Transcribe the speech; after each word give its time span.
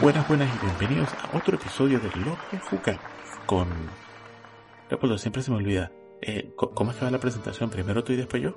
Buenas, 0.00 0.28
buenas 0.28 0.48
y 0.54 0.64
bienvenidos 0.64 1.08
a 1.12 1.36
otro 1.36 1.56
episodio 1.56 1.98
de 1.98 2.08
Loco 2.20 2.38
Fuca 2.60 3.00
con... 3.46 3.66
Leopoldo, 4.88 5.18
siempre 5.18 5.42
se 5.42 5.50
me 5.50 5.56
olvida. 5.56 5.90
Eh, 6.22 6.52
¿Cómo 6.54 6.92
es 6.92 6.96
que 6.96 7.04
va 7.04 7.10
la 7.10 7.18
presentación? 7.18 7.68
¿Primero 7.68 8.04
tú 8.04 8.12
y 8.12 8.16
después 8.16 8.40
yo? 8.40 8.56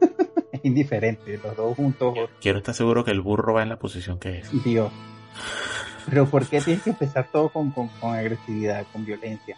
Indiferente, 0.62 1.40
los 1.42 1.56
dos 1.56 1.74
juntos. 1.74 2.16
Quiero 2.40 2.58
estar 2.58 2.76
seguro 2.76 3.04
que 3.04 3.10
el 3.10 3.20
burro 3.20 3.54
va 3.54 3.64
en 3.64 3.70
la 3.70 3.80
posición 3.80 4.20
que 4.20 4.38
es. 4.38 4.64
Dios. 4.64 4.92
Pero 6.08 6.26
¿por 6.26 6.46
qué 6.46 6.60
tienes 6.60 6.82
que 6.82 6.90
empezar 6.90 7.28
todo 7.30 7.48
con, 7.48 7.70
con, 7.70 7.88
agresividad, 8.02 8.86
con 8.92 9.04
violencia? 9.04 9.56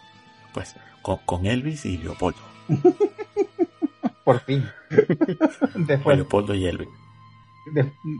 Pues 0.53 0.75
con, 1.03 1.47
Elvis 1.47 1.85
y 1.85 1.99
Leopoldo. 1.99 2.39
Por 4.25 4.41
fin. 4.41 4.67
Después, 5.75 6.17
Leopoldo 6.17 6.55
y 6.55 6.67
Elvis 6.67 6.89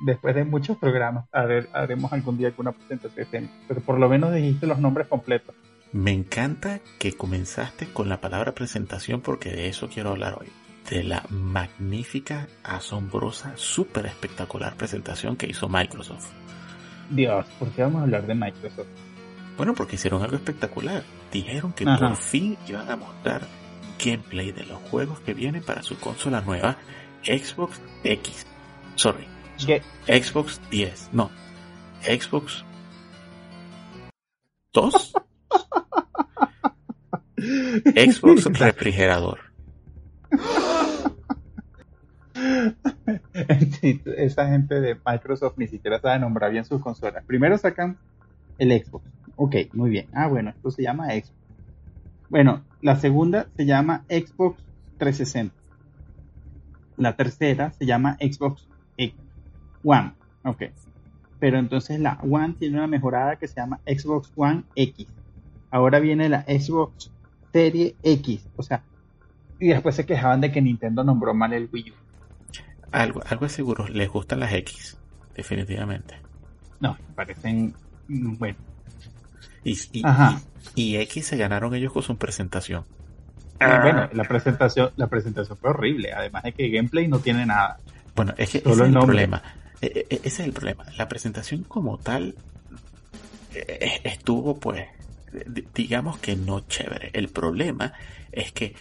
después 0.05 0.35
de 0.35 0.45
muchos 0.45 0.77
programas 0.79 1.27
haremos 1.33 2.13
algún 2.13 2.39
día 2.39 2.49
alguna 2.49 2.73
presentación, 2.73 3.51
pero 3.69 3.81
por 3.81 3.99
lo 3.99 4.09
menos 4.09 4.33
dijiste 4.33 4.67
los 4.67 4.79
nombres 4.79 5.07
completos. 5.09 5.55
Me 5.93 6.13
encanta 6.13 6.81
que 6.99 7.13
comenzaste 7.13 7.87
con 7.87 8.09
la 8.09 8.21
palabra 8.21 8.53
presentación 8.53 9.21
porque 9.21 9.51
de 9.51 9.69
eso 9.69 9.89
quiero 9.89 10.11
hablar 10.11 10.37
hoy. 10.41 10.49
De 10.91 11.03
la 11.03 11.25
magnífica, 11.31 12.49
asombrosa, 12.63 13.53
súper 13.57 14.07
espectacular 14.07 14.77
presentación 14.77 15.37
que 15.37 15.47
hizo 15.47 15.69
Microsoft. 15.69 16.31
Dios, 17.11 17.47
¿por 17.59 17.71
qué 17.71 17.83
vamos 17.83 18.01
a 18.01 18.05
hablar 18.05 18.27
de 18.27 18.35
Microsoft? 18.35 18.89
Bueno, 19.57 19.75
porque 19.75 19.97
hicieron 19.97 20.23
algo 20.23 20.37
espectacular. 20.37 21.05
Dijeron 21.31 21.73
que 21.73 21.85
por 21.85 22.17
fin 22.17 22.57
iban 22.67 22.91
a 22.91 22.97
mostrar 22.97 23.43
gameplay 24.05 24.53
de 24.53 24.65
los 24.65 24.79
juegos 24.91 25.21
que 25.21 25.35
vienen 25.35 25.63
para 25.63 25.83
su 25.83 25.99
consola 25.99 26.41
nueva 26.41 26.77
Xbox 27.23 27.81
X. 28.03 28.47
Sorry, 28.97 29.27
Xbox 30.07 30.61
10, 30.71 31.11
no. 31.13 31.31
Xbox 32.03 32.65
2. 34.73 35.13
Xbox 37.95 38.45
refrigerador. 38.59 39.44
Esa 44.17 44.49
gente 44.49 44.81
de 44.81 44.97
Microsoft 45.07 45.55
ni 45.57 45.67
siquiera 45.69 46.01
sabe 46.01 46.19
nombrar 46.19 46.51
bien 46.53 46.65
sus 46.65 46.81
consolas. 46.81 47.25
Primero 47.25 47.57
sacan 47.59 47.99
el 48.59 48.71
Xbox. 48.73 49.05
Ok, 49.37 49.57
muy 49.73 49.91
bien. 49.91 50.07
Ah, 50.13 50.29
bueno, 50.29 50.51
esto 50.51 50.71
se 50.71 50.83
llama 50.83 51.09
Xbox. 51.11 51.33
Bueno, 52.29 52.63
la 52.81 52.97
segunda 52.97 53.47
se 53.57 53.67
llama 53.67 54.05
Xbox 54.09 54.63
360. 54.99 55.55
La 56.97 57.17
tercera 57.17 57.73
se 57.73 57.87
llama 57.87 58.17
Xbox 58.21 58.69
X. 58.97 59.15
One. 59.83 60.13
Ok. 60.45 60.63
Pero 61.39 61.59
entonces 61.59 62.01
la 62.01 62.19
One 62.23 62.55
tiene 62.59 62.79
una 62.79 62.87
mejorada 62.87 63.37
que 63.37 63.49
se 63.49 63.57
llama 63.57 63.81
Xbox 63.87 64.33
One 64.37 64.65
X. 64.77 65.07
Ahora 65.71 65.99
viene 65.99 66.29
la 66.29 66.43
Xbox 66.43 67.11
Serie 67.53 67.97
X. 68.03 68.47
O 68.57 68.63
sea, 68.63 68.83
y 69.59 69.69
después 69.69 69.95
se 69.95 70.07
quejaban 70.07 70.41
de 70.41 70.53
que 70.53 70.63
Nintendo 70.63 71.05
nombró 71.05 71.35
mal 71.35 71.53
el 71.53 71.69
Wii 71.73 71.91
U. 71.91 72.04
Algo, 72.95 73.23
algo 73.29 73.47
es 73.47 73.53
seguro, 73.53 73.89
les 73.89 74.09
gustan 74.09 74.41
las 74.41 74.53
X, 74.53 74.97
definitivamente. 75.35 76.15
No, 76.79 76.97
parecen 77.15 77.75
mm, 78.09 78.37
bueno. 78.39 78.57
Y, 79.65 79.77
y, 80.75 80.97
X 80.97 81.27
se 81.27 81.37
ganaron 81.37 81.75
ellos 81.75 81.93
con 81.93 82.03
su 82.03 82.17
presentación. 82.17 82.85
bueno, 83.59 84.09
la 84.13 84.25
presentación, 84.25 84.91
la 84.97 85.09
presentación 85.09 85.59
fue 85.59 85.71
horrible, 85.71 86.13
además 86.13 86.45
de 86.45 86.53
que 86.53 86.69
gameplay 86.69 87.09
no 87.09 87.19
tiene 87.19 87.47
nada. 87.47 87.79
Bueno, 88.15 88.35
es 88.37 88.51
que 88.51 88.59
ese 88.59 88.71
es 88.71 88.81
el 88.81 88.93
problema. 88.93 89.43
E, 89.81 89.87
e, 89.87 90.07
e, 90.11 90.15
ese 90.17 90.29
es 90.29 90.41
el 90.41 90.53
problema. 90.53 90.85
La 90.97 91.09
presentación 91.09 91.65
como 91.65 91.99
tal 91.99 92.35
estuvo 94.05 94.59
pues, 94.59 94.87
digamos 95.75 96.19
que 96.19 96.37
no 96.37 96.61
chévere. 96.61 97.11
El 97.13 97.29
problema 97.29 97.93
es 98.31 98.53
que 98.53 98.75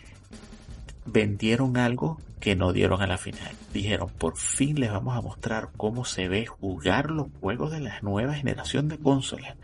vendieron 1.05 1.77
algo 1.77 2.19
que 2.43 2.57
no 2.57 2.73
dieron 2.73 3.01
a 3.01 3.07
la 3.07 3.17
final. 3.17 3.53
Dijeron, 3.71 4.09
por 4.17 4.35
fin 4.35 4.77
les 4.77 4.91
vamos 4.91 5.15
a 5.15 5.21
mostrar 5.21 5.69
cómo 5.77 6.03
se 6.03 6.27
ve 6.27 6.45
jugar 6.45 7.09
los 7.09 7.27
juegos 7.39 7.71
de 7.71 7.79
la 7.79 8.01
nueva 8.01 8.33
generación 8.33 8.89
de 8.89 8.97
consolas. 8.97 9.55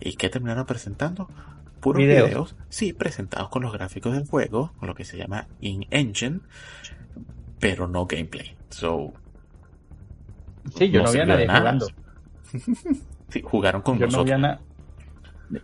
¿Y 0.00 0.14
qué 0.14 0.30
terminaron 0.30 0.64
presentando? 0.64 1.28
Puros 1.78 2.00
videos. 2.00 2.56
sí, 2.70 2.94
presentados 2.94 3.50
con 3.50 3.64
los 3.64 3.72
gráficos 3.74 4.14
del 4.14 4.26
juego, 4.26 4.72
con 4.78 4.88
lo 4.88 4.94
que 4.94 5.04
se 5.04 5.18
llama 5.18 5.46
in-engine, 5.60 6.40
pero 7.60 7.86
no 7.86 8.06
gameplay. 8.06 8.56
So, 8.70 9.12
sí, 10.74 10.88
yo 10.88 11.02
no, 11.02 11.10
había 11.10 11.26
nadie 11.26 11.46
jugando. 11.46 11.86
sí, 13.28 13.42
jugaron 13.42 13.82
con 13.82 13.98
nosotros. 13.98 14.40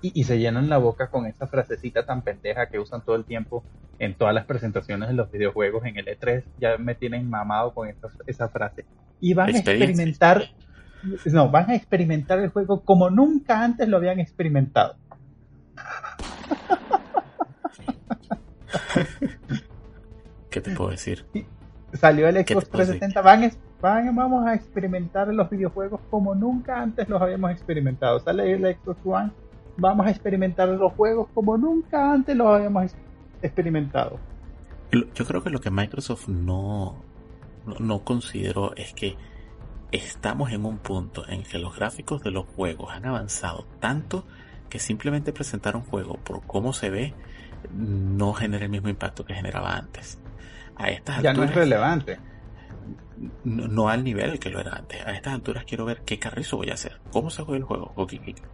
Y, 0.01 0.25
se 0.25 0.39
llenan 0.39 0.69
la 0.69 0.79
boca 0.79 1.09
con 1.11 1.27
esa 1.27 1.47
frasecita 1.47 2.07
tan 2.07 2.23
pendeja 2.23 2.69
que 2.69 2.79
usan 2.79 3.03
todo 3.05 3.17
el 3.17 3.25
tiempo 3.25 3.65
en 3.99 4.15
todas 4.15 4.35
las 4.35 4.47
presentaciones 4.47 5.09
de 5.09 5.15
los 5.15 5.31
videojuegos 5.31 5.85
en 5.85 5.97
el 5.97 6.07
E3. 6.07 6.45
Ya 6.61 6.79
me 6.79 6.95
tienen 6.95 7.29
mamado 7.29 7.75
con 7.75 7.89
esa, 7.89 8.09
esa 8.27 8.49
frase. 8.49 8.85
Y 9.21 9.35
van 9.35 9.49
a 9.49 9.59
experimentar, 9.59 10.45
no, 11.27 11.51
van 11.51 11.71
a 11.71 11.75
experimentar 11.75 12.39
el 12.39 12.51
juego 12.51 12.85
como 12.85 13.11
nunca 13.11 13.63
antes 13.63 13.89
lo 13.89 13.97
habían 13.97 14.21
experimentado. 14.21 14.97
¿Qué 20.51 20.61
te 20.61 20.75
puedo 20.75 20.91
decir? 20.91 21.25
Salió 21.95 22.29
el 22.29 22.37
Xbox 22.37 22.69
360. 22.69 23.21
Van, 23.23 23.51
van, 23.81 24.15
vamos 24.15 24.47
a 24.47 24.55
experimentar 24.55 25.29
los 25.29 25.51
videojuegos 25.51 26.01
como 26.11 26.35
nunca 26.35 26.81
antes 26.81 27.09
los 27.09 27.21
habíamos 27.21 27.51
experimentado. 27.53 28.21
Sale 28.21 28.53
el 28.53 28.77
Xbox 28.77 29.01
One. 29.05 29.33
Vamos 29.77 30.07
a 30.07 30.11
experimentar 30.11 30.69
los 30.69 30.93
juegos 30.93 31.29
como 31.35 31.57
nunca 31.57 32.13
antes 32.13 32.37
los 32.37 32.47
habíamos 32.47 32.95
experimentado. 33.41 34.19
Yo 34.93 35.25
creo 35.25 35.43
que 35.43 35.51
lo 35.51 35.61
que 35.61 35.71
Microsoft 35.71 36.29
no, 36.29 36.97
no, 37.67 37.77
no 37.81 38.05
consideró 38.05 38.75
es 38.77 38.93
que 38.93 39.17
estamos 39.91 40.53
en 40.53 40.65
un 40.65 40.79
punto 40.79 41.27
en 41.29 41.43
que 41.43 41.59
los 41.59 41.77
gráficos 41.77 42.23
de 42.23 42.31
los 42.31 42.47
juegos 42.47 42.91
han 42.93 43.07
avanzado 43.07 43.67
tanto 43.81 44.25
que 44.69 44.79
simplemente 44.79 45.33
presentar 45.33 45.77
un 45.77 45.83
juego 45.83 46.17
por 46.17 46.43
cómo 46.47 46.73
se 46.73 46.91
ve 46.91 47.15
no 47.75 48.33
genera 48.33 48.65
el 48.65 48.71
mismo 48.71 48.89
impacto 48.89 49.25
que 49.25 49.35
generaba 49.35 49.77
antes 49.77 50.19
a 50.77 50.89
estas 50.89 51.23
ya 51.23 51.33
no 51.33 51.45
es 51.45 51.55
relevante. 51.55 52.19
No, 53.45 53.89
al 53.89 54.03
nivel 54.03 54.39
que 54.39 54.51
lo 54.51 54.61
era 54.61 54.75
antes. 54.75 55.05
A 55.07 55.13
estas 55.13 55.35
alturas 55.35 55.65
quiero 55.65 55.85
ver 55.85 56.03
qué 56.03 56.19
carrizo 56.19 56.57
voy 56.57 56.71
a 56.71 56.75
hacer, 56.75 57.01
cómo 57.13 57.31
se 57.31 57.43
juega 57.43 57.59
el 57.59 57.65
juego. 57.65 57.93
O, 57.95 58.09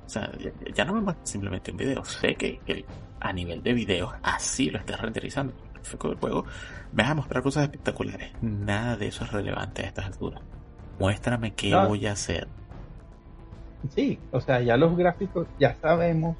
sea, 0.07 0.31
ya, 0.75 0.85
no 0.85 1.01
me 1.01 1.15
simplemente 1.23 1.71
un 1.71 1.79
video. 1.79 2.05
Sé 2.05 2.35
que, 2.35 2.85
a 3.21 3.33
nivel 3.33 3.63
de 3.63 3.73
video 3.73 4.13
así 4.23 4.71
lo 4.71 4.79
estás 4.79 5.01
renderizando. 5.01 5.55
El 5.91 6.17
juego 6.19 6.45
me 6.93 7.03
vas 7.03 7.13
a 7.13 7.15
mostrar 7.15 7.43
cosas 7.43 7.65
espectaculares. 7.65 8.33
Nada 8.43 8.97
de 8.97 9.09
eso 9.09 9.25
es 9.25 9.33
relevante 9.33 9.83
a 9.83 9.87
estas 9.87 10.07
alturas. 10.07 10.43
Muéstrame 10.99 11.55
qué 11.55 11.75
voy 11.75 12.07
a 12.07 12.13
hacer. 12.13 12.49
Sí, 13.95 14.19
o 14.33 14.41
sea, 14.41 14.61
ya 14.61 14.77
los 14.77 14.97
gráficos 14.97 15.47
ya 15.59 15.77
sabemos 15.81 16.37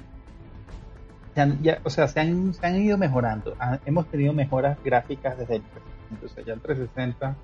ya, 1.61 1.79
o 1.83 1.89
sea, 1.89 2.07
se 2.07 2.19
han, 2.19 2.53
se 2.53 2.65
han 2.65 2.75
ido 2.75 2.97
mejorando. 2.97 3.55
Ah, 3.59 3.79
hemos 3.85 4.07
tenido 4.07 4.33
mejoras 4.33 4.77
gráficas 4.83 5.37
desde 5.37 5.57
el 5.57 5.61
360. 5.61 6.25
O 6.25 6.29
sea, 6.29 6.43
ya 6.43 6.53
el 6.53 6.61
360 6.61 7.35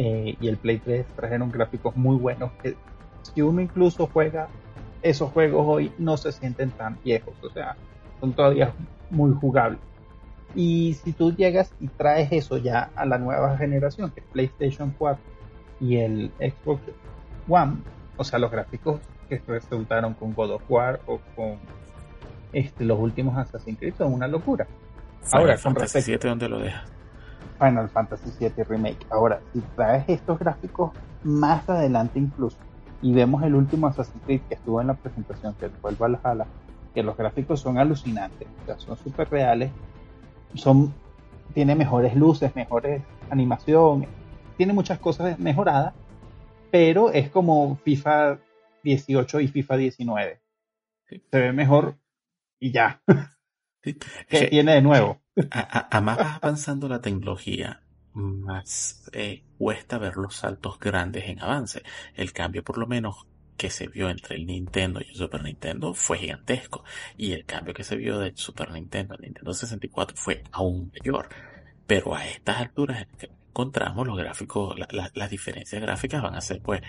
eh, 0.00 0.36
y 0.40 0.46
el 0.46 0.58
Play 0.58 0.78
3 0.78 1.06
trajeron 1.16 1.50
gráficos 1.50 1.96
muy 1.96 2.16
buenos 2.16 2.52
que 2.62 2.76
si 3.22 3.42
uno 3.42 3.60
incluso 3.60 4.06
juega 4.06 4.46
esos 5.02 5.32
juegos 5.32 5.66
hoy 5.66 5.92
no 5.98 6.16
se 6.16 6.30
sienten 6.30 6.70
tan 6.70 6.96
viejos. 7.02 7.34
O 7.42 7.50
sea, 7.50 7.76
son 8.20 8.32
todavía 8.32 8.72
muy 9.10 9.32
jugables. 9.32 9.80
Y 10.54 10.96
si 11.02 11.12
tú 11.12 11.34
llegas 11.34 11.72
y 11.80 11.88
traes 11.88 12.30
eso 12.30 12.58
ya 12.58 12.90
a 12.94 13.06
la 13.06 13.18
nueva 13.18 13.58
generación, 13.58 14.12
que 14.12 14.20
es 14.20 14.26
PlayStation 14.26 14.94
4 14.96 15.20
y 15.80 15.96
el 15.96 16.30
Xbox 16.38 16.80
One, 17.48 17.78
o 18.16 18.22
sea, 18.22 18.38
los 18.38 18.52
gráficos 18.52 19.00
que 19.28 19.42
resultaron 19.48 20.14
con 20.14 20.32
God 20.32 20.52
of 20.52 20.62
War 20.68 21.00
o 21.06 21.18
con 21.34 21.56
este, 22.52 22.84
los 22.84 23.00
últimos 23.00 23.36
Assassin's 23.36 23.80
Creed 23.80 23.94
son 23.98 24.12
una 24.14 24.28
locura. 24.28 24.64
Ahora, 25.32 25.58
con 25.58 25.74
Fantasy 25.74 26.12
VII, 26.12 26.18
¿dónde 26.22 26.48
lo 26.48 26.60
dejas? 26.60 26.97
Final 27.58 27.88
Fantasy 27.88 28.30
VII 28.38 28.64
Remake. 28.64 29.06
Ahora, 29.10 29.40
si 29.52 29.60
traes 29.76 30.04
estos 30.08 30.38
gráficos 30.38 30.92
más 31.24 31.68
adelante 31.68 32.18
incluso, 32.18 32.56
y 33.02 33.12
vemos 33.12 33.42
el 33.42 33.54
último 33.54 33.86
Assassin's 33.86 34.22
Creed 34.24 34.40
que 34.48 34.54
estuvo 34.54 34.80
en 34.80 34.88
la 34.88 34.94
presentación, 34.94 35.54
que 35.54 35.68
fue 35.68 35.90
el 35.90 35.96
Valhalla, 35.96 36.46
que 36.94 37.02
los 37.02 37.16
gráficos 37.16 37.60
son 37.60 37.78
alucinantes, 37.78 38.48
o 38.62 38.66
sea, 38.66 38.78
son 38.78 38.96
súper 38.96 39.30
reales, 39.30 39.70
son, 40.54 40.92
tiene 41.54 41.74
mejores 41.74 42.14
luces, 42.16 42.54
mejores 42.56 43.02
animaciones, 43.30 44.08
tiene 44.56 44.72
muchas 44.72 44.98
cosas 44.98 45.38
mejoradas, 45.38 45.94
pero 46.70 47.12
es 47.12 47.30
como 47.30 47.76
FIFA 47.84 48.38
18 48.82 49.40
y 49.40 49.48
FIFA 49.48 49.76
19. 49.76 50.40
Se 51.08 51.40
ve 51.40 51.52
mejor 51.52 51.96
y 52.58 52.72
ya. 52.72 53.00
¿Qué 53.82 54.46
tiene 54.50 54.74
de 54.74 54.82
nuevo? 54.82 55.20
A, 55.50 56.00
más 56.00 56.18
va 56.18 56.34
avanzando 56.36 56.88
la 56.88 57.00
tecnología, 57.00 57.82
más 58.12 59.08
eh, 59.12 59.44
cuesta 59.56 59.98
ver 59.98 60.16
los 60.16 60.36
saltos 60.36 60.78
grandes 60.78 61.28
en 61.28 61.40
avance. 61.40 61.82
El 62.14 62.32
cambio, 62.32 62.64
por 62.64 62.78
lo 62.78 62.86
menos, 62.86 63.26
que 63.56 63.70
se 63.70 63.88
vio 63.88 64.08
entre 64.08 64.36
el 64.36 64.46
Nintendo 64.46 65.00
y 65.00 65.08
el 65.08 65.16
Super 65.16 65.42
Nintendo 65.42 65.92
fue 65.92 66.18
gigantesco. 66.18 66.84
Y 67.16 67.32
el 67.32 67.44
cambio 67.44 67.74
que 67.74 67.84
se 67.84 67.96
vio 67.96 68.18
de 68.18 68.32
Super 68.36 68.70
Nintendo 68.70 69.14
al 69.14 69.20
Nintendo 69.20 69.52
64 69.52 70.16
fue 70.16 70.44
aún 70.52 70.90
mayor. 70.92 71.28
Pero 71.86 72.14
a 72.14 72.26
estas 72.26 72.58
alturas 72.58 73.06
encontramos 73.58 74.06
los 74.06 74.16
gráficos, 74.16 74.76
las 75.14 75.30
diferencias 75.30 75.82
gráficas 75.82 76.22
van 76.22 76.36
a 76.36 76.40
ser 76.40 76.60
pues 76.62 76.80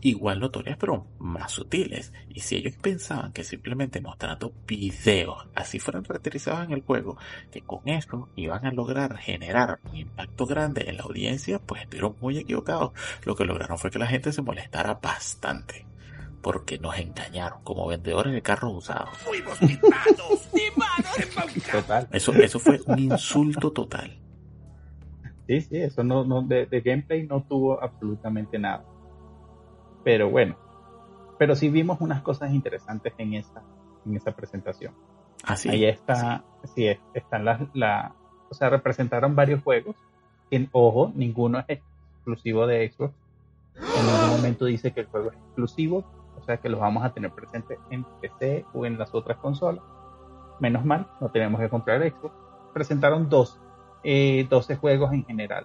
igual 0.00 0.40
notorias 0.40 0.76
pero 0.76 1.06
más 1.20 1.52
sutiles. 1.52 2.12
Y 2.28 2.40
si 2.40 2.56
ellos 2.56 2.74
pensaban 2.82 3.32
que 3.32 3.44
simplemente 3.44 4.00
mostrando 4.00 4.52
videos 4.66 5.46
así 5.54 5.78
fueran 5.78 6.02
caracterizados 6.02 6.64
en 6.64 6.72
el 6.72 6.82
juego, 6.82 7.16
que 7.52 7.60
con 7.60 7.88
eso 7.88 8.30
iban 8.34 8.66
a 8.66 8.72
lograr 8.72 9.16
generar 9.18 9.78
un 9.88 9.96
impacto 9.96 10.44
grande 10.44 10.86
en 10.88 10.96
la 10.96 11.04
audiencia, 11.04 11.60
pues 11.60 11.82
estuvieron 11.82 12.16
muy 12.20 12.36
equivocados. 12.36 12.90
Lo 13.24 13.36
que 13.36 13.44
lograron 13.44 13.78
fue 13.78 13.92
que 13.92 14.00
la 14.00 14.08
gente 14.08 14.32
se 14.32 14.42
molestara 14.42 14.94
bastante. 14.94 15.86
Porque 16.42 16.78
nos 16.78 16.98
engañaron 16.98 17.62
como 17.62 17.86
vendedores 17.86 18.32
de 18.32 18.42
carros 18.42 18.72
usados. 18.74 19.16
Fuimos 19.18 19.56
timados, 19.58 20.48
timados, 20.52 22.06
Eso, 22.10 22.32
eso 22.32 22.58
fue 22.58 22.80
un 22.86 22.98
insulto 22.98 23.70
total. 23.72 24.18
Sí, 25.48 25.62
sí, 25.62 25.78
eso 25.78 26.04
no, 26.04 26.24
no 26.24 26.42
de, 26.42 26.66
gameplay 26.84 27.26
no 27.26 27.42
tuvo 27.42 27.82
absolutamente 27.82 28.58
nada. 28.58 28.84
Pero 30.04 30.28
bueno, 30.28 30.56
pero 31.38 31.56
sí 31.56 31.70
vimos 31.70 32.02
unas 32.02 32.20
cosas 32.20 32.52
interesantes 32.52 33.14
en 33.16 33.32
esa, 33.32 33.62
en 34.04 34.14
esa 34.14 34.32
presentación. 34.32 34.92
Así. 35.42 35.70
Ahí 35.70 35.86
está, 35.86 36.44
sí, 36.74 36.86
están 37.14 37.46
las, 37.46 37.62
la, 37.72 38.14
o 38.50 38.54
sea, 38.54 38.68
representaron 38.68 39.34
varios 39.34 39.62
juegos. 39.62 39.96
En, 40.50 40.68
ojo, 40.72 41.12
ninguno 41.14 41.60
es 41.60 41.78
exclusivo 41.78 42.66
de 42.66 42.90
Xbox. 42.90 43.14
En 43.74 44.06
ningún 44.06 44.36
momento 44.36 44.66
dice 44.66 44.92
que 44.92 45.00
el 45.00 45.06
juego 45.06 45.30
es 45.30 45.36
exclusivo, 45.38 46.04
o 46.38 46.44
sea 46.44 46.58
que 46.58 46.68
los 46.68 46.78
vamos 46.78 47.04
a 47.04 47.14
tener 47.14 47.30
presentes 47.30 47.78
en 47.90 48.04
PC 48.20 48.66
o 48.74 48.84
en 48.84 48.98
las 48.98 49.14
otras 49.14 49.38
consolas. 49.38 49.82
Menos 50.60 50.84
mal, 50.84 51.06
no 51.22 51.30
tenemos 51.30 51.58
que 51.58 51.70
comprar 51.70 52.02
Xbox. 52.02 52.34
Presentaron 52.74 53.30
dos 53.30 53.58
eh, 54.04 54.46
12 54.48 54.76
juegos 54.76 55.12
en 55.12 55.24
general. 55.24 55.64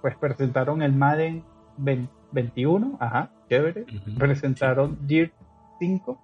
Pues 0.00 0.16
presentaron 0.16 0.82
el 0.82 0.92
Madden 0.92 1.44
21, 1.76 2.96
ajá, 3.00 3.30
chévere. 3.48 3.86
presentaron 4.18 4.98
Dirt 5.06 5.32
5, 5.78 6.18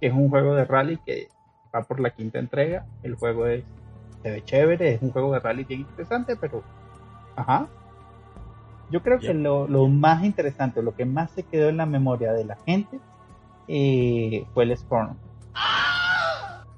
que 0.00 0.06
es 0.06 0.12
un 0.12 0.28
juego 0.28 0.54
de 0.54 0.64
rally 0.64 0.98
que 0.98 1.28
va 1.74 1.82
por 1.82 2.00
la 2.00 2.10
quinta 2.10 2.38
entrega. 2.38 2.86
El 3.02 3.14
juego 3.14 3.46
es, 3.46 3.64
se 4.22 4.30
ve 4.30 4.44
chévere, 4.44 4.94
es 4.94 5.02
un 5.02 5.10
juego 5.10 5.32
de 5.32 5.40
rally 5.40 5.64
bien 5.64 5.80
interesante, 5.80 6.36
pero, 6.36 6.62
ajá. 7.36 7.68
Yo 8.90 9.02
creo 9.02 9.18
que 9.18 9.34
lo, 9.34 9.66
más 9.88 10.24
interesante, 10.24 10.82
lo 10.82 10.94
que 10.94 11.04
más 11.04 11.30
se 11.32 11.42
quedó 11.42 11.68
en 11.68 11.76
la 11.76 11.84
memoria 11.84 12.32
de 12.32 12.44
la 12.46 12.56
gente 12.64 12.98
eh, 13.66 14.46
fue 14.54 14.64
el 14.64 14.74
Scorn. 14.76 15.18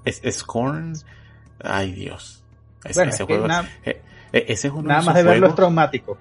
¿Es 0.05 0.21
Scorn? 0.29 0.95
Ay 1.63 1.93
Dios. 1.93 2.40
Ese, 2.85 3.03
ese 3.05 3.25
juego, 3.25 3.47
nada, 3.47 3.69
eh, 3.85 4.01
eh, 4.33 4.45
ese 4.49 4.69
es 4.69 4.75
uno 4.75 4.89
nada 4.89 5.03
más 5.03 5.15
de 5.15 5.23
verlo 5.23 5.49
es 5.49 5.55
traumático. 5.55 6.17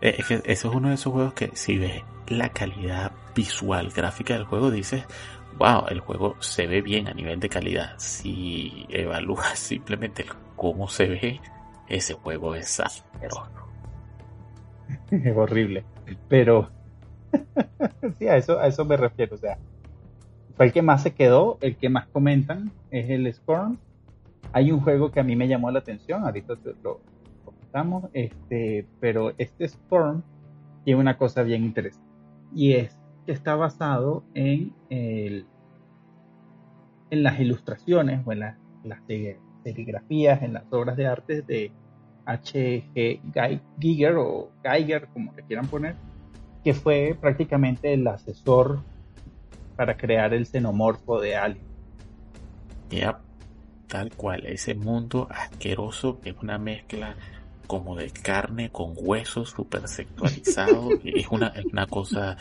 Eh, 0.00 0.16
ese 0.18 0.42
es 0.44 0.64
uno 0.64 0.88
de 0.88 0.94
esos 0.94 1.12
juegos 1.12 1.34
que 1.34 1.50
si 1.54 1.78
ves 1.78 2.02
la 2.28 2.50
calidad 2.50 3.12
visual, 3.34 3.90
gráfica 3.90 4.34
del 4.34 4.44
juego, 4.44 4.70
dices, 4.70 5.04
wow, 5.58 5.86
el 5.88 6.00
juego 6.00 6.36
se 6.40 6.66
ve 6.66 6.82
bien 6.82 7.08
a 7.08 7.14
nivel 7.14 7.40
de 7.40 7.48
calidad. 7.48 7.94
Si 7.98 8.86
evalúas 8.88 9.58
simplemente 9.58 10.24
cómo 10.56 10.88
se 10.88 11.06
ve, 11.08 11.40
ese 11.88 12.14
juego 12.14 12.54
es 12.54 12.80
asqueroso. 12.80 13.50
Es 15.10 15.34
horrible. 15.34 15.82
Pero 16.28 16.68
sí, 18.18 18.28
a 18.28 18.36
eso, 18.36 18.60
a 18.60 18.66
eso 18.66 18.84
me 18.84 18.96
refiero. 18.96 19.34
O 19.34 19.38
sea, 19.38 19.58
fue 20.56 20.66
el 20.66 20.72
que 20.72 20.82
más 20.82 21.02
se 21.02 21.14
quedó, 21.14 21.58
el 21.62 21.76
que 21.76 21.88
más 21.88 22.06
comentan 22.08 22.70
es 22.90 23.08
el 23.10 23.32
Scorn 23.32 23.78
hay 24.54 24.70
un 24.70 24.80
juego 24.80 25.10
que 25.10 25.18
a 25.18 25.24
mí 25.24 25.34
me 25.34 25.48
llamó 25.48 25.68
la 25.72 25.80
atención, 25.80 26.22
ahorita 26.22 26.54
lo 26.84 27.00
comentamos, 27.44 28.04
este, 28.12 28.86
pero 29.00 29.32
este 29.36 29.64
Storm 29.64 30.22
tiene 30.84 31.00
una 31.00 31.18
cosa 31.18 31.42
bien 31.42 31.64
interesante. 31.64 32.08
Y 32.54 32.74
es 32.74 32.96
que 33.26 33.32
está 33.32 33.56
basado 33.56 34.22
en, 34.32 34.72
el, 34.90 35.44
en 37.10 37.22
las 37.24 37.40
ilustraciones 37.40 38.20
o 38.24 38.30
en 38.30 38.40
las 38.40 38.56
serigrafías, 39.64 40.40
en 40.42 40.52
las 40.52 40.72
obras 40.72 40.96
de 40.96 41.06
arte 41.08 41.42
de 41.42 41.72
H.G. 42.24 43.60
Giger 43.80 44.14
o 44.14 44.52
Geiger, 44.62 45.08
como 45.08 45.32
le 45.32 45.42
quieran 45.42 45.66
poner, 45.66 45.96
que 46.62 46.74
fue 46.74 47.18
prácticamente 47.20 47.92
el 47.92 48.06
asesor 48.06 48.78
para 49.74 49.96
crear 49.96 50.32
el 50.32 50.46
xenomorfo 50.46 51.20
de 51.20 51.34
Alien. 51.34 51.66
Yep 52.90 53.23
tal 53.94 54.10
cual, 54.16 54.44
ese 54.46 54.74
mundo 54.74 55.28
asqueroso 55.30 56.18
que 56.18 56.30
es 56.30 56.36
una 56.42 56.58
mezcla 56.58 57.14
como 57.68 57.94
de 57.94 58.10
carne 58.10 58.68
con 58.70 58.92
huesos 58.96 59.50
super 59.50 59.86
sexualizado, 59.86 60.88
es 61.04 61.28
una, 61.30 61.52
una 61.70 61.86
cosa 61.86 62.36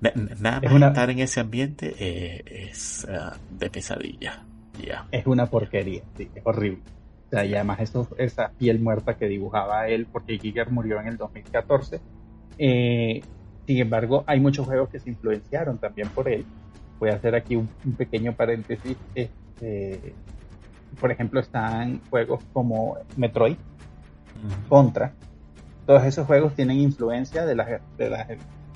nada 0.00 0.60
más 0.60 0.82
estar 0.82 1.10
en 1.10 1.18
ese 1.18 1.40
ambiente 1.40 1.96
eh, 1.98 2.44
es 2.70 3.08
ah, 3.10 3.36
de 3.58 3.70
pesadilla. 3.70 4.44
ya 4.80 5.08
Es 5.10 5.26
una 5.26 5.46
porquería, 5.46 6.02
sí, 6.16 6.30
es 6.32 6.42
horrible. 6.46 6.78
O 7.26 7.30
sea, 7.30 7.44
y 7.44 7.54
además 7.56 7.80
eso, 7.80 8.08
esa 8.16 8.52
piel 8.56 8.78
muerta 8.78 9.16
que 9.16 9.26
dibujaba 9.26 9.88
él, 9.88 10.06
porque 10.06 10.38
Giger 10.38 10.70
murió 10.70 11.00
en 11.00 11.08
el 11.08 11.16
2014. 11.16 12.00
Eh, 12.56 13.20
sin 13.66 13.78
embargo, 13.78 14.22
hay 14.28 14.38
muchos 14.38 14.64
juegos 14.64 14.90
que 14.90 15.00
se 15.00 15.10
influenciaron 15.10 15.78
también 15.78 16.08
por 16.10 16.28
él. 16.28 16.46
Voy 17.00 17.10
a 17.10 17.14
hacer 17.14 17.34
aquí 17.34 17.56
un, 17.56 17.68
pequeño 17.98 18.32
paréntesis. 18.36 18.96
Este, 19.56 20.14
por 21.00 21.10
ejemplo, 21.10 21.40
están 21.40 22.00
juegos 22.10 22.42
como 22.52 22.96
Metroid, 23.16 23.56
Contra. 24.68 25.14
Todos 25.86 26.04
esos 26.04 26.26
juegos 26.26 26.54
tienen 26.54 26.78
influencia 26.78 27.46
de 27.46 27.54
las, 27.54 27.80
de 27.96 28.10
las 28.10 28.28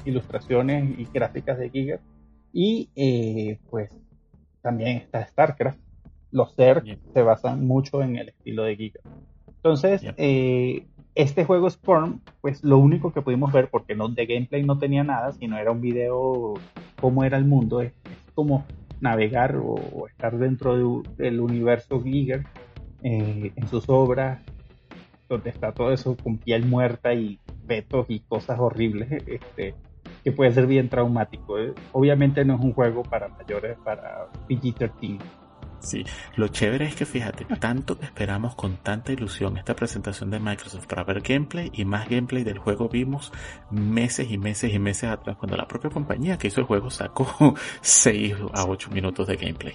ilustraciones 0.04 0.98
y 0.98 1.06
gráficas 1.12 1.58
de 1.58 1.70
Giger. 1.70 2.00
Y 2.52 2.90
eh, 2.96 3.58
pues 3.70 3.94
también 4.62 4.96
está 4.98 5.24
StarCraft. 5.26 5.78
Los 6.30 6.54
CERC 6.54 6.98
se 7.12 7.22
basan 7.22 7.66
mucho 7.66 8.02
en 8.02 8.16
el 8.16 8.28
estilo 8.28 8.62
de 8.62 8.76
Giger. 8.76 9.02
Entonces, 9.48 10.02
eh, 10.16 10.86
este 11.14 11.44
juego 11.44 11.66
Storm, 11.68 12.20
pues 12.40 12.64
lo 12.64 12.78
único 12.78 13.12
que 13.12 13.20
pudimos 13.20 13.52
ver, 13.52 13.68
porque 13.68 13.94
no 13.94 14.08
de 14.08 14.26
gameplay 14.26 14.62
no 14.62 14.78
tenía 14.78 15.04
nada, 15.04 15.32
sino 15.32 15.58
era 15.58 15.70
un 15.70 15.80
video 15.80 16.54
cómo 17.00 17.24
era 17.24 17.36
el 17.36 17.44
mundo, 17.44 17.82
es 17.82 17.92
como 18.34 18.64
navegar 19.00 19.56
o, 19.56 20.06
estar 20.08 20.36
dentro 20.38 21.02
del 21.16 21.40
universo 21.40 22.02
Giger 22.02 22.44
eh, 23.02 23.52
en 23.54 23.68
sus 23.68 23.88
obras, 23.88 24.40
donde 25.28 25.50
está 25.50 25.72
todo 25.72 25.92
eso 25.92 26.16
con 26.16 26.38
piel 26.38 26.66
muerta 26.66 27.14
y 27.14 27.38
petos 27.66 28.06
y 28.08 28.20
cosas 28.20 28.58
horribles, 28.58 29.10
este, 29.26 29.74
que 30.24 30.32
puede 30.32 30.52
ser 30.52 30.66
bien 30.66 30.88
traumático. 30.88 31.58
¿eh? 31.58 31.72
Obviamente 31.92 32.44
no 32.44 32.54
es 32.54 32.60
un 32.60 32.72
juego 32.72 33.02
para 33.02 33.28
mayores, 33.28 33.76
para 33.84 34.26
PG-13 34.48 35.18
Sí, 35.80 36.04
lo 36.36 36.48
chévere 36.48 36.84
es 36.84 36.94
que 36.94 37.06
fíjate, 37.06 37.46
tanto 37.56 37.98
que 37.98 38.04
esperamos 38.04 38.54
con 38.54 38.76
tanta 38.76 39.12
ilusión 39.12 39.56
esta 39.56 39.74
presentación 39.74 40.30
de 40.30 40.38
Microsoft 40.38 40.86
para 40.86 41.04
ver 41.04 41.22
gameplay 41.22 41.70
y 41.72 41.86
más 41.86 42.08
gameplay 42.08 42.44
del 42.44 42.58
juego 42.58 42.88
vimos 42.88 43.32
meses 43.70 44.30
y 44.30 44.36
meses 44.36 44.74
y 44.74 44.78
meses 44.78 45.10
atrás 45.10 45.36
cuando 45.38 45.56
la 45.56 45.66
propia 45.66 45.90
compañía 45.90 46.36
que 46.36 46.48
hizo 46.48 46.60
el 46.60 46.66
juego 46.66 46.90
sacó 46.90 47.54
6 47.80 48.36
a 48.52 48.66
8 48.66 48.90
minutos 48.90 49.26
de 49.26 49.36
gameplay. 49.36 49.74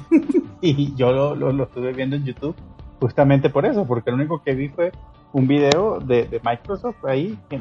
y 0.60 0.94
yo 0.94 1.10
lo, 1.34 1.62
estuve 1.64 1.94
viendo 1.94 2.16
en 2.16 2.24
YouTube 2.24 2.56
justamente 3.00 3.48
por 3.48 3.64
eso, 3.64 3.86
porque 3.86 4.10
lo 4.10 4.16
único 4.16 4.42
que 4.42 4.54
vi 4.54 4.68
fue 4.68 4.92
un 5.32 5.48
video 5.48 6.00
de, 6.00 6.40
Microsoft 6.44 7.02
ahí 7.06 7.38
que 7.48 7.60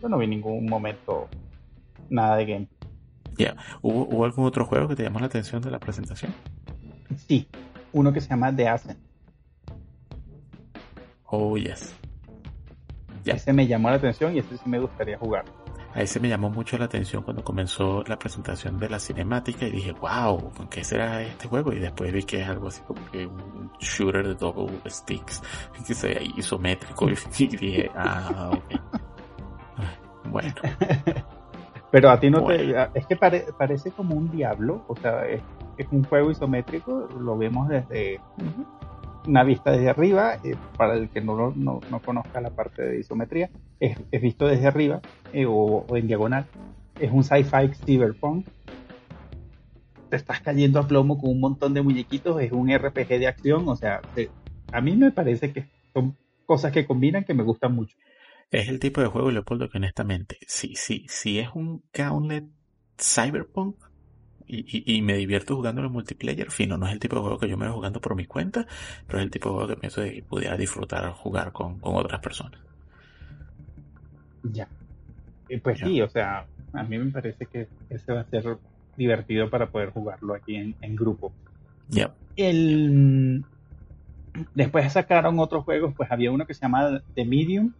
yo 0.00 0.08
no 0.08 0.16
vi 0.16 0.26
ningún 0.26 0.64
momento 0.64 1.28
nada 2.08 2.36
de 2.36 2.46
gameplay. 2.46 2.78
Ya, 3.36 3.54
¿Hubo, 3.82 4.08
¿Hubo 4.08 4.24
algún 4.24 4.46
otro 4.46 4.64
juego 4.64 4.88
que 4.88 4.96
te 4.96 5.02
llamó 5.02 5.20
la 5.20 5.26
atención 5.26 5.60
de 5.62 5.70
la 5.70 5.78
presentación? 5.78 6.32
Sí, 7.16 7.48
uno 7.92 8.12
que 8.12 8.20
se 8.20 8.28
llama 8.28 8.54
The 8.54 8.68
Ascent. 8.68 8.98
Oh, 11.26 11.56
yes. 11.56 11.94
Ya. 13.24 13.34
Ese 13.34 13.52
me 13.52 13.66
llamó 13.66 13.90
la 13.90 13.96
atención 13.96 14.34
y 14.34 14.38
ese 14.38 14.56
sí 14.56 14.68
me 14.68 14.78
gustaría 14.78 15.18
jugar. 15.18 15.44
A 15.94 16.02
ese 16.02 16.20
me 16.20 16.28
llamó 16.28 16.50
mucho 16.50 16.78
la 16.78 16.84
atención 16.84 17.22
cuando 17.22 17.42
comenzó 17.42 18.04
la 18.06 18.18
presentación 18.18 18.78
de 18.78 18.88
la 18.88 19.00
cinemática 19.00 19.66
y 19.66 19.70
dije, 19.70 19.92
wow, 19.92 20.52
¿qué 20.70 20.84
será 20.84 21.22
este 21.22 21.48
juego? 21.48 21.72
Y 21.72 21.78
después 21.78 22.12
vi 22.12 22.22
que 22.22 22.42
es 22.42 22.48
algo 22.48 22.68
así 22.68 22.82
como 22.82 23.04
que 23.10 23.26
un 23.26 23.70
shooter 23.80 24.28
de 24.28 24.34
double 24.34 24.78
sticks, 24.86 25.42
que 25.86 25.94
sea 25.94 26.22
isométrico 26.22 27.08
y 27.08 27.46
dije, 27.46 27.90
ah, 27.94 28.50
ok. 28.52 28.80
Bueno. 30.30 30.52
Pero 31.90 32.10
a 32.10 32.20
ti 32.20 32.28
no 32.28 32.44
te... 32.44 32.74
Es 32.92 33.06
que 33.06 33.16
parece 33.16 33.92
como 33.92 34.14
un 34.14 34.30
diablo, 34.30 34.84
o 34.88 34.96
sea, 34.96 35.26
es, 35.26 35.40
un 35.90 36.04
juego 36.04 36.30
isométrico, 36.30 37.08
lo 37.20 37.36
vemos 37.36 37.68
desde 37.68 38.20
una 39.26 39.44
vista 39.44 39.70
desde 39.70 39.90
arriba, 39.90 40.36
eh, 40.44 40.56
para 40.76 40.94
el 40.94 41.08
que 41.10 41.20
no, 41.20 41.52
no, 41.54 41.80
no, 41.90 42.00
conozca 42.00 42.40
la 42.40 42.50
parte 42.50 42.82
de 42.82 43.00
isometría, 43.00 43.50
es, 43.78 43.96
visto 44.20 44.46
desde 44.46 44.66
arriba 44.66 45.00
eh, 45.32 45.46
o, 45.46 45.84
en 45.94 46.06
diagonal. 46.06 46.46
Es 46.98 47.12
un 47.12 47.22
sci-fi 47.22 47.68
cyberpunk. 47.84 48.46
Te 50.08 50.16
estás 50.16 50.40
cayendo 50.40 50.80
a 50.80 50.88
plomo 50.88 51.20
con 51.20 51.30
un 51.30 51.40
montón 51.40 51.74
de 51.74 51.82
muñequitos, 51.82 52.40
es 52.40 52.50
un 52.52 52.74
RPG 52.74 53.08
de 53.08 53.26
acción, 53.26 53.68
o 53.68 53.76
sea, 53.76 54.00
a 54.72 54.80
mí 54.80 54.96
me 54.96 55.12
parece 55.12 55.52
que 55.52 55.66
son 55.92 56.16
cosas 56.46 56.72
que 56.72 56.86
combinan 56.86 57.24
que 57.24 57.34
me 57.34 57.42
gustan 57.42 57.74
mucho. 57.74 57.94
Es 58.50 58.68
el 58.68 58.80
tipo 58.80 59.02
de 59.02 59.08
juego, 59.08 59.30
Leopoldo, 59.30 59.68
que 59.68 59.76
honestamente, 59.76 60.38
si, 60.46 60.74
sí, 60.74 61.04
sí 61.08 61.38
es 61.38 61.50
un 61.54 61.82
Gauntlet 61.92 62.46
Cyberpunk 62.98 63.76
y, 64.48 64.96
y, 64.96 65.02
me 65.02 65.14
divierto 65.14 65.54
jugando 65.54 65.82
en 65.82 65.86
el 65.86 65.92
multiplayer, 65.92 66.50
fino, 66.50 66.78
no 66.78 66.86
es 66.86 66.92
el 66.92 66.98
tipo 66.98 67.16
de 67.16 67.22
juego 67.22 67.38
que 67.38 67.48
yo 67.48 67.58
me 67.58 67.66
voy 67.66 67.74
jugando 67.74 68.00
por 68.00 68.14
mi 68.14 68.24
cuenta, 68.24 68.66
pero 69.06 69.18
es 69.18 69.24
el 69.24 69.30
tipo 69.30 69.50
de 69.50 69.54
juego 69.54 69.68
que 69.68 69.76
pienso 69.76 70.02
que 70.02 70.24
pudiera 70.26 70.56
disfrutar 70.56 71.10
jugar 71.12 71.52
con, 71.52 71.78
otras 71.82 72.20
personas. 72.20 72.58
Ya. 74.42 74.66
pues 75.62 75.78
sí, 75.80 76.00
o 76.00 76.08
sea, 76.08 76.46
a 76.72 76.82
mí 76.82 76.96
me 76.96 77.10
parece 77.10 77.44
que 77.44 77.68
ese 77.90 78.12
va 78.12 78.20
a 78.20 78.24
ser 78.24 78.56
divertido 78.96 79.50
para 79.50 79.66
poder 79.66 79.90
jugarlo 79.90 80.34
aquí 80.34 80.56
en, 80.56 80.96
grupo. 80.96 81.30
Ya. 81.88 82.14
El... 82.36 83.44
Después 84.54 84.90
sacaron 84.92 85.38
otros 85.40 85.64
juegos, 85.64 85.92
pues 85.94 86.10
había 86.10 86.30
uno 86.30 86.46
que 86.46 86.54
se 86.54 86.62
llama 86.62 87.02
The 87.14 87.24
Medium, 87.24 87.72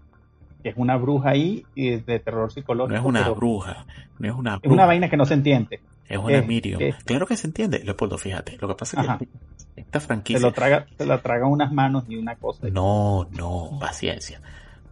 que 0.62 0.70
es 0.70 0.76
una 0.76 0.96
bruja 0.96 1.30
ahí 1.30 1.64
de 1.74 2.20
terror 2.22 2.52
psicológico. 2.52 2.92
No 2.92 3.00
es 3.00 3.06
una 3.06 3.30
bruja, 3.30 3.86
no 4.18 4.28
es 4.28 4.34
una 4.34 4.56
bruja. 4.56 4.66
Es 4.66 4.72
una 4.72 4.84
vaina 4.84 5.08
que 5.08 5.16
no 5.16 5.24
se 5.24 5.34
entiende. 5.34 5.80
Es 6.08 6.18
una 6.18 6.42
medium. 6.42 6.80
claro 7.04 7.26
que 7.26 7.36
se 7.36 7.46
entiende, 7.46 7.82
Leopoldo, 7.84 8.18
fíjate. 8.18 8.56
Lo 8.60 8.68
que 8.68 8.74
pasa 8.74 9.00
es 9.00 9.18
que 9.18 9.28
esta 9.76 10.00
franquicia. 10.00 10.40
Se 10.40 10.46
lo 10.46 10.52
traga, 10.52 10.86
se 10.96 11.06
lo 11.06 11.20
traga 11.20 11.46
unas 11.46 11.72
manos 11.72 12.04
y 12.08 12.16
una 12.16 12.36
cosa. 12.36 12.68
No, 12.70 13.28
no, 13.32 13.78
paciencia. 13.80 14.40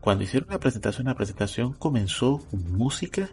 Cuando 0.00 0.25
hicieron 0.25 0.50
la 0.50 0.58
presentación, 0.58 1.06
la 1.06 1.14
presentación 1.14 1.73
comenzó 1.73 2.38
con 2.50 2.76
música 2.76 3.28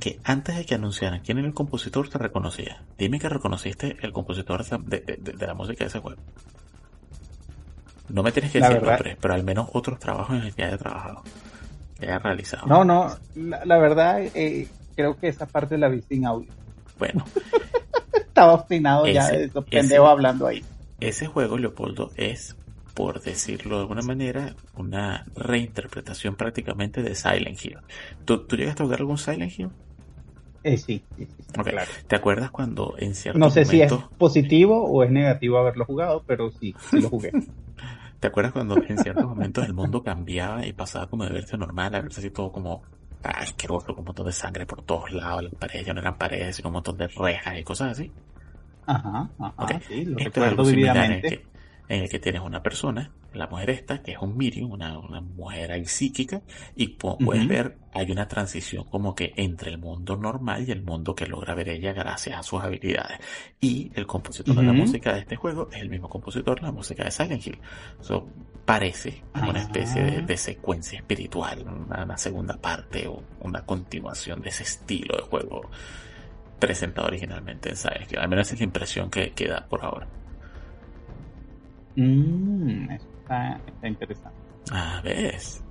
que 0.00 0.20
antes 0.24 0.56
de 0.56 0.64
que 0.64 0.74
anunciaran 0.74 1.20
quién 1.20 1.38
era 1.38 1.46
el 1.46 1.54
compositor 1.54 2.08
te 2.08 2.18
reconocía. 2.18 2.82
Dime 2.96 3.18
que 3.18 3.28
reconociste 3.28 3.96
el 4.00 4.12
compositor 4.12 4.64
de, 4.64 5.46
la 5.46 5.54
música 5.54 5.84
de 5.84 5.88
ese 5.88 5.98
juego. 6.00 6.20
No 8.08 8.22
me 8.22 8.32
tienes 8.32 8.50
que 8.50 8.60
decir 8.60 8.82
nombre, 8.82 9.18
pero 9.20 9.34
al 9.34 9.44
menos 9.44 9.68
otros 9.72 9.98
trabajos 9.98 10.36
en 10.36 10.46
los 10.46 10.54
que 10.54 10.64
haya 10.64 10.78
trabajado 10.78 11.22
que 11.98 12.10
ha 12.10 12.18
realizado. 12.18 12.66
No, 12.66 12.84
no, 12.84 13.16
la, 13.34 13.78
verdad 13.78 14.22
eh, 14.34 14.68
creo 14.94 15.16
que 15.18 15.28
esa 15.28 15.46
parte 15.46 15.78
la 15.78 15.88
vi 15.88 16.02
sin 16.02 16.26
audio. 16.26 16.50
Bueno. 16.98 17.24
Estaba 18.14 18.54
obstinado 18.54 19.06
ya 19.06 19.28
de 19.28 19.48
pendejo 19.48 20.06
hablando 20.06 20.46
ahí. 20.46 20.64
Ese 21.00 21.26
juego, 21.26 21.58
Leopoldo, 21.58 22.10
es, 22.16 22.56
por 22.94 23.20
decirlo 23.20 23.76
de 23.76 23.82
alguna 23.82 24.02
manera, 24.02 24.54
una 24.76 25.24
reinterpretación 25.34 26.36
prácticamente 26.36 27.02
de 27.02 27.14
Silent 27.14 27.64
Hill. 27.64 27.78
¿Tú, 28.24 28.46
llegaste 28.56 28.82
a 28.82 28.86
jugar 28.86 29.00
algún 29.00 29.18
Silent 29.18 29.58
Hill? 29.58 29.70
Eh, 30.64 30.76
sí, 30.76 31.02
sí, 31.16 31.28
claro. 31.52 31.90
¿Te 32.06 32.16
acuerdas 32.16 32.50
cuando 32.50 32.94
en 32.98 33.14
cierto 33.14 33.38
No 33.38 33.50
sé 33.50 33.64
si 33.64 33.80
es 33.80 33.92
positivo 34.18 34.84
o 34.84 35.04
es 35.04 35.10
negativo 35.10 35.56
haberlo 35.58 35.84
jugado, 35.84 36.24
pero 36.26 36.50
sí, 36.50 36.74
sí 36.90 37.00
lo 37.00 37.08
jugué. 37.08 37.32
¿Te 38.20 38.26
acuerdas 38.26 38.52
cuando 38.52 38.76
en 38.82 38.98
ciertos 38.98 39.24
momentos 39.24 39.64
el 39.64 39.74
mundo 39.74 40.02
cambiaba 40.02 40.66
y 40.66 40.72
pasaba 40.72 41.08
como 41.08 41.24
de 41.24 41.30
verse 41.30 41.56
normal 41.56 41.94
a 41.94 42.00
verse 42.00 42.20
así 42.20 42.30
todo 42.30 42.50
como 42.50 42.82
asqueroso, 43.22 43.86
con 43.88 44.00
un 44.00 44.04
montón 44.06 44.26
de 44.26 44.32
sangre 44.32 44.66
por 44.66 44.82
todos 44.82 45.10
lados, 45.12 45.44
las 45.44 45.54
paredes 45.54 45.86
ya 45.86 45.94
no 45.94 46.00
eran 46.00 46.16
paredes, 46.16 46.56
sino 46.56 46.68
un 46.68 46.74
montón 46.74 46.96
de 46.96 47.08
rejas 47.08 47.58
y 47.58 47.64
cosas 47.64 47.92
así? 47.92 48.12
Ajá, 48.86 49.28
ajá, 49.38 49.80
sí, 49.86 50.04
lo 50.04 50.18
Esto 50.18 50.40
es 50.40 50.50
algo 50.50 50.64
similar 50.64 50.96
en 51.12 51.20
que, 51.20 51.44
en 51.88 52.02
el 52.02 52.08
que 52.08 52.18
tienes 52.18 52.42
una 52.42 52.62
persona 52.62 53.12
la 53.34 53.46
mujer 53.46 53.70
esta, 53.70 54.02
que 54.02 54.12
es 54.12 54.18
un 54.18 54.36
medium, 54.36 54.72
una, 54.72 54.98
una 54.98 55.20
mujer 55.20 55.72
ahí 55.72 55.84
psíquica, 55.84 56.42
y 56.74 56.88
puedes 56.88 57.46
ver, 57.46 57.76
hay 57.92 58.10
una 58.10 58.26
transición 58.26 58.84
como 58.84 59.14
que 59.14 59.32
entre 59.36 59.70
el 59.70 59.78
mundo 59.78 60.16
normal 60.16 60.64
y 60.66 60.72
el 60.72 60.82
mundo 60.82 61.14
que 61.14 61.26
logra 61.26 61.54
ver 61.54 61.68
ella 61.68 61.92
gracias 61.92 62.38
a 62.38 62.42
sus 62.42 62.62
habilidades. 62.62 63.18
Y 63.60 63.90
el 63.94 64.06
compositor 64.06 64.56
de 64.56 64.62
la 64.62 64.72
música 64.72 65.12
de 65.12 65.20
este 65.20 65.36
juego 65.36 65.68
es 65.72 65.80
el 65.80 65.90
mismo 65.90 66.08
compositor 66.08 66.60
de 66.60 66.66
la 66.66 66.72
música 66.72 67.04
de 67.04 67.10
Silent 67.10 67.46
Hill. 67.46 67.58
So, 68.00 68.26
parece 68.64 69.22
una 69.34 69.60
especie 69.60 70.22
de, 70.22 70.36
secuencia 70.36 70.98
espiritual, 70.98 71.64
una, 71.88 72.18
segunda 72.18 72.56
parte 72.56 73.06
o 73.06 73.22
una 73.40 73.64
continuación 73.64 74.40
de 74.42 74.48
ese 74.48 74.62
estilo 74.64 75.16
de 75.16 75.22
juego 75.22 75.70
presentado 76.58 77.06
originalmente 77.06 77.70
en 77.70 77.76
Silent 77.76 78.10
Hill. 78.10 78.18
Al 78.18 78.28
menos 78.28 78.50
es 78.52 78.58
la 78.58 78.64
impresión 78.64 79.10
que 79.10 79.32
queda 79.32 79.66
por 79.68 79.84
ahora. 79.84 80.06
Mm, 81.98 82.92
está, 82.92 83.60
interesante. 83.82 84.38
Ah, 84.70 85.00
ves. 85.02 85.64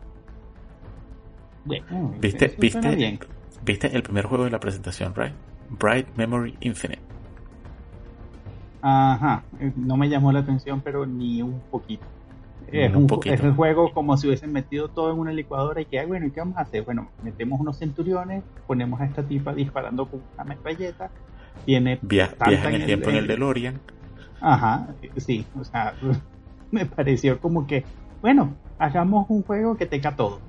Bueno, 1.63 2.13
¿Viste, 2.19 2.53
viste, 2.57 3.19
viste 3.63 3.95
el 3.95 4.03
primer 4.03 4.25
juego 4.25 4.43
de 4.43 4.49
la 4.49 4.59
presentación, 4.59 5.13
right? 5.15 5.31
Bright 5.69 6.07
Memory 6.17 6.57
Infinite. 6.59 7.01
Ajá, 8.81 9.43
no 9.77 9.95
me 9.95 10.09
llamó 10.09 10.33
la 10.33 10.39
atención, 10.39 10.81
pero 10.81 11.05
ni 11.05 11.41
un 11.41 11.61
poquito. 11.71 12.05
Es 12.69 12.93
un, 12.93 13.07
es 13.23 13.41
un, 13.41 13.55
juego 13.55 13.93
como 13.93 14.17
si 14.17 14.27
hubiesen 14.27 14.51
metido 14.51 14.89
todo 14.89 15.13
en 15.13 15.19
una 15.19 15.31
licuadora 15.31 15.79
y 15.79 15.85
que, 15.85 16.05
bueno, 16.05 16.25
¿y 16.25 16.31
qué 16.31 16.41
vamos 16.41 16.57
a 16.57 16.61
hacer? 16.61 16.83
Bueno, 16.83 17.09
metemos 17.23 17.61
unos 17.61 17.77
centuriones, 17.77 18.43
ponemos 18.67 18.99
a 18.99 19.05
esta 19.05 19.23
tipa 19.23 19.53
disparando 19.53 20.05
con 20.05 20.21
una 20.33 20.43
metralleta, 20.43 21.09
tiene... 21.65 21.97
viaja 22.01 22.51
en 22.51 22.75
el 22.75 22.85
tiempo 22.85 23.09
en 23.09 23.15
el 23.15 23.27
DeLorean. 23.27 23.79
Ajá, 24.41 24.87
sí, 25.17 25.45
o 25.59 25.63
sea, 25.63 25.93
me 26.71 26.85
pareció 26.85 27.39
como 27.39 27.65
que, 27.65 27.83
bueno, 28.21 28.55
hagamos 28.77 29.25
un 29.29 29.43
juego 29.43 29.75
que 29.75 29.85
tenga 29.85 30.15
todo. 30.15 30.39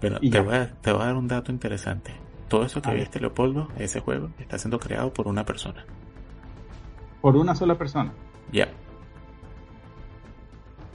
Pero 0.00 0.18
te 0.18 0.40
voy, 0.40 0.54
a, 0.54 0.72
te 0.80 0.92
voy, 0.92 1.02
a, 1.02 1.06
dar 1.06 1.16
un 1.16 1.28
dato 1.28 1.52
interesante. 1.52 2.12
Todo 2.48 2.64
eso 2.64 2.82
que 2.82 2.92
viste, 2.92 3.20
Leopoldo, 3.20 3.68
ese 3.78 4.00
juego, 4.00 4.30
está 4.38 4.58
siendo 4.58 4.78
creado 4.78 5.12
por 5.12 5.28
una 5.28 5.44
persona. 5.44 5.84
¿Por 7.20 7.36
una 7.36 7.54
sola 7.54 7.76
persona? 7.78 8.12
Ya. 8.50 8.68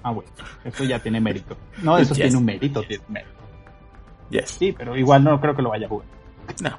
Ah, 0.04 0.12
bueno, 0.12 0.30
eso 0.64 0.84
ya 0.84 1.00
tiene 1.00 1.20
mérito. 1.20 1.58
No, 1.82 1.98
eso 1.98 2.14
tiene 2.14 2.36
un 2.36 2.46
mérito, 2.46 2.82
tiene 2.84 3.04
mérito. 3.08 3.32
Yes. 4.30 4.52
Sí, 4.52 4.76
pero 4.78 4.96
igual 4.96 5.24
no 5.24 5.40
creo 5.40 5.56
que 5.56 5.62
lo 5.62 5.70
vaya 5.70 5.86
a 5.86 5.90
jugar. 5.90 6.08
No. 6.62 6.78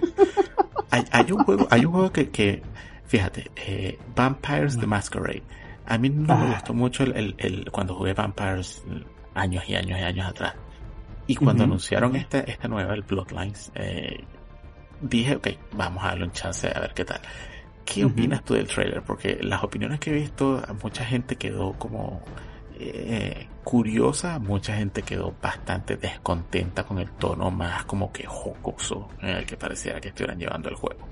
hay, 0.90 1.04
hay, 1.10 1.32
un 1.32 1.44
juego, 1.44 1.66
hay 1.70 1.84
un 1.84 1.92
juego 1.92 2.12
que, 2.12 2.30
que 2.30 2.62
Fíjate, 3.10 3.50
eh, 3.56 3.98
Vampires 4.14 4.78
the 4.78 4.86
Masquerade. 4.86 5.42
A 5.84 5.98
mí 5.98 6.10
no 6.10 6.36
me 6.36 6.54
gustó 6.54 6.72
mucho 6.72 7.02
el, 7.02 7.34
el, 7.38 7.68
cuando 7.72 7.96
jugué 7.96 8.14
Vampires 8.14 8.84
años 9.34 9.64
y 9.68 9.74
años 9.74 9.98
y 9.98 10.02
años 10.02 10.28
atrás. 10.28 10.54
Y 11.26 11.34
cuando 11.34 11.64
anunciaron 11.64 12.14
esta, 12.14 12.38
esta 12.38 12.68
nueva, 12.68 12.94
el 12.94 13.02
Bloodlines, 13.02 13.72
eh, 13.74 14.22
dije, 15.00 15.34
ok, 15.34 15.48
vamos 15.72 16.04
a 16.04 16.10
darle 16.10 16.26
un 16.26 16.30
chance 16.30 16.70
a 16.72 16.78
ver 16.78 16.94
qué 16.94 17.04
tal. 17.04 17.20
¿Qué 17.84 18.04
opinas 18.04 18.44
tú 18.44 18.54
del 18.54 18.68
trailer? 18.68 19.02
Porque 19.02 19.40
las 19.42 19.64
opiniones 19.64 19.98
que 19.98 20.10
he 20.10 20.14
visto, 20.14 20.62
mucha 20.80 21.04
gente 21.04 21.34
quedó 21.34 21.72
como 21.72 22.22
eh, 22.78 23.48
curiosa, 23.64 24.38
mucha 24.38 24.76
gente 24.76 25.02
quedó 25.02 25.34
bastante 25.42 25.96
descontenta 25.96 26.84
con 26.84 27.00
el 27.00 27.10
tono 27.10 27.50
más 27.50 27.86
como 27.86 28.12
que 28.12 28.24
jocoso 28.24 29.08
en 29.20 29.30
el 29.30 29.46
que 29.46 29.56
pareciera 29.56 30.00
que 30.00 30.10
estuvieran 30.10 30.38
llevando 30.38 30.68
el 30.68 30.76
juego. 30.76 31.08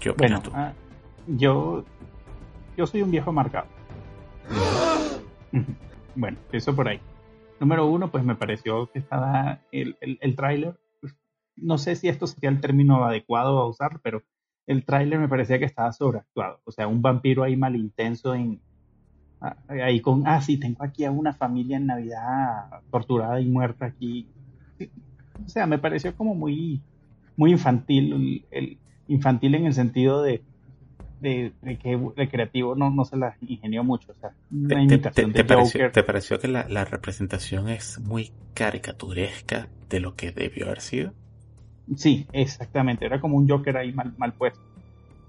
¿Qué 0.00 0.10
opinas 0.10 0.42
tú? 0.42 0.50
Ah, 0.54 0.72
yo, 1.26 1.84
yo 2.76 2.86
soy 2.86 3.02
un 3.02 3.10
viejo 3.10 3.32
marcado. 3.32 3.66
bueno, 6.14 6.38
eso 6.52 6.74
por 6.74 6.88
ahí. 6.88 7.00
Número 7.60 7.86
uno, 7.86 8.10
pues 8.10 8.24
me 8.24 8.36
pareció 8.36 8.90
que 8.90 9.00
estaba 9.00 9.60
el, 9.72 9.96
el, 10.00 10.18
el 10.20 10.36
tráiler. 10.36 10.78
Pues, 11.00 11.16
no 11.56 11.78
sé 11.78 11.96
si 11.96 12.08
esto 12.08 12.26
sería 12.26 12.50
el 12.50 12.60
término 12.60 13.04
adecuado 13.04 13.58
a 13.58 13.68
usar, 13.68 14.00
pero 14.02 14.22
el 14.68 14.84
tráiler 14.84 15.18
me 15.18 15.28
parecía 15.28 15.58
que 15.58 15.64
estaba 15.64 15.92
sobreactuado. 15.92 16.60
O 16.64 16.70
sea, 16.70 16.86
un 16.86 17.02
vampiro 17.02 17.42
ahí 17.42 17.56
mal 17.56 17.74
intenso 17.74 18.34
en, 18.34 18.60
ah, 19.40 19.56
ahí 19.68 20.00
con, 20.00 20.26
ah, 20.26 20.40
sí, 20.40 20.58
tengo 20.58 20.84
aquí 20.84 21.04
a 21.04 21.10
una 21.10 21.32
familia 21.32 21.78
en 21.78 21.86
Navidad 21.86 22.82
torturada 22.90 23.40
y 23.40 23.46
muerta 23.46 23.86
aquí. 23.86 24.28
O 25.44 25.48
sea, 25.48 25.66
me 25.66 25.78
pareció 25.78 26.14
como 26.14 26.34
muy, 26.34 26.82
muy 27.36 27.50
infantil, 27.50 28.44
el, 28.50 28.78
infantil 29.08 29.54
en 29.54 29.66
el 29.66 29.74
sentido 29.74 30.22
de, 30.22 30.42
de, 31.20 31.52
que 31.82 31.98
el 32.16 32.28
creativo 32.30 32.74
no, 32.74 32.90
no 32.90 33.04
se 33.04 33.16
la 33.16 33.36
ingenió 33.40 33.82
mucho. 33.84 34.12
O 34.12 34.20
sea, 34.20 34.32
te, 35.12 35.44
pareció, 35.44 35.90
¿Te 35.90 36.02
pareció 36.02 36.38
que 36.38 36.48
la, 36.48 36.66
la, 36.68 36.84
representación 36.84 37.68
es 37.68 37.98
muy 38.00 38.32
caricaturesca 38.54 39.68
de 39.88 40.00
lo 40.00 40.14
que 40.14 40.32
debió 40.32 40.66
haber 40.66 40.80
sido? 40.80 41.12
Sí, 41.96 42.26
exactamente. 42.32 43.06
Era 43.06 43.20
como 43.20 43.36
un 43.36 43.48
Joker 43.48 43.76
ahí 43.76 43.92
mal, 43.92 44.14
mal 44.18 44.32
puesto. 44.34 44.60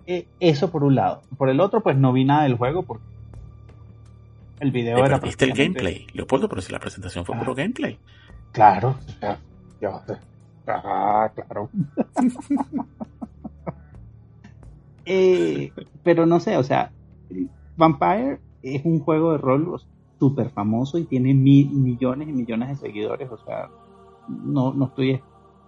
E, 0.06 0.28
eso 0.40 0.72
por 0.72 0.84
un 0.84 0.96
lado. 0.96 1.22
Por 1.38 1.50
el 1.50 1.60
otro, 1.60 1.82
pues 1.82 1.98
no 1.98 2.12
vi 2.14 2.26
nada 2.26 2.44
del 2.44 2.56
juego 2.56 2.84
porque 2.84 3.06
el 4.60 4.72
video 4.72 5.06
era. 5.06 5.20
¿Viste 5.20 5.46
el 5.46 5.54
gameplay, 5.54 6.06
Leopoldo? 6.14 6.50
Pero 6.50 6.62
si 6.62 6.72
la 6.72 6.80
presentación 6.80 7.26
fue 7.26 7.38
puro 7.38 7.56
gameplay. 7.56 7.98
Claro, 8.52 8.98
Ah, 10.72 11.32
claro. 11.34 11.70
Eh, 15.12 15.74
pero 16.04 16.28
no 16.28 16.40
sé, 16.40 16.56
o 16.56 16.64
sea, 16.64 16.92
Vampire 17.76 18.40
es 18.62 18.86
un 18.86 19.00
juego 19.00 19.32
de 19.32 19.40
rol 19.40 19.82
súper 20.20 20.52
famoso 20.52 21.00
y 21.00 21.06
tiene 21.06 21.34
millones 21.34 22.30
y 22.30 22.32
millones 22.32 22.70
de 22.70 22.76
seguidores, 22.76 23.28
o 23.32 23.38
sea, 23.40 23.72
no, 24.28 24.72
no 24.72 24.86
estoy 24.86 25.20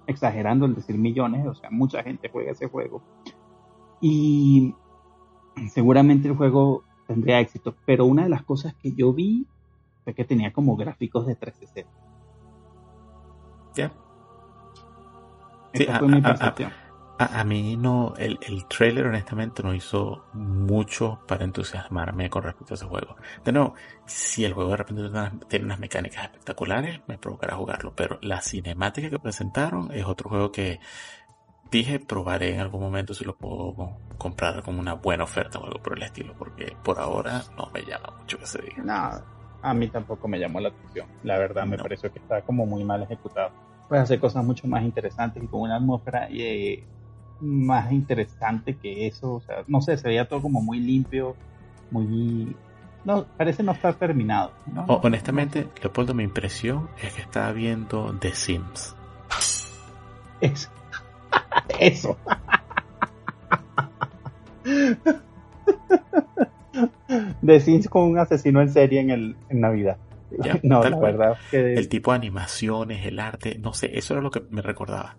exagerando 0.05 0.67
el 0.67 0.75
decir 0.75 0.95
millones, 0.95 1.48
o 1.48 1.55
sea, 1.55 1.71
mucha 1.71 2.03
gente 2.03 2.29
juega 2.31 2.51
ese 2.51 2.67
juego. 2.67 3.01
Y 4.00 4.75
seguramente 5.74 6.27
el 6.27 6.36
juego 6.36 6.83
tendría 7.07 7.39
éxito, 7.39 7.75
pero 7.88 8.05
una 8.05 8.24
de 8.24 8.29
las 8.29 8.43
cosas 8.43 8.75
que 8.75 8.91
yo 8.91 9.12
vi 9.12 9.48
fue 10.03 10.13
que 10.13 10.24
tenía 10.24 10.53
como 10.53 10.75
gráficos 10.75 11.25
de 11.25 11.36
360. 11.36 11.89
Ya. 13.75 13.91
a, 15.89 16.80
mí 17.43 17.75
no, 17.77 18.13
el, 18.17 18.39
el 18.41 18.65
trailer 18.67 19.07
honestamente 19.07 19.63
no 19.63 19.73
hizo 19.73 20.25
mucho 20.33 21.19
para 21.27 21.43
entusiasmarme 21.43 22.29
con 22.29 22.43
respecto 22.43 22.73
a 22.73 22.75
ese 22.75 22.85
juego. 22.85 23.15
De 23.43 23.51
nuevo, 23.51 23.75
si 24.05 24.45
el 24.45 24.53
juego 24.53 24.71
de 24.71 24.77
repente 24.77 25.03
tiene 25.47 25.65
unas, 25.65 25.79
mecánicas 25.79 26.23
espectaculares, 26.23 27.01
me 27.07 27.17
provocará 27.17 27.55
jugarlo, 27.55 27.93
pero 27.95 28.17
la 28.21 28.41
cinemática 28.41 29.09
que 29.09 29.19
presentaron 29.19 29.91
es 29.91 30.05
otro 30.05 30.29
juego 30.29 30.51
que 30.51 30.79
dije 31.69 31.99
probaré 31.99 32.53
en 32.55 32.59
algún 32.59 32.81
momento 32.81 33.13
si 33.13 33.23
lo 33.23 33.35
puedo 33.35 33.97
comprar 34.17 34.61
con 34.61 34.77
una 34.77 34.93
buena 34.93 35.23
oferta 35.23 35.59
o 35.59 35.65
algo 35.65 35.81
por 35.81 35.97
el 35.97 36.03
estilo, 36.03 36.33
porque 36.37 36.75
por 36.83 36.99
ahora 36.99 37.43
no 37.57 37.69
me 37.73 37.81
llama 37.83 38.13
mucho 38.19 38.37
que 38.37 38.45
se 38.45 38.61
diga. 38.61 38.83
No, 38.83 39.23
a 39.61 39.73
mí 39.73 39.87
tampoco 39.87 40.27
me 40.27 40.39
llamó 40.39 40.59
la 40.59 40.69
atención. 40.69 41.07
La 41.23 41.37
verdad 41.37 41.65
me 41.65 41.77
pareció 41.77 42.11
que 42.11 42.19
está 42.19 42.41
como 42.41 42.65
muy 42.65 42.83
mal 42.83 43.03
ejecutado 43.03 43.51
puedes 43.91 44.03
hacer 44.05 44.21
cosas 44.21 44.45
mucho 44.45 44.69
más 44.69 44.83
interesantes 44.83 45.43
y 45.43 45.47
con 45.47 45.63
una 45.63 45.75
atmósfera 45.75 46.29
eh, 46.31 46.81
más 47.41 47.91
interesante 47.91 48.75
que 48.75 49.07
eso. 49.07 49.36
O 49.36 49.41
sea, 49.41 49.63
no 49.67 49.81
sé, 49.81 49.98
se 49.98 50.07
veía 50.07 50.27
todo 50.27 50.41
como 50.41 50.62
muy 50.62 50.79
limpio, 50.79 51.36
muy... 51.89 52.55
No, 53.03 53.25
parece 53.25 53.63
no 53.63 53.71
estar 53.71 53.95
terminado. 53.95 54.51
honestamente, 54.88 55.67
Leopoldo, 55.81 56.13
mi 56.13 56.24
impresión 56.24 56.88
es 57.01 57.13
que 57.13 57.21
estaba 57.21 57.51
viendo 57.51 58.15
The 58.19 58.33
Sims. 58.36 58.95
Eso. 60.39 60.69
Eso. 61.79 62.17
The 67.43 67.60
Sims 67.60 67.89
con 67.89 68.03
un 68.03 68.19
asesino 68.19 68.62
en 68.62 68.71
serie 68.71 69.01
en, 69.01 69.10
el, 69.10 69.36
en 69.50 69.62
Navidad. 69.62 69.98
no, 70.63 70.83
la 70.83 70.98
verdad 70.98 71.38
El 71.51 71.89
tipo 71.89 72.12
de 72.12 72.17
animaciones, 72.17 73.05
el 73.05 73.19
arte, 73.19 73.57
no 73.60 73.74
sé, 73.74 73.98
eso 73.98 74.13
era 74.13 74.21
lo 74.21 74.31
que 74.31 74.41
me 74.50 74.62
recordaba. 74.62 75.17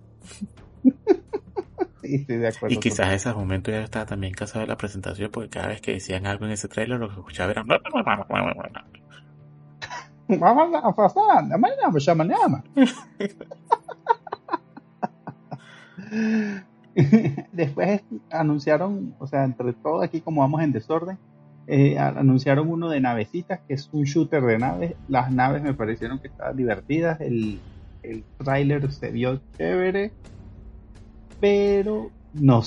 Y 2.76 2.80
quizás 2.80 3.08
en 3.08 3.14
ese 3.14 3.32
momento 3.32 3.70
ya 3.70 3.82
estaba 3.82 4.06
también 4.06 4.32
cansado 4.34 4.60
de 4.60 4.66
la 4.66 4.76
presentación 4.76 5.30
porque 5.30 5.50
cada 5.50 5.68
vez 5.68 5.80
que 5.80 5.92
decían 5.92 6.26
algo 6.26 6.46
en 6.46 6.52
ese 6.52 6.68
trailer 6.68 6.98
lo 6.98 7.08
que 7.08 7.14
escuchaba 7.14 7.52
era... 7.52 7.64
Después 17.52 18.02
anunciaron, 18.30 19.14
o 19.18 19.26
sea, 19.26 19.44
entre 19.44 19.72
todo 19.72 20.02
aquí 20.02 20.20
como 20.20 20.42
vamos 20.42 20.62
en 20.62 20.72
desorden, 20.72 21.18
eh, 21.66 21.98
anunciaron 21.98 22.68
uno 22.68 22.88
de 22.88 23.00
navecitas, 23.00 23.60
que 23.66 23.74
es 23.74 23.88
un 23.92 24.04
shooter 24.04 24.42
de 24.42 24.58
naves. 24.58 24.94
Las 25.08 25.30
naves 25.30 25.62
me 25.62 25.74
parecieron 25.74 26.18
que 26.18 26.28
estaban 26.28 26.56
divertidas. 26.56 27.20
El, 27.20 27.60
el 28.02 28.24
tráiler 28.38 28.90
se 28.92 29.10
vio 29.10 29.40
chévere. 29.56 30.12
Pero 31.42 32.12
no, 32.34 32.62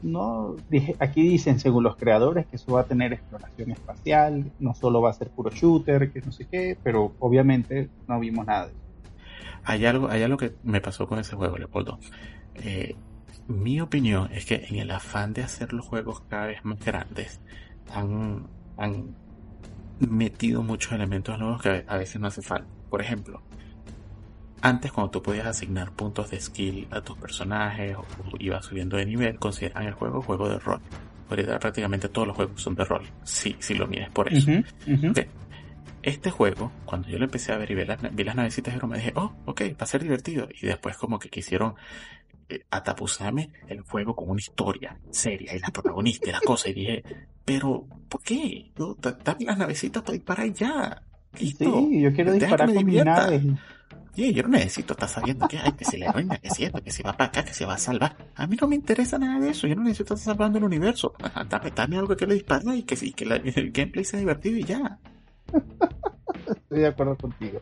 no 0.00 0.56
aquí 1.00 1.22
dicen, 1.22 1.58
según 1.58 1.82
los 1.82 1.96
creadores, 1.96 2.46
que 2.46 2.54
eso 2.54 2.74
va 2.74 2.82
a 2.82 2.84
tener 2.84 3.12
exploración 3.12 3.72
espacial. 3.72 4.52
No 4.60 4.74
solo 4.74 5.02
va 5.02 5.10
a 5.10 5.12
ser 5.12 5.28
puro 5.28 5.50
shooter, 5.50 6.12
que 6.12 6.20
no 6.20 6.30
sé 6.30 6.46
qué. 6.46 6.78
Pero 6.84 7.16
obviamente 7.18 7.90
no 8.06 8.20
vimos 8.20 8.46
nada 8.46 8.66
de 8.66 8.70
eso. 8.70 8.80
Hay 9.64 9.84
algo, 9.86 10.06
hay 10.08 10.22
algo 10.22 10.36
que 10.36 10.54
me 10.62 10.80
pasó 10.80 11.08
con 11.08 11.18
ese 11.18 11.34
juego, 11.34 11.58
Leopoldo. 11.58 11.98
Eh, 12.54 12.94
mi 13.48 13.80
opinión 13.80 14.30
es 14.32 14.46
que 14.46 14.66
en 14.68 14.76
el 14.76 14.92
afán 14.92 15.32
de 15.32 15.42
hacer 15.42 15.72
los 15.72 15.84
juegos 15.84 16.22
cada 16.28 16.46
vez 16.46 16.64
más 16.64 16.78
grandes, 16.78 17.40
han, 17.92 18.46
han 18.76 19.16
metido 19.98 20.62
muchos 20.62 20.92
elementos 20.92 21.40
nuevos 21.40 21.60
que 21.60 21.84
a 21.88 21.96
veces 21.96 22.20
no 22.20 22.28
hace 22.28 22.40
falta. 22.40 22.68
Por 22.88 23.00
ejemplo, 23.00 23.42
antes 24.62 24.92
cuando 24.92 25.10
tú 25.10 25.22
podías 25.22 25.46
asignar 25.46 25.90
puntos 25.92 26.30
de 26.30 26.40
skill 26.40 26.86
a 26.90 27.00
tus 27.02 27.18
personajes 27.18 27.96
o 27.96 28.04
ibas 28.38 28.64
subiendo 28.64 28.96
de 28.96 29.04
nivel, 29.04 29.38
consideran 29.38 29.84
el 29.84 29.92
juego 29.92 30.22
juego 30.22 30.48
de 30.48 30.58
rol. 30.58 30.80
Ahorita 31.28 31.58
prácticamente 31.58 32.08
todos 32.08 32.28
los 32.28 32.36
juegos 32.36 32.62
son 32.62 32.74
de 32.74 32.84
rol, 32.84 33.02
si, 33.24 33.56
si 33.58 33.74
lo 33.74 33.86
mides 33.86 34.10
por 34.10 34.32
eso. 34.32 34.50
Este 36.02 36.30
juego, 36.30 36.72
cuando 36.84 37.08
yo 37.08 37.18
lo 37.18 37.24
empecé 37.24 37.52
a 37.52 37.58
ver 37.58 37.70
y 37.70 37.74
vi 37.76 37.84
las, 37.84 37.98
vi 38.14 38.24
las 38.24 38.34
navecitas 38.34 38.74
de 38.74 38.86
me 38.86 38.96
dije, 38.96 39.12
oh, 39.14 39.32
ok, 39.44 39.62
va 39.80 39.84
a 39.84 39.86
ser 39.86 40.02
divertido. 40.02 40.48
Y 40.60 40.66
después 40.66 40.96
como 40.96 41.18
que 41.18 41.28
quisieron 41.28 41.74
eh, 42.48 42.64
atapuzarme 42.70 43.52
el 43.68 43.82
juego 43.82 44.16
con 44.16 44.30
una 44.30 44.40
historia 44.40 44.98
seria 45.10 45.54
y 45.54 45.60
la 45.60 45.68
protagonista 45.68 46.28
y 46.28 46.32
la 46.32 46.40
cosa. 46.40 46.70
Y 46.70 46.74
dije, 46.74 47.04
pero, 47.44 47.86
¿por 48.08 48.20
qué? 48.22 48.72
Yo, 48.76 48.96
dame 49.00 49.44
las 49.44 49.58
navecitas 49.58 50.02
para 50.02 50.14
disparar 50.14 50.52
ya. 50.52 51.02
Sí, 51.34 51.56
yo 52.00 52.12
quiero 52.12 52.32
disparar 52.32 52.74
con 52.74 52.84
mi 52.84 52.96
nave. 52.96 53.42
Sí, 54.14 54.34
yo 54.34 54.42
no 54.42 54.50
necesito 54.50 54.92
estar 54.92 55.08
sabiendo 55.08 55.48
que, 55.48 55.58
hay 55.58 55.72
que 55.72 55.84
se 55.84 55.96
le 55.96 56.06
arruina, 56.06 56.36
que 56.36 56.50
siento, 56.50 56.82
que 56.82 56.90
se 56.90 57.02
va 57.02 57.14
para 57.14 57.30
acá, 57.30 57.44
que 57.44 57.54
se 57.54 57.64
va 57.64 57.74
a 57.74 57.78
salvar. 57.78 58.16
A 58.34 58.46
mí 58.46 58.56
no 58.60 58.68
me 58.68 58.74
interesa 58.74 59.18
nada 59.18 59.40
de 59.40 59.50
eso, 59.50 59.66
yo 59.66 59.74
no 59.74 59.82
necesito 59.82 60.14
estar 60.14 60.34
salvando 60.34 60.58
el 60.58 60.64
universo. 60.64 61.14
Dame, 61.48 61.70
dame 61.70 61.96
algo 61.96 62.16
que 62.16 62.26
le 62.26 62.34
dispare 62.34 62.76
y 62.76 62.82
que, 62.82 62.96
y 63.00 63.12
que 63.14 63.24
el 63.24 63.72
gameplay 63.72 64.04
sea 64.04 64.20
divertido 64.20 64.58
y 64.58 64.64
ya. 64.64 64.98
Estoy 66.46 66.80
de 66.80 66.86
acuerdo 66.86 67.16
contigo. 67.16 67.58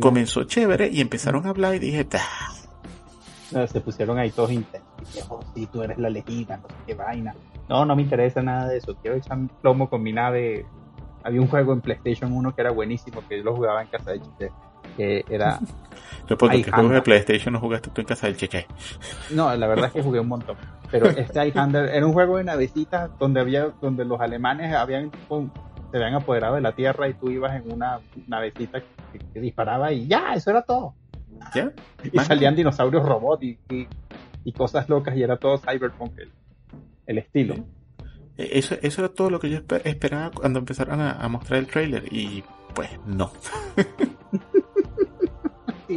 Comenzó 0.00 0.44
chévere 0.44 0.88
y 0.88 1.00
empezaron 1.00 1.46
a 1.46 1.50
hablar 1.50 1.74
y 1.76 1.78
dije, 1.78 2.06
se 3.66 3.80
pusieron 3.80 4.18
ahí 4.18 4.30
todos 4.30 4.52
intensos. 4.52 5.26
Oh, 5.30 5.40
si 5.54 5.66
tú 5.66 5.82
eres 5.82 5.98
la 5.98 6.08
elegida, 6.08 6.58
no 6.58 6.68
sé 6.68 6.74
qué 6.86 6.94
vaina. 6.94 7.34
No, 7.68 7.84
no 7.84 7.96
me 7.96 8.02
interesa 8.02 8.42
nada 8.42 8.68
de 8.68 8.78
eso. 8.78 8.96
Quiero 8.96 9.16
echar 9.16 9.38
plomo 9.62 9.88
con 9.88 10.02
mi 10.02 10.12
nave. 10.12 10.66
Había 11.22 11.40
un 11.40 11.48
juego 11.48 11.72
en 11.72 11.80
PlayStation 11.80 12.32
1 12.32 12.54
que 12.54 12.60
era 12.60 12.70
buenísimo, 12.70 13.22
que 13.28 13.38
yo 13.38 13.44
lo 13.44 13.54
jugaba 13.54 13.82
en 13.82 13.88
casa 13.88 14.10
de 14.10 14.20
Chiche, 14.20 14.50
que 14.98 15.24
era... 15.30 15.58
Después 16.28 16.62
que 16.62 16.70
juego 16.70 16.90
de 16.90 17.00
PlayStation 17.00 17.54
no 17.54 17.60
jugaste 17.60 17.88
tú 17.88 18.02
en 18.02 18.06
casa 18.06 18.26
del 18.26 18.36
Chiche. 18.36 18.66
No, 19.30 19.54
la 19.56 19.66
verdad 19.66 19.86
es 19.86 19.92
que 19.92 20.02
jugué 20.02 20.20
un 20.20 20.28
montón. 20.28 20.56
Pero 20.90 21.08
este 21.08 21.46
Highlander 21.46 21.88
era 21.88 22.04
un 22.04 22.12
juego 22.12 22.36
de 22.36 22.44
navecitas 22.44 23.10
donde 23.18 23.40
había, 23.40 23.68
donde 23.80 24.04
los 24.04 24.20
alemanes 24.20 24.74
habían 24.74 25.10
se 25.90 25.96
habían 25.96 26.14
apoderado 26.14 26.56
de 26.56 26.60
la 26.60 26.72
tierra 26.72 27.08
y 27.08 27.14
tú 27.14 27.30
ibas 27.30 27.56
en 27.56 27.72
una 27.72 28.00
navecita 28.26 28.82
que 29.32 29.40
disparaba 29.40 29.90
y 29.90 30.06
ya, 30.06 30.34
eso 30.34 30.50
era 30.50 30.62
todo. 30.62 30.94
Y 32.12 32.18
salían 32.18 32.56
dinosaurios 32.56 33.04
robots 33.04 33.42
y, 33.42 33.58
y, 34.44 34.52
cosas 34.52 34.88
locas 34.88 35.16
y 35.16 35.22
era 35.22 35.36
todo 35.36 35.58
cyberpunk 35.58 36.12
el, 37.06 37.18
estilo. 37.18 37.54
E, 38.36 38.58
eso, 38.58 38.76
eso 38.82 39.02
era 39.02 39.14
todo 39.14 39.30
lo 39.30 39.40
que 39.40 39.50
yo 39.50 39.60
esperaba 39.84 40.30
cuando 40.30 40.58
empezaron 40.58 41.00
a, 41.00 41.26
mostrar 41.28 41.60
el 41.60 41.66
trailer 41.66 42.04
y 42.12 42.42
pues 42.74 42.90
no. 43.06 43.30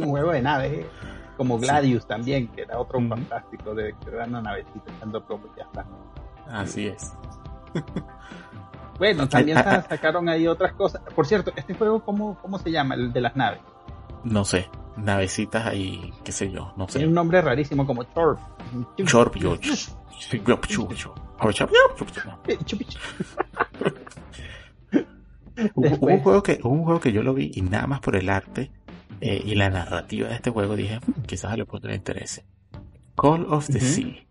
un 0.02 0.10
juego 0.10 0.32
de 0.32 0.42
naves, 0.42 0.86
como 1.36 1.58
Gladius 1.58 2.06
también, 2.06 2.48
que 2.48 2.62
era 2.62 2.78
otro 2.78 3.00
fantástico 3.08 3.74
de 3.74 3.94
que 3.94 4.10
era 4.10 4.24
una 4.24 4.42
navecita 4.42 4.92
echando 4.96 5.24
plomo 5.24 5.46
y 5.54 5.58
ya 5.58 5.64
está. 5.64 5.86
Así 6.50 6.86
es. 6.88 7.12
Bueno, 8.98 9.28
también 9.28 9.56
sacaron 9.56 10.28
ahí 10.28 10.46
otras 10.46 10.74
cosas. 10.74 11.02
Por 11.16 11.26
cierto, 11.26 11.50
este 11.56 11.74
juego, 11.74 12.04
¿cómo, 12.04 12.38
cómo 12.40 12.58
se 12.58 12.70
llama? 12.70 12.94
El 12.94 13.12
de 13.12 13.20
las 13.20 13.34
naves. 13.34 13.60
No 14.22 14.44
sé 14.44 14.68
navecitas 14.96 15.66
ahí, 15.66 16.12
qué 16.24 16.32
sé 16.32 16.50
yo, 16.50 16.72
no 16.76 16.86
sé. 16.86 16.94
Tiene 16.98 17.08
un 17.08 17.14
nombre 17.14 17.40
rarísimo 17.40 17.86
como 17.86 18.04
Chorp. 18.04 18.38
Chorp, 19.04 19.36
yo. 19.36 19.56
un 25.74 25.98
juego 26.20 26.42
que 26.42 26.60
un 26.62 26.84
juego 26.84 27.00
que 27.00 27.12
yo 27.12 27.22
lo 27.22 27.34
vi 27.34 27.50
y 27.54 27.62
nada 27.62 27.86
más 27.86 28.00
por 28.00 28.16
el 28.16 28.28
arte 28.28 28.70
eh, 29.22 29.42
y 29.44 29.54
la 29.54 29.70
narrativa 29.70 30.28
de 30.28 30.34
este 30.34 30.50
juego 30.50 30.76
dije 30.76 30.98
hmm, 30.98 31.22
quizás 31.22 31.56
le 31.56 31.64
puedo 31.64 31.80
tener 31.82 31.96
interés 31.96 32.44
Call 33.16 33.46
of 33.48 33.68
the 33.68 33.80
Sea. 33.80 34.26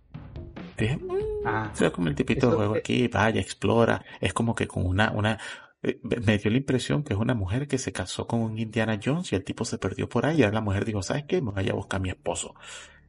Dije, 0.77 0.97
mm, 0.97 1.45
Ah, 1.45 1.71
se 1.73 1.85
ve 1.85 1.91
como 1.91 2.07
el 2.07 2.15
tipito 2.15 2.49
de 2.49 2.55
juego 2.55 2.75
es- 2.75 2.79
aquí, 2.81 3.07
vaya, 3.07 3.41
explora. 3.41 4.03
Es 4.19 4.33
como 4.33 4.53
que 4.53 4.67
con 4.67 4.85
una, 4.85 5.11
una, 5.11 5.39
eh, 5.83 5.99
me 6.03 6.37
dio 6.37 6.51
la 6.51 6.57
impresión 6.57 7.03
que 7.03 7.13
es 7.13 7.19
una 7.19 7.33
mujer 7.33 7.67
que 7.67 7.77
se 7.79 7.91
casó 7.91 8.27
con 8.27 8.41
un 8.41 8.59
Indiana 8.59 8.99
Jones 9.03 9.31
y 9.31 9.35
el 9.35 9.43
tipo 9.43 9.65
se 9.65 9.77
perdió 9.79 10.07
por 10.07 10.25
ahí 10.25 10.39
y 10.39 10.43
ahora 10.43 10.55
la 10.55 10.61
mujer 10.61 10.85
dijo, 10.85 11.01
¿sabes 11.01 11.23
qué? 11.27 11.41
Me 11.41 11.51
voy 11.51 11.67
a 11.69 11.73
buscar 11.73 11.99
a 11.99 12.03
mi 12.03 12.09
esposo. 12.09 12.53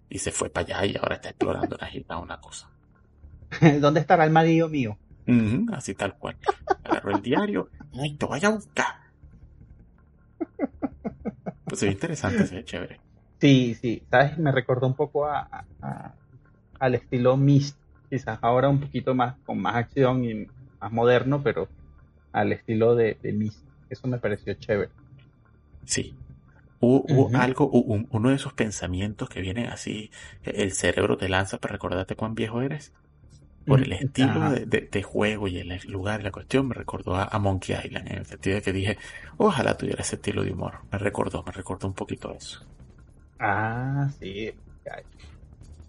Y 0.09 0.19
se 0.19 0.31
fue 0.33 0.49
para 0.51 0.67
allá 0.79 0.87
y 0.87 0.97
ahora 0.97 1.17
está 1.17 1.31
explorando 1.31 1.77
una 1.77 1.87
gita, 1.89 2.17
una 2.19 2.39
cosa. 2.41 2.71
¿Dónde 3.81 4.01
estará 4.01 4.25
el 4.25 4.31
marido 4.31 4.69
mío? 4.69 4.99
Ujú, 5.27 5.67
así 5.75 5.95
tal 5.95 6.17
cual. 6.19 6.37
Agarró 6.85 7.13
el 7.13 7.23
diario, 7.23 7.69
ay, 7.95 8.17
te 8.17 8.27
voy 8.27 8.41
a 8.45 8.49
buscar. 8.51 8.87
Pues 11.73 11.81
se 11.81 11.87
ve 11.87 11.93
interesante, 11.93 12.45
se 12.45 12.55
ve 12.55 12.65
chévere. 12.65 13.01
Sí, 13.41 13.75
sí, 13.75 14.07
¿sabes? 14.11 14.39
Me 14.39 14.53
recordó 14.53 14.87
un 14.87 14.95
poco 14.97 15.27
a, 15.27 15.67
al 16.81 16.95
estilo 16.95 17.37
Myst, 17.39 17.81
quizás 18.11 18.39
ahora 18.43 18.69
un 18.69 18.81
poquito 18.81 19.15
más, 19.15 19.39
con 19.45 19.59
más 19.61 19.77
acción 19.77 20.25
y 20.25 20.47
más 20.81 20.93
moderno, 20.93 21.43
pero 21.43 21.71
al 22.33 22.53
estilo 22.53 22.95
de, 22.97 23.19
de 23.23 23.33
Myst. 23.35 23.67
Eso 23.91 24.09
me 24.09 24.19
pareció 24.21 24.55
chévere. 24.55 24.93
Sí. 25.85 26.19
Hubo, 26.81 27.31
algo, 27.35 27.69
un- 27.71 28.09
uno 28.11 28.31
de 28.31 28.37
esos 28.37 28.55
pensamientos 28.55 29.29
que 29.31 29.41
vienen 29.43 29.67
así, 29.69 30.11
el 30.43 30.73
cerebro 30.73 31.17
te 31.19 31.29
lanza 31.29 31.59
para 31.59 31.73
recordarte 31.73 32.17
cuán 32.17 32.35
viejo 32.37 32.63
eres. 32.63 32.95
Por 33.67 33.81
el 33.81 33.91
Mm, 33.91 33.93
estilo 33.93 34.31
ajá. 34.31 34.51
de, 34.51 34.67
de- 34.67 34.89
de 34.91 35.03
juego 35.03 35.49
y 35.49 35.59
el 35.59 35.81
lugar 35.89 36.21
y 36.21 36.25
la 36.25 36.33
cuestión, 36.33 36.69
me 36.69 36.75
recordó 36.75 37.15
a, 37.17 37.25
a 37.25 37.39
Monkey 37.39 37.77
Island, 37.85 38.09
en 38.09 38.19
el 38.19 38.27
sentido 38.27 38.57
de 38.57 38.63
que 38.63 38.73
dije, 38.73 38.99
ojalá 39.37 39.77
tuviera 39.77 40.03
ese 40.03 40.17
estilo 40.17 40.43
de 40.43 40.53
humor. 40.53 40.75
Me 40.91 40.99
recordó, 40.99 41.43
me 41.45 41.53
recordó 41.53 41.87
un 41.89 41.95
poquito 41.95 42.33
eso. 42.35 42.61
Ah, 43.39 44.09
sí. 44.19 44.53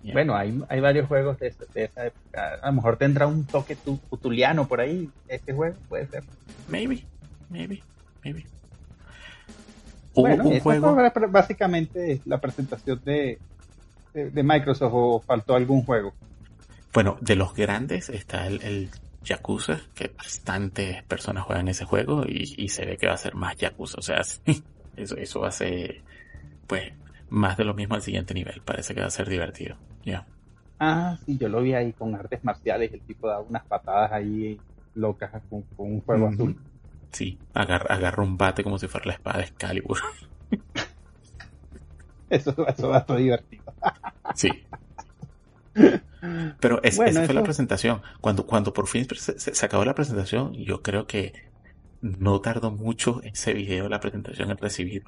Bueno, 0.01 0.35
hay, 0.35 0.61
hay 0.67 0.79
varios 0.81 1.07
juegos 1.07 1.39
de, 1.39 1.47
esa- 1.47 1.65
de 1.73 1.85
esa 1.85 2.05
época. 2.07 2.55
A 2.61 2.67
lo 2.67 2.73
mejor 2.73 2.97
tendrá 2.97 3.25
un 3.25 3.45
toque 3.45 3.75
tu- 3.75 3.99
tutuliano 4.09 4.67
por 4.67 4.81
ahí, 4.81 5.09
este 5.27 5.53
juego, 5.53 5.77
puede 5.87 6.07
ser. 6.07 6.23
Maybe, 6.67 7.05
maybe, 7.49 7.81
maybe. 8.23 8.45
Bueno, 10.13 10.43
un 10.43 10.59
juego. 10.59 10.95
básicamente 11.29 12.21
la 12.25 12.39
presentación 12.39 13.01
de, 13.03 13.39
de, 14.13 14.29
de 14.29 14.43
Microsoft 14.43 14.91
o 14.93 15.21
faltó 15.21 15.55
algún 15.55 15.83
juego. 15.83 16.13
Bueno, 16.93 17.17
de 17.21 17.35
los 17.35 17.53
grandes 17.53 18.09
está 18.09 18.47
el, 18.47 18.61
el 18.63 18.91
Yakuza, 19.23 19.81
que 19.95 20.13
bastantes 20.17 21.03
personas 21.03 21.43
juegan 21.45 21.67
ese 21.67 21.85
juego 21.85 22.23
y, 22.25 22.53
y 22.57 22.69
se 22.69 22.85
ve 22.85 22.97
que 22.97 23.07
va 23.07 23.13
a 23.13 23.17
ser 23.17 23.35
más 23.35 23.55
Yakuza. 23.57 23.97
O 23.99 24.01
sea, 24.01 24.23
sí, 24.23 24.63
eso, 24.95 25.17
eso 25.17 25.39
va 25.41 25.47
a 25.49 25.51
ser, 25.51 26.03
pues, 26.67 26.93
más 27.29 27.57
de 27.57 27.65
lo 27.65 27.73
mismo 27.73 27.95
al 27.95 28.01
siguiente 28.01 28.33
nivel. 28.33 28.61
Parece 28.63 28.93
que 28.93 29.01
va 29.01 29.07
a 29.07 29.11
ser 29.11 29.29
divertido. 29.29 29.77
Ya. 30.03 30.27
Ah, 30.79 31.17
sí, 31.25 31.37
yo 31.37 31.49
lo 31.49 31.61
vi 31.61 31.73
ahí 31.73 31.93
con 31.93 32.13
artes 32.15 32.43
marciales. 32.43 32.93
El 32.93 33.01
tipo 33.03 33.27
daba 33.27 33.41
unas 33.41 33.65
patadas 33.65 34.11
ahí 34.11 34.61
locas 34.93 35.31
con, 35.49 35.63
con 35.75 35.91
un 35.93 36.03
fuego 36.03 36.27
Ujú. 36.27 36.33
azul. 36.33 36.55
Sí, 37.11 37.39
agarra, 37.53 37.95
agarra 37.95 38.23
un 38.23 38.37
bate 38.37 38.63
como 38.63 38.79
si 38.79 38.87
fuera 38.87 39.07
la 39.07 39.13
espada 39.13 39.39
de 39.39 39.45
Excalibur. 39.45 39.99
Eso, 42.29 42.51
eso 42.67 42.89
va 42.89 42.97
a 42.97 42.99
estar 42.99 43.17
divertido. 43.17 43.73
Sí. 44.33 44.49
Pero 46.59 46.81
es- 46.83 46.97
Bueno, 46.97 47.11
esa 47.11 47.25
fue 47.25 47.33
la 47.33 47.43
presentación. 47.43 48.01
Cuando, 48.21 48.45
cuando 48.45 48.73
por 48.73 48.87
fin 48.87 49.07
se, 49.15 49.65
acabó 49.65 49.83
la 49.85 49.95
presentación, 49.95 50.53
yo 50.53 50.81
creo 50.81 51.05
que 51.05 51.33
no 52.01 52.41
tardó 52.41 52.71
mucho 52.71 53.21
ese 53.23 53.53
video 53.53 53.85
de 53.85 53.89
la 53.89 53.99
presentación 53.99 54.51
en 54.51 54.57
recibir 54.57 55.03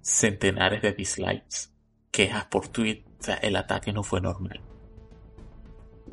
centenares 0.00 0.82
de 0.82 0.92
dislikes, 0.92 1.70
quejas 2.10 2.44
por 2.46 2.68
tweet. 2.68 3.04
O 3.20 3.22
sea, 3.22 3.36
el 3.36 3.56
ataque 3.56 3.92
no 3.92 4.02
fue 4.02 4.20
normal. 4.20 4.60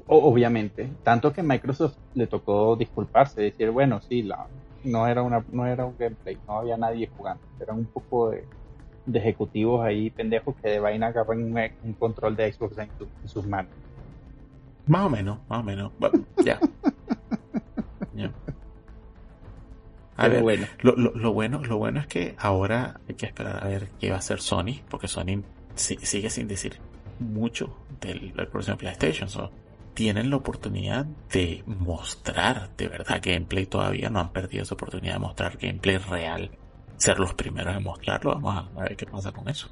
Obviamente. 0.08 0.90
Tanto 1.04 1.32
que 1.34 1.44
Microsoft 1.44 1.96
le 2.16 2.28
tocó 2.28 2.76
disculparse, 2.76 3.42
decir, 3.42 3.70
bueno, 3.72 4.02
sí, 4.02 4.24
la, 4.24 4.48
no, 4.84 5.08
era 5.08 5.22
una, 5.24 5.44
no 5.52 5.66
era 5.66 5.86
un 5.86 5.96
gameplay, 5.98 6.38
no 6.48 6.60
había 6.60 6.78
nadie 6.78 7.10
jugando. 7.16 7.44
Eran 7.60 7.80
un 7.80 7.86
poco 7.86 8.30
de, 8.32 8.46
de 9.12 9.20
ejecutivos 9.20 9.86
ahí 9.86 10.10
pendejos 10.10 10.56
que 10.62 10.70
de 10.70 10.80
vaina 10.80 11.08
agarran 11.08 11.44
un, 11.44 11.58
un 11.84 11.94
control 11.94 12.36
de 12.36 12.52
Xbox 12.52 12.78
en, 12.78 12.90
su- 12.98 13.08
en 13.24 13.28
sus 13.30 13.46
manos. 13.46 13.72
Más 14.88 15.06
o 15.06 15.10
menos, 15.10 15.40
más 15.48 15.60
o 15.60 15.64
menos. 15.64 15.92
Bueno, 16.00 16.24
ya. 16.46 16.60
Ya. 18.16 18.32
A 20.18 20.24
Pero 20.24 20.34
ver, 20.34 20.42
bueno. 20.44 20.68
Lo, 20.82 20.96
lo, 20.96 21.12
lo 21.16 21.34
bueno, 21.34 21.62
lo 21.64 21.78
bueno 21.78 22.00
es 22.02 22.08
que 22.08 22.36
ahora 22.38 23.00
hay 23.08 23.16
que 23.16 23.26
esperar 23.26 23.64
a 23.64 23.68
ver 23.68 23.90
qué 24.00 24.10
va 24.10 24.18
a 24.18 24.20
hacer 24.20 24.42
Sony, 24.42 24.82
porque 24.90 25.08
Sony 25.08 25.44
si- 25.76 25.98
sigue 25.98 26.30
sin 26.30 26.48
decir 26.48 26.78
mucho 27.20 27.76
del, 28.02 28.34
del 28.34 28.48
próximo 28.48 28.78
PlayStation. 28.78 29.30
So, 29.30 29.52
tienen 29.94 30.30
la 30.30 30.38
oportunidad 30.38 31.06
de 31.32 31.64
mostrar 31.66 32.70
de 32.78 32.88
verdad 32.88 33.22
gameplay 33.24 33.66
todavía, 33.66 34.10
no 34.10 34.20
han 34.20 34.32
perdido 34.32 34.64
esa 34.64 34.76
oportunidad 34.76 35.14
de 35.14 35.20
mostrar 35.20 35.58
gameplay 35.58 35.98
real, 35.98 36.52
ser 37.00 37.20
los 37.20 37.34
primeros 37.34 37.76
en 37.76 37.84
mostrarlo. 37.84 38.40
Vamos 38.40 38.70
a, 38.76 38.82
ver 38.82 38.96
qué 38.96 39.06
pasa 39.06 39.32
con 39.32 39.48
eso. 39.50 39.70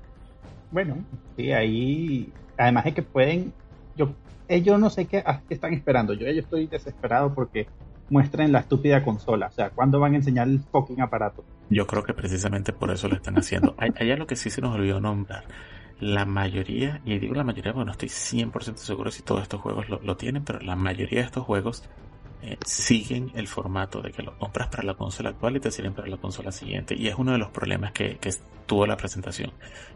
Bueno, 0.71 0.97
sí, 1.35 1.51
ahí, 1.51 2.31
además 2.57 2.85
de 2.85 2.93
que 2.93 3.01
pueden, 3.03 3.53
yo, 3.95 4.13
ellos 4.47 4.79
no 4.79 4.89
sé 4.89 5.05
qué, 5.05 5.19
a 5.19 5.41
qué 5.47 5.53
están 5.53 5.73
esperando. 5.73 6.13
Yo, 6.13 6.25
yo 6.31 6.41
estoy 6.41 6.67
desesperado 6.67 7.33
porque 7.33 7.67
muestren 8.09 8.51
la 8.51 8.59
estúpida 8.59 9.03
consola. 9.03 9.47
O 9.47 9.51
sea, 9.51 9.69
¿cuándo 9.69 9.99
van 9.99 10.13
a 10.13 10.17
enseñar 10.17 10.47
el 10.47 10.59
fucking 10.59 11.01
aparato? 11.01 11.43
Yo 11.69 11.85
creo 11.85 12.03
que 12.03 12.13
precisamente 12.13 12.71
por 12.73 12.91
eso 12.91 13.07
lo 13.07 13.15
están 13.15 13.37
haciendo. 13.37 13.75
Hay 13.77 14.11
algo 14.11 14.25
que 14.25 14.35
sí 14.35 14.49
se 14.49 14.61
nos 14.61 14.75
olvidó 14.75 14.99
nombrar. 14.99 15.43
La 15.99 16.25
mayoría, 16.25 17.01
y 17.05 17.17
digo 17.17 17.33
la 17.33 17.43
mayoría 17.43 17.73
porque 17.73 17.85
no 17.85 17.91
estoy 17.91 18.09
100% 18.09 18.75
seguro 18.75 19.09
si 19.09 19.23
todos 19.23 19.41
estos 19.41 19.59
juegos 19.61 19.89
lo, 19.89 19.99
lo 19.99 20.15
tienen, 20.15 20.43
pero 20.43 20.59
la 20.59 20.75
mayoría 20.75 21.21
de 21.21 21.25
estos 21.25 21.43
juegos 21.43 21.89
eh, 22.41 22.58
siguen 22.65 23.32
el 23.36 23.47
formato 23.47 24.02
de 24.02 24.12
que 24.12 24.21
lo 24.21 24.38
compras 24.38 24.67
para 24.67 24.84
la 24.84 24.93
consola 24.93 25.30
actual 25.30 25.58
y 25.58 25.60
te 25.60 25.71
sirven 25.71 25.93
para 25.93 26.08
la 26.08 26.17
consola 26.17 26.52
siguiente. 26.52 26.95
Y 26.95 27.08
es 27.08 27.15
uno 27.15 27.32
de 27.32 27.38
los 27.38 27.50
problemas 27.50 27.91
que, 27.91 28.17
que 28.17 28.32
tuvo 28.65 28.86
la 28.86 28.97
presentación. 28.97 29.52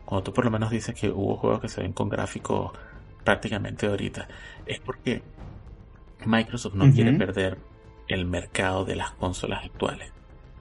Cuando 0.06 0.24
tú 0.24 0.34
por 0.34 0.46
lo 0.46 0.52
menos 0.52 0.72
dices 0.72 0.96
que 0.96 1.10
hubo 1.10 1.38
juegos 1.38 1.62
que 1.62 1.70
se 1.70 1.82
ven 1.82 1.94
con 1.94 2.10
gráficos 2.10 2.72
prácticamente 3.24 3.88
ahorita, 3.88 4.28
es 4.66 4.80
porque 4.80 5.22
Microsoft 6.26 6.76
no 6.76 6.92
quiere 6.92 7.14
perder 7.14 7.58
el 8.08 8.26
mercado 8.26 8.86
de 8.86 8.96
las 8.96 9.12
consolas 9.12 9.64
actuales. 9.66 10.12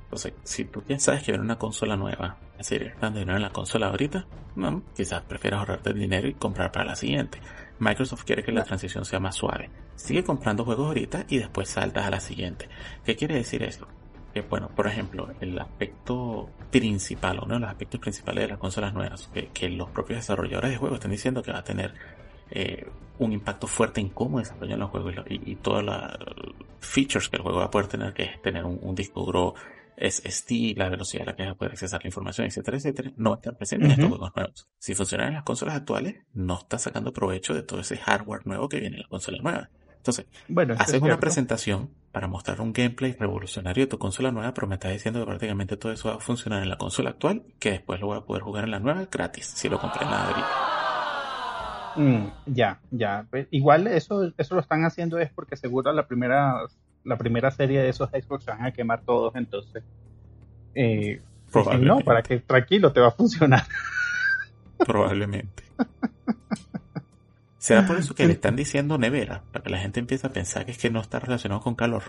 Entonces, 0.04 0.34
si 0.42 0.64
tú 0.64 0.82
ya 0.88 0.98
sabes 0.98 1.22
que 1.22 1.32
viene 1.32 1.44
una 1.44 1.58
consola 1.58 1.96
nueva, 1.96 2.36
es 2.58 2.68
decir, 2.68 2.88
gastando 2.88 3.20
dinero 3.20 3.36
en 3.36 3.42
la 3.42 3.50
consola 3.50 3.88
ahorita, 3.88 4.26
no, 4.56 4.82
quizás 4.96 5.22
prefieras 5.22 5.60
ahorrarte 5.60 5.90
el 5.90 5.98
dinero 5.98 6.28
y 6.28 6.34
comprar 6.34 6.72
para 6.72 6.84
la 6.84 6.96
siguiente. 6.96 7.38
Microsoft 7.78 8.24
quiere 8.24 8.42
que 8.42 8.52
la 8.52 8.64
transición 8.64 9.04
sea 9.04 9.20
más 9.20 9.36
suave. 9.36 9.70
Sigue 10.00 10.24
comprando 10.24 10.64
juegos 10.64 10.86
ahorita 10.88 11.26
y 11.28 11.38
después 11.38 11.68
saltas 11.68 12.06
a 12.06 12.10
la 12.10 12.20
siguiente. 12.20 12.68
¿Qué 13.04 13.16
quiere 13.16 13.34
decir 13.34 13.62
eso? 13.62 13.86
Que 14.32 14.40
bueno, 14.42 14.70
por 14.74 14.86
ejemplo, 14.86 15.28
el 15.40 15.58
aspecto 15.58 16.48
principal, 16.70 17.40
uno 17.42 17.54
de 17.54 17.60
los 17.60 17.68
aspectos 17.70 18.00
principales 18.00 18.44
de 18.44 18.48
las 18.48 18.58
consolas 18.58 18.94
nuevas, 18.94 19.28
que, 19.34 19.48
que 19.48 19.68
los 19.68 19.90
propios 19.90 20.20
desarrolladores 20.20 20.70
de 20.70 20.76
juegos 20.78 20.96
están 20.98 21.10
diciendo 21.10 21.42
que 21.42 21.52
va 21.52 21.58
a 21.58 21.64
tener 21.64 21.94
eh, 22.50 22.86
un 23.18 23.32
impacto 23.32 23.66
fuerte 23.66 24.00
en 24.00 24.08
cómo 24.08 24.38
desarrollan 24.38 24.78
los 24.80 24.90
juegos 24.90 25.12
y, 25.12 25.16
lo- 25.16 25.24
y, 25.28 25.52
y 25.52 25.56
todas 25.56 25.84
las 25.84 26.16
features 26.80 27.28
que 27.28 27.36
el 27.36 27.42
juego 27.42 27.58
va 27.58 27.66
a 27.66 27.70
poder 27.70 27.88
tener, 27.88 28.12
que 28.14 28.22
es 28.24 28.42
tener 28.42 28.64
un, 28.64 28.78
un 28.82 28.94
disco 28.94 29.22
duro 29.24 29.54
SSD, 29.96 30.74
la 30.76 30.88
velocidad 30.88 31.24
a 31.24 31.30
la 31.32 31.36
que 31.36 31.42
vas 31.42 31.52
a 31.52 31.54
poder 31.56 31.72
accesar 31.72 32.00
la 32.02 32.08
información, 32.08 32.46
etcétera, 32.46 32.78
etcétera, 32.78 33.12
no 33.16 33.30
va 33.30 33.36
a 33.36 33.38
estar 33.40 33.56
presente 33.56 33.84
en 33.86 33.92
estos 33.92 34.08
juegos 34.08 34.32
nuevos. 34.34 34.68
Si 34.78 34.94
funcionan 34.94 35.28
en 35.28 35.34
las 35.34 35.42
consolas 35.42 35.74
actuales, 35.74 36.16
no 36.32 36.58
está 36.58 36.78
sacando 36.78 37.12
provecho 37.12 37.52
de 37.52 37.62
todo 37.62 37.80
ese 37.80 37.98
hardware 37.98 38.46
nuevo 38.46 38.68
que 38.68 38.80
viene 38.80 38.96
en 38.96 39.02
la 39.02 39.08
consola 39.08 39.38
nueva. 39.42 39.68
Entonces, 40.00 40.26
Bueno, 40.48 40.74
haces 40.78 40.94
es 40.94 41.00
una 41.02 41.08
cierto. 41.10 41.20
presentación 41.20 41.90
para 42.10 42.26
mostrar 42.26 42.60
un 42.62 42.72
gameplay 42.72 43.12
revolucionario 43.12 43.84
de 43.84 43.86
tu 43.88 43.98
consola 43.98 44.32
nueva, 44.32 44.54
pero 44.54 44.66
me 44.66 44.74
estás 44.76 44.92
diciendo 44.92 45.20
que 45.20 45.26
prácticamente 45.26 45.76
todo 45.76 45.92
eso 45.92 46.08
va 46.08 46.14
a 46.16 46.20
funcionar 46.20 46.62
en 46.62 46.70
la 46.70 46.78
consola 46.78 47.10
actual, 47.10 47.42
que 47.58 47.72
después 47.72 48.00
lo 48.00 48.06
voy 48.08 48.18
a 48.18 48.22
poder 48.22 48.42
jugar 48.42 48.64
en 48.64 48.70
la 48.72 48.80
nueva 48.80 49.06
gratis, 49.10 49.46
si 49.46 49.68
lo 49.68 49.78
compré 49.78 50.04
en 50.04 50.10
la 50.10 50.24
ahorita. 50.26 50.48
Mm, 51.96 52.26
ya, 52.54 52.80
ya. 52.90 53.26
Pues, 53.30 53.46
igual 53.50 53.86
eso, 53.88 54.32
eso 54.38 54.54
lo 54.54 54.60
están 54.62 54.84
haciendo 54.84 55.18
es 55.18 55.30
porque 55.30 55.56
seguro 55.56 55.92
la 55.92 56.06
primera, 56.06 56.62
la 57.04 57.16
primera 57.18 57.50
serie 57.50 57.80
de 57.82 57.90
esos 57.90 58.08
Xbox 58.10 58.44
se 58.44 58.50
van 58.52 58.64
a 58.64 58.72
quemar 58.72 59.02
todos, 59.02 59.34
entonces. 59.36 59.84
Eh, 60.74 61.20
dicen, 61.20 61.22
no, 61.44 61.50
Probablemente. 61.52 62.04
para 62.04 62.22
que 62.22 62.38
tranquilo 62.40 62.92
te 62.92 63.00
va 63.00 63.08
a 63.08 63.12
funcionar. 63.12 63.64
Probablemente. 64.78 65.62
¿Será 67.60 67.86
por 67.86 67.98
eso 67.98 68.14
que 68.14 68.26
le 68.26 68.32
están 68.32 68.56
diciendo 68.56 68.96
nevera? 68.96 69.44
Para 69.52 69.62
que 69.62 69.70
la 69.70 69.78
gente 69.78 70.00
empiece 70.00 70.26
a 70.26 70.32
pensar 70.32 70.64
que 70.64 70.72
es 70.72 70.78
que 70.78 70.88
no 70.90 70.98
está 71.00 71.20
relacionado 71.20 71.60
con 71.60 71.74
calor. 71.74 72.02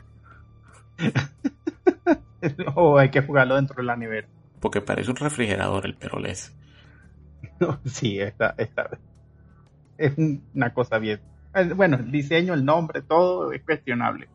o 2.76 2.98
hay 2.98 3.12
que 3.12 3.22
jugarlo 3.22 3.56
dentro 3.56 3.76
de 3.78 3.84
la 3.84 3.96
nevera. 3.96 4.28
Porque 4.60 4.82
parece 4.82 5.10
un 5.12 5.18
refrigerador 5.18 5.86
el 5.86 5.96
perolés. 5.96 6.56
No, 7.60 7.80
sí, 7.86 8.20
está, 8.20 8.56
está. 8.58 8.90
Es 9.98 10.18
un- 10.18 10.44
una 10.56 10.74
cosa 10.74 10.98
bien. 11.00 11.20
Eh, 11.54 11.74
Bueno, 11.76 11.98
el 11.98 12.12
diseño, 12.12 12.54
el 12.56 12.64
nombre, 12.66 13.02
todo 13.04 13.52
es 13.52 13.62
cuestionable. 13.64 14.30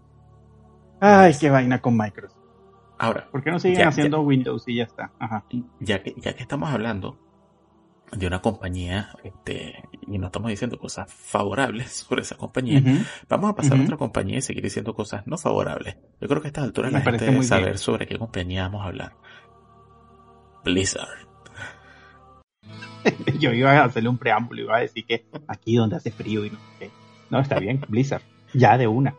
Ay, 1.00 1.34
qué 1.40 1.50
vaina 1.50 1.80
con 1.80 1.96
Microsoft. 1.96 2.38
Ahora, 2.98 3.28
¿Por 3.30 3.42
qué 3.42 3.50
no 3.50 3.58
siguen 3.58 3.78
Ya, 3.80 3.88
haciendo 3.88 4.20
Windows 4.22 4.64
y 4.68 4.76
ya 4.76 4.84
está? 4.84 5.10
Ajá. 5.18 5.44
ya 5.80 6.02
que, 6.02 6.14
ya 6.18 6.34
que 6.34 6.42
estamos 6.42 6.70
hablando, 6.70 7.18
de 8.12 8.26
una 8.26 8.40
compañía, 8.40 9.10
este, 9.24 9.82
y 10.06 10.18
no 10.18 10.26
estamos 10.26 10.50
diciendo 10.50 10.78
cosas 10.78 11.12
favorables 11.12 11.92
sobre 12.08 12.22
esa 12.22 12.36
compañía, 12.36 12.82
vamos 13.28 13.50
a 13.50 13.54
pasar 13.54 13.78
a 13.78 13.82
otra 13.82 13.96
compañía 13.96 14.38
y 14.38 14.42
seguir 14.42 14.62
diciendo 14.62 14.94
cosas 14.94 15.26
no 15.26 15.36
favorables. 15.38 15.96
Yo 16.20 16.28
creo 16.28 16.40
que 16.40 16.48
a 16.48 16.50
estas 16.50 16.64
alturas 16.64 16.92
la 16.92 17.00
gente 17.00 17.24
debe 17.24 17.42
saber 17.42 17.78
sobre 17.78 18.06
qué 18.06 18.18
compañía 18.18 18.62
vamos 18.62 18.82
a 18.82 18.88
hablar. 18.88 19.12
Blizzard. 20.64 21.26
Yo 23.38 23.52
iba 23.52 23.72
a 23.72 23.84
hacerle 23.84 24.08
un 24.08 24.18
preámbulo, 24.18 24.62
iba 24.62 24.76
a 24.76 24.80
decir 24.80 25.04
que 25.04 25.26
aquí 25.46 25.76
donde 25.76 25.96
hace 25.96 26.10
frío 26.10 26.44
y 26.44 26.50
no 26.50 26.58
sé 26.78 26.90
No, 27.30 27.40
está 27.40 27.58
bien, 27.58 27.80
Blizzard. 27.88 28.22
Ya 28.52 28.76
de 28.78 28.86
una. 28.86 29.14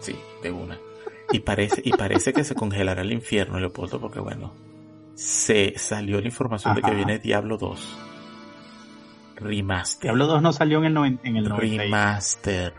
Sí, 0.00 0.16
de 0.42 0.52
una. 0.52 0.78
Y 1.30 1.40
parece, 1.40 1.82
y 1.84 1.90
parece 1.92 2.32
que 2.32 2.44
se 2.44 2.54
congelará 2.54 3.02
el 3.02 3.12
infierno, 3.12 3.60
Leopoldo, 3.60 4.00
porque 4.00 4.20
bueno, 4.20 4.54
se 5.14 5.74
salió 5.76 6.20
la 6.20 6.26
información 6.26 6.74
de 6.74 6.82
que 6.82 6.94
viene 6.94 7.18
Diablo 7.18 7.58
2. 7.58 8.07
Remaster. 9.40 10.02
Diablo 10.02 10.26
2 10.26 10.42
no 10.42 10.52
salió 10.52 10.82
en 10.84 10.96
el, 10.96 11.18
en 11.22 11.36
el 11.36 11.50
Remaster. 11.50 12.74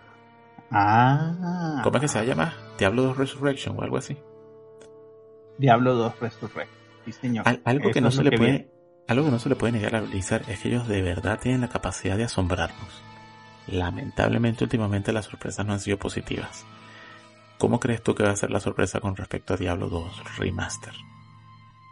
Ah. 0.72 1.82
¿Cómo 1.84 1.98
es 1.98 2.02
que 2.02 2.08
se 2.08 2.26
llama? 2.26 2.54
Diablo 2.78 3.04
2 3.04 3.18
Resurrection 3.18 3.78
o 3.78 3.82
algo 3.82 3.98
así. 3.98 4.18
Diablo 5.58 5.96
2 5.96 6.20
Resurrection. 6.20 6.80
Sí, 7.06 7.12
señor. 7.14 7.46
algo 7.64 7.92
que 7.92 8.02
no 8.02 8.12
se 8.12 8.24
le 8.24 8.38
puede, 8.38 8.72
algo 9.08 9.26
que 9.26 9.32
no 9.32 9.40
se 9.40 9.50
le 9.50 9.56
puede 9.56 9.74
negar 9.74 9.96
a 9.96 10.02
Blizzard 10.02 10.50
es 10.50 10.60
que 10.60 10.70
ellos 10.70 10.88
de 10.88 11.02
verdad 11.02 11.40
tienen 11.40 11.62
la 11.62 11.70
capacidad 11.70 12.18
de 12.18 12.26
asombrarnos. 12.26 13.04
Lamentablemente 13.68 14.64
últimamente 14.64 15.12
las 15.14 15.26
sorpresas 15.26 15.66
no 15.66 15.74
han 15.74 15.80
sido 15.80 15.98
positivas. 15.98 16.66
¿Cómo 17.58 17.80
crees 17.80 18.02
tú 18.02 18.16
que 18.16 18.24
va 18.24 18.32
a 18.32 18.36
ser 18.36 18.52
la 18.52 18.60
sorpresa 18.60 19.00
con 19.00 19.16
respecto 19.16 19.54
a 19.54 19.58
Diablo 19.58 19.90
2 19.90 20.38
Remaster? 20.38 20.94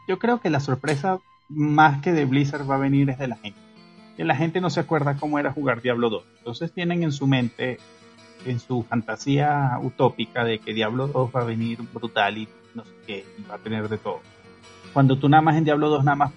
Yo 0.07 0.17
creo 0.19 0.39
que 0.39 0.49
la 0.49 0.59
sorpresa 0.59 1.19
más 1.49 2.01
que 2.01 2.13
de 2.13 2.25
Blizzard 2.25 2.69
va 2.69 2.75
a 2.75 2.79
venir 2.79 3.09
es 3.09 3.17
de 3.17 3.27
la 3.27 3.35
gente. 3.37 3.66
Que 4.17 4.25
la 4.25 4.35
gente 4.35 4.59
no 4.59 4.69
se 4.69 4.79
acuerda 4.79 5.15
cómo 5.15 5.39
era 5.39 5.53
jugar 5.53 5.81
Diablo 5.81 6.09
2. 6.09 6.23
Entonces 6.39 6.71
tienen 6.71 7.03
en 7.03 7.11
su 7.11 7.27
mente, 7.27 7.77
en 8.45 8.59
su 8.59 8.83
fantasía 8.83 9.79
utópica 9.81 10.43
de 10.43 10.59
que 10.59 10.73
Diablo 10.73 11.07
2 11.07 11.31
va 11.35 11.41
a 11.41 11.45
venir 11.45 11.79
brutal 11.93 12.37
y 12.37 12.49
no 12.73 12.83
sé 12.83 12.91
qué, 13.05 13.25
y 13.37 13.43
va 13.43 13.55
a 13.55 13.59
tener 13.59 13.87
de 13.87 13.97
todo. 13.97 14.19
Cuando 14.93 15.17
tú 15.17 15.29
nada 15.29 15.41
más 15.41 15.55
en 15.55 15.63
Diablo 15.63 15.89
2 15.89 16.03
nada 16.03 16.15
más 16.15 16.31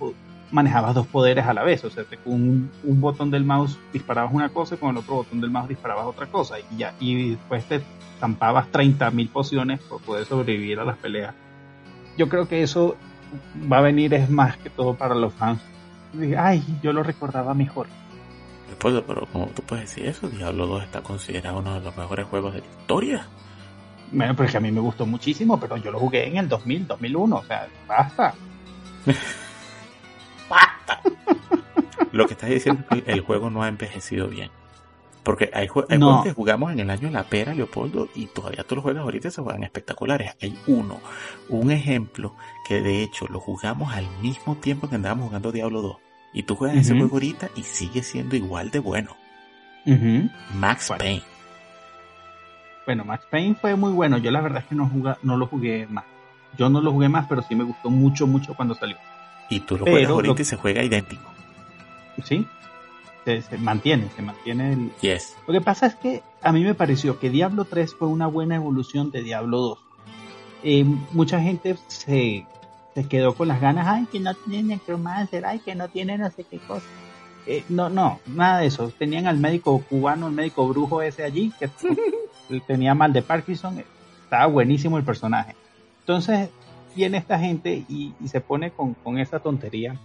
manejabas 0.51 0.95
dos 0.95 1.07
poderes 1.07 1.47
a 1.47 1.55
la 1.55 1.63
vez, 1.63 1.85
o 1.85 1.91
sea, 1.91 2.05
con 2.05 2.33
un, 2.33 2.71
un, 2.85 3.01
botón 3.01 3.31
del 3.31 3.45
mouse 3.45 3.79
disparabas 3.93 4.33
una 4.35 4.49
cosa 4.49 4.75
y 4.75 4.79
con 4.79 4.91
el 4.91 4.99
otro 4.99 5.17
botón 5.17 5.41
del 5.41 5.51
mouse 5.51 5.69
disparabas 5.69 6.07
otra 6.07 6.27
cosa 6.27 6.57
y 6.59 6.77
ya, 6.77 6.95
y 6.99 7.31
después 7.31 7.65
te 7.65 7.83
estampabas 8.15 8.71
30.000 8.71 9.31
pociones 9.31 9.81
por 9.81 10.03
poder 10.03 10.27
sobrevivir 10.27 10.79
a 10.79 10.85
las 10.85 10.99
peleas. 10.99 11.35
Yo 12.19 12.29
creo 12.29 12.49
que 12.49 12.63
eso 12.63 12.97
va 13.71 13.79
a 13.79 13.81
venir 13.81 14.13
es 14.13 14.29
más 14.29 14.57
que 14.59 14.69
todo 14.69 14.95
para 14.95 15.15
los 15.15 15.33
fans. 15.33 15.61
Ay, 16.39 16.63
yo 16.83 16.93
lo 16.93 17.03
recordaba 17.03 17.55
mejor. 17.55 17.87
Después, 18.69 19.03
pero 19.07 19.27
como 19.27 19.47
tú 19.49 19.63
puedes 19.63 19.89
decir 19.89 20.07
eso, 20.07 20.29
Diablo 20.29 20.67
2 20.67 20.85
está 20.85 21.03
considerado 21.03 21.59
uno 21.59 21.75
de 21.75 21.81
los 21.81 21.97
mejores 21.97 22.27
juegos 22.27 22.55
de 22.55 22.61
la 22.61 22.67
historia. 22.67 23.27
Bueno, 24.13 24.35
pero 24.35 24.47
es 24.47 24.51
que 24.53 24.57
a 24.59 24.61
mí 24.61 24.71
me 24.73 24.81
gustó 24.81 25.07
muchísimo, 25.07 25.59
pero 25.59 25.77
yo 25.77 25.91
lo 25.91 25.99
jugué 25.99 26.27
en 26.27 26.37
el 26.37 26.49
2000, 26.49 26.87
2001, 26.87 27.37
o 27.37 27.45
sea, 27.45 27.69
basta. 27.87 28.35
basta. 30.49 31.01
lo 32.13 32.27
que 32.27 32.35
estás 32.35 32.51
diciendo 32.51 32.85
es 32.91 33.03
que 33.03 33.13
el 33.13 33.21
juego 33.21 33.51
no 33.51 33.63
ha 33.63 33.69
envejecido 33.69 34.29
bien. 34.29 34.51
Porque 35.31 35.49
hay, 35.55 35.69
juegos 35.69 36.25
que 36.25 36.33
jugamos 36.33 36.73
en 36.73 36.81
el 36.81 36.91
año 36.91 37.09
La 37.09 37.23
Pera, 37.23 37.55
Leopoldo, 37.55 38.09
y 38.17 38.27
todavía 38.27 38.65
tú 38.65 38.75
los 38.75 38.83
juegas 38.83 39.05
ahorita 39.05 39.29
y 39.29 39.31
se 39.31 39.41
juegan 39.41 39.63
espectaculares. 39.63 40.35
Hay 40.43 40.59
uno, 40.67 40.99
un 41.49 41.71
ejemplo, 41.71 42.35
que 42.67 42.81
de 42.81 43.05
hecho 43.05 43.29
lo 43.29 43.39
jugamos 43.39 43.95
al 43.95 44.09
mismo 44.21 44.57
tiempo 44.57 44.89
que 44.89 44.97
andábamos 44.97 45.27
jugando 45.27 45.53
Diablo 45.53 45.83
2. 45.83 45.97
Y 46.33 46.43
tú 46.43 46.57
juegas 46.57 46.79
ese 46.79 46.99
juego 46.99 47.15
ahorita 47.15 47.49
y 47.55 47.63
sigue 47.63 48.03
siendo 48.03 48.35
igual 48.35 48.73
de 48.73 48.81
bueno. 48.81 49.17
Max 50.53 50.93
Payne. 50.99 51.23
Bueno, 52.85 53.05
Max 53.05 53.25
Payne 53.31 53.55
fue 53.55 53.77
muy 53.77 53.93
bueno. 53.93 54.19
Yo 54.19 54.33
la 54.33 54.41
verdad 54.41 54.65
es 54.65 54.69
que 54.69 54.75
no, 54.75 54.91
no 55.23 55.37
lo 55.37 55.47
jugué 55.47 55.87
más. 55.87 56.07
Yo 56.59 56.69
no 56.71 56.81
lo 56.81 56.91
jugué 56.91 57.09
más, 57.09 57.27
pero 57.29 57.43
sí 57.43 57.55
me 57.55 57.63
gustó 57.63 57.89
mucho, 57.89 58.27
mucho 58.27 58.55
cuando 58.55 58.75
salió. 58.75 58.97
Y 59.49 59.61
tú 59.61 59.79
lo 59.79 59.85
juegas 59.85 60.11
ahorita 60.11 60.43
y 60.43 60.45
se 60.45 60.57
juega 60.57 60.83
idéntico. 60.83 61.31
Sí, 62.25 62.49
se, 63.25 63.59
mantiene, 63.59 64.09
se 64.15 64.23
mantiene 64.23 64.73
el... 64.73 64.93
Yes. 65.01 65.37
Lo 65.47 65.53
que 65.53 65.61
pasa 65.61 65.87
es 65.87 65.95
que 65.97 66.23
a 66.43 66.53
mí 66.53 66.63
me 66.65 66.75
pareció 66.75 67.19
que 67.19 67.31
Diablo 67.31 67.65
3 67.65 67.95
fue 67.95 68.09
una 68.09 68.27
buena 68.27 68.57
evolución 68.57 69.11
de 69.11 69.23
Diablo 69.23 69.59
2. 69.59 69.79
Eh, 70.63 70.85
mucha 71.13 71.41
gente 71.41 71.77
se, 71.89 72.47
se, 72.95 73.09
quedó 73.09 73.35
con 73.35 73.49
las 73.49 73.61
ganas, 73.61 73.87
ay, 73.89 74.07
que 74.11 74.21
no 74.21 74.35
tiene 74.35 74.77
necromancer, 74.77 75.45
ay, 75.47 75.61
que 75.61 75.75
no 75.75 75.89
tiene 75.89 76.19
no 76.19 76.31
sé 76.31 76.45
qué 76.45 76.59
cosa. 76.59 76.87
Eh, 77.47 77.65
no, 77.69 77.89
no, 77.89 78.21
nada 78.27 78.61
de 78.61 78.67
eso. 78.67 78.93
Tenían 78.99 79.27
al 79.27 79.39
médico 79.39 79.83
cubano, 79.89 80.29
el 80.29 80.35
médico 80.35 80.69
brujo 80.69 81.03
ese 81.03 81.25
allí, 81.25 81.53
que 81.59 81.71
tenía 82.67 82.95
mal 82.95 83.13
de 83.13 83.23
Parkinson. 83.23 83.83
Estaba 84.25 84.47
buenísimo 84.47 84.99
el 84.99 85.05
personaje. 85.05 85.55
Entonces 86.01 86.51
viene 86.95 87.19
esta 87.19 87.39
gente 87.39 87.85
y, 87.89 88.15
y 88.21 88.29
se 88.29 88.41
pone 88.41 88.71
con, 88.71 88.95
con 88.95 89.19
esa 89.19 89.39
tontería 89.39 89.97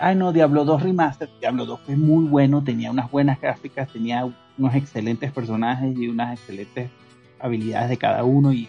ay 0.00 0.16
no, 0.16 0.32
Diablo 0.32 0.64
2 0.64 0.82
Remaster, 0.82 1.30
Diablo 1.40 1.64
2 1.64 1.80
fue 1.80 1.96
muy 1.96 2.26
bueno, 2.26 2.62
tenía 2.62 2.90
unas 2.90 3.10
buenas 3.10 3.40
gráficas, 3.40 3.90
tenía 3.90 4.30
unos 4.58 4.74
excelentes 4.74 5.32
personajes 5.32 5.96
y 5.96 6.08
unas 6.08 6.38
excelentes 6.38 6.90
habilidades 7.38 7.88
de 7.88 7.96
cada 7.96 8.24
uno 8.24 8.52
y 8.52 8.68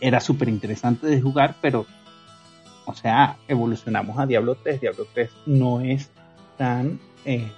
era 0.00 0.20
súper 0.20 0.48
interesante 0.48 1.06
de 1.06 1.20
jugar, 1.20 1.54
pero, 1.60 1.86
o 2.86 2.94
sea, 2.94 3.36
evolucionamos 3.46 4.18
a 4.18 4.26
Diablo 4.26 4.56
3, 4.56 4.80
Diablo 4.80 5.06
3 5.14 5.30
no 5.46 5.80
es 5.80 6.10
tan 6.58 6.98
eh, 7.24 7.50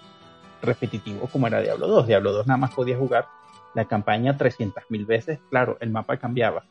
repetitivo 0.60 1.26
como 1.28 1.46
era 1.46 1.60
Diablo 1.62 1.88
2, 1.88 2.06
Diablo 2.06 2.32
2 2.32 2.46
nada 2.46 2.58
más 2.58 2.74
podía 2.74 2.98
jugar 2.98 3.26
la 3.74 3.86
campaña 3.86 4.36
300.000 4.36 5.06
veces, 5.06 5.38
claro, 5.50 5.76
el 5.80 5.90
mapa 5.90 6.16
cambiaba. 6.16 6.64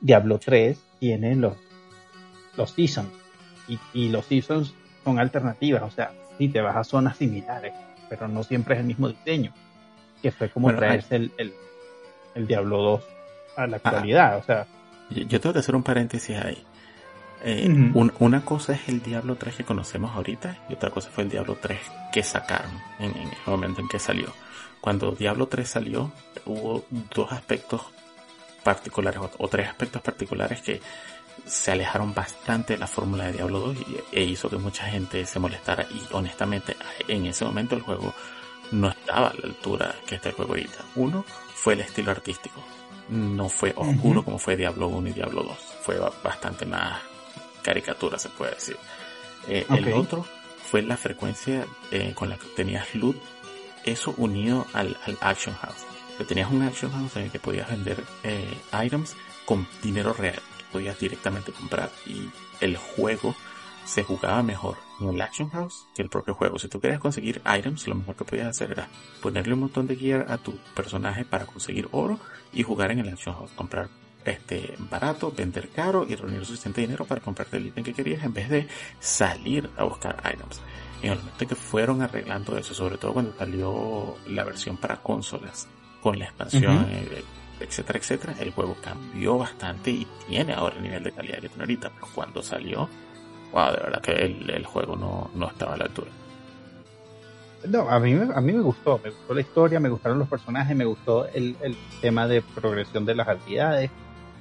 Diablo 0.00 0.38
3 0.38 0.78
tiene 0.98 1.36
los, 1.36 1.56
los 2.56 2.70
seasons 2.70 3.10
y, 3.68 3.78
y 3.92 4.08
los 4.08 4.26
seasons 4.26 4.74
son 5.04 5.18
alternativas, 5.18 5.82
o 5.82 5.90
sea, 5.90 6.12
sí 6.38 6.48
te 6.48 6.60
vas 6.60 6.76
a 6.76 6.84
zonas 6.84 7.16
similares, 7.16 7.72
pero 8.08 8.28
no 8.28 8.42
siempre 8.42 8.74
es 8.74 8.80
el 8.80 8.86
mismo 8.86 9.08
diseño, 9.08 9.52
que 10.20 10.30
fue 10.30 10.48
como 10.50 10.74
traerse 10.74 11.16
el, 11.16 11.32
el, 12.34 12.46
Diablo 12.46 12.78
2 12.78 13.04
a 13.56 13.66
la 13.66 13.76
actualidad, 13.76 14.38
o 14.38 14.42
sea. 14.42 14.66
Yo, 15.10 15.40
tengo 15.40 15.52
que 15.52 15.58
hacer 15.58 15.74
un 15.74 15.82
paréntesis 15.82 16.36
ahí. 16.36 16.64
Eh, 17.44 17.68
una 17.94 18.44
cosa 18.44 18.72
es 18.72 18.88
el 18.88 19.02
Diablo 19.02 19.34
3 19.34 19.56
que 19.56 19.64
conocemos 19.64 20.14
ahorita 20.14 20.58
y 20.68 20.74
otra 20.74 20.90
cosa 20.90 21.10
fue 21.10 21.24
el 21.24 21.30
Diablo 21.30 21.58
3 21.60 21.76
que 22.12 22.22
sacaron 22.22 22.70
en, 23.00 23.10
el 23.10 23.28
momento 23.46 23.80
en 23.80 23.88
que 23.88 23.98
salió. 23.98 24.28
Cuando 24.80 25.10
Diablo 25.10 25.48
3 25.48 25.68
salió, 25.68 26.12
hubo 26.46 26.84
dos 27.12 27.32
aspectos 27.32 27.82
particulares 28.62 29.20
o 29.38 29.48
tres 29.48 29.68
aspectos 29.68 30.00
particulares 30.02 30.62
que 30.62 30.80
se 31.46 31.72
alejaron 31.72 32.14
bastante 32.14 32.74
de 32.74 32.78
la 32.78 32.86
fórmula 32.86 33.26
de 33.26 33.32
Diablo 33.32 33.60
2 33.60 33.76
e 34.12 34.22
hizo 34.22 34.48
que 34.48 34.56
mucha 34.56 34.84
gente 34.86 35.26
se 35.26 35.38
molestara 35.38 35.86
y 35.90 36.02
honestamente 36.12 36.76
en 37.08 37.26
ese 37.26 37.44
momento 37.44 37.74
el 37.74 37.82
juego 37.82 38.14
no 38.70 38.88
estaba 38.88 39.28
a 39.28 39.34
la 39.34 39.44
altura 39.44 39.94
que 40.06 40.14
está 40.14 40.30
el 40.30 40.34
juego 40.34 40.52
ahorita. 40.52 40.84
Uno 40.96 41.24
fue 41.54 41.74
el 41.74 41.80
estilo 41.80 42.10
artístico, 42.10 42.62
no 43.08 43.48
fue 43.48 43.72
oscuro 43.76 44.24
como 44.24 44.38
fue 44.38 44.56
Diablo 44.56 44.88
1 44.88 45.08
y 45.08 45.12
Diablo 45.12 45.42
2, 45.42 45.56
fue 45.82 45.98
bastante 46.22 46.64
más 46.64 47.00
caricatura 47.62 48.18
se 48.18 48.28
puede 48.28 48.54
decir. 48.54 48.76
Eh, 49.48 49.66
el 49.70 49.92
otro 49.92 50.24
fue 50.70 50.82
la 50.82 50.96
frecuencia 50.96 51.66
eh, 51.90 52.12
con 52.14 52.28
la 52.28 52.36
que 52.36 52.46
tenías 52.48 52.94
loot, 52.94 53.16
eso 53.84 54.14
unido 54.16 54.66
al, 54.72 54.96
Action 55.20 55.54
House. 55.56 55.84
Que 56.18 56.24
tenías 56.24 56.50
un 56.50 56.62
Action 56.62 56.92
House 56.92 57.16
en 57.16 57.24
el 57.24 57.30
que 57.30 57.38
podías 57.38 57.68
vender 57.68 58.02
eh, 58.22 58.58
items 58.84 59.16
con 59.44 59.66
dinero 59.82 60.12
real 60.12 60.40
podías 60.72 60.98
directamente 60.98 61.52
comprar 61.52 61.90
y 62.06 62.28
el 62.60 62.76
juego 62.76 63.34
se 63.84 64.04
jugaba 64.04 64.42
mejor 64.42 64.76
en 65.00 65.08
el 65.10 65.20
Action 65.20 65.50
House 65.50 65.86
que 65.94 66.02
el 66.02 66.08
propio 66.08 66.34
juego. 66.34 66.58
Si 66.58 66.68
tú 66.68 66.80
querías 66.80 67.00
conseguir 67.00 67.42
items, 67.44 67.86
lo 67.88 67.96
mejor 67.96 68.16
que 68.16 68.24
podías 68.24 68.48
hacer 68.48 68.72
era 68.72 68.88
ponerle 69.20 69.54
un 69.54 69.60
montón 69.60 69.86
de 69.86 69.96
gear 69.96 70.26
a 70.28 70.38
tu 70.38 70.56
personaje 70.74 71.24
para 71.24 71.46
conseguir 71.46 71.88
oro 71.92 72.18
y 72.52 72.62
jugar 72.62 72.90
en 72.92 73.00
el 73.00 73.08
Action 73.08 73.34
House. 73.34 73.52
Comprar 73.52 73.88
este 74.24 74.74
barato, 74.90 75.32
vender 75.36 75.68
caro 75.70 76.06
y 76.08 76.14
reunir 76.14 76.44
suficiente 76.44 76.80
dinero 76.80 77.04
para 77.04 77.20
comprarte 77.20 77.56
el 77.56 77.66
ítem 77.66 77.82
que 77.82 77.92
querías 77.92 78.22
en 78.22 78.32
vez 78.32 78.48
de 78.48 78.68
salir 79.00 79.68
a 79.76 79.84
buscar 79.84 80.22
items. 80.32 80.60
En 81.02 81.12
el 81.12 81.18
momento 81.18 81.46
que 81.46 81.54
fueron 81.56 82.02
arreglando 82.02 82.56
eso, 82.56 82.74
sobre 82.74 82.98
todo 82.98 83.14
cuando 83.14 83.36
salió 83.36 84.14
la 84.28 84.44
versión 84.44 84.76
para 84.76 84.96
consolas 84.98 85.68
con 86.00 86.18
la 86.18 86.26
expansión 86.26 86.86
etcétera, 87.64 87.98
etcétera, 87.98 88.34
el 88.40 88.50
juego 88.50 88.76
cambió 88.82 89.38
bastante 89.38 89.90
y 89.90 90.06
tiene 90.28 90.54
ahora 90.54 90.76
el 90.76 90.82
nivel 90.82 91.02
de 91.04 91.12
calidad 91.12 91.40
que 91.40 91.48
tiene 91.48 91.62
ahorita, 91.62 91.90
pero 91.94 92.06
cuando 92.14 92.42
salió, 92.42 92.88
wow, 93.52 93.72
de 93.72 93.78
verdad 93.78 94.00
que 94.00 94.12
el, 94.12 94.66
juego 94.66 94.96
no, 94.96 95.30
no, 95.34 95.48
estaba 95.48 95.74
a 95.74 95.76
la 95.76 95.84
altura. 95.84 96.10
No, 97.68 97.88
a 97.88 98.00
mí, 98.00 98.12
a 98.12 98.40
mí 98.40 98.52
me 98.52 98.60
gustó, 98.60 99.00
me 99.02 99.10
gustó 99.10 99.34
la 99.34 99.40
historia, 99.40 99.80
me 99.80 99.88
gustaron 99.88 100.18
los 100.18 100.28
personajes, 100.28 100.76
me 100.76 100.84
gustó 100.84 101.26
el, 101.28 101.56
el 101.62 101.76
tema 102.00 102.26
de 102.26 102.42
progresión 102.42 103.04
de 103.04 103.14
las 103.14 103.28
habilidades, 103.28 103.90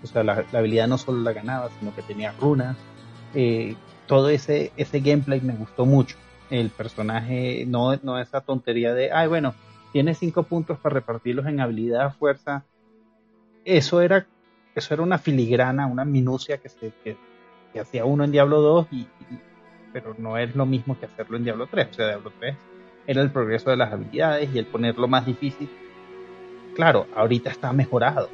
o 0.04 0.08
sea, 0.08 0.24
la, 0.24 0.46
habilidad 0.54 0.88
no 0.88 0.98
solo 0.98 1.20
la 1.20 1.34
ganaba, 1.34 1.70
sino 1.80 1.94
que 1.96 2.02
tenía 2.02 2.34
runas, 2.40 2.78
eh, 3.34 3.76
todo 4.08 4.30
ese, 4.30 4.72
ese 4.78 5.00
gameplay 5.00 5.42
me 5.42 5.54
gustó 5.54 5.86
mucho. 5.86 6.18
el 6.50 6.70
personaje, 6.70 7.64
no, 7.66 7.96
no 7.98 8.20
esa 8.20 8.42
tontería 8.42 8.94
de, 8.94 9.12
ay, 9.12 9.28
bueno, 9.28 9.54
tiene 9.92 10.14
cinco 10.14 10.44
puntos 10.44 10.78
para 10.80 10.96
repartirlos 10.96 11.46
en 11.46 11.60
habilidad, 11.60 12.14
fuerza. 12.18 12.64
Eso 13.66 14.02
era, 14.02 14.26
eso 14.76 14.94
era 14.94 15.04
una 15.04 15.18
filigrana, 15.18 15.88
una 15.88 16.06
minucia 16.06 16.58
que, 16.58 16.70
se, 16.70 16.92
que, 17.04 17.18
hacía 17.80 18.06
uno 18.06 18.24
en 18.24 18.32
Diablo 18.32 18.62
2, 18.62 18.88
y, 18.92 19.08
pero 19.94 20.16
no 20.18 20.38
es 20.38 20.56
lo 20.56 20.66
mismo 20.66 21.00
que 21.00 21.06
hacerlo 21.06 21.38
en 21.38 21.44
Diablo 21.44 21.68
3. 21.68 21.88
O 21.90 21.94
sea, 21.94 22.08
Diablo 22.08 22.32
3 22.40 22.56
era 23.08 23.22
el 23.22 23.32
progreso 23.32 23.70
de 23.70 23.78
las 23.78 23.92
habilidades 23.92 24.50
y 24.54 24.60
el 24.60 24.66
ponerlo 24.66 25.08
más 25.08 25.26
difícil. 25.26 25.70
Claro, 26.76 27.08
ahorita 27.16 27.50
está 27.50 27.74
mejorado. 27.74 28.30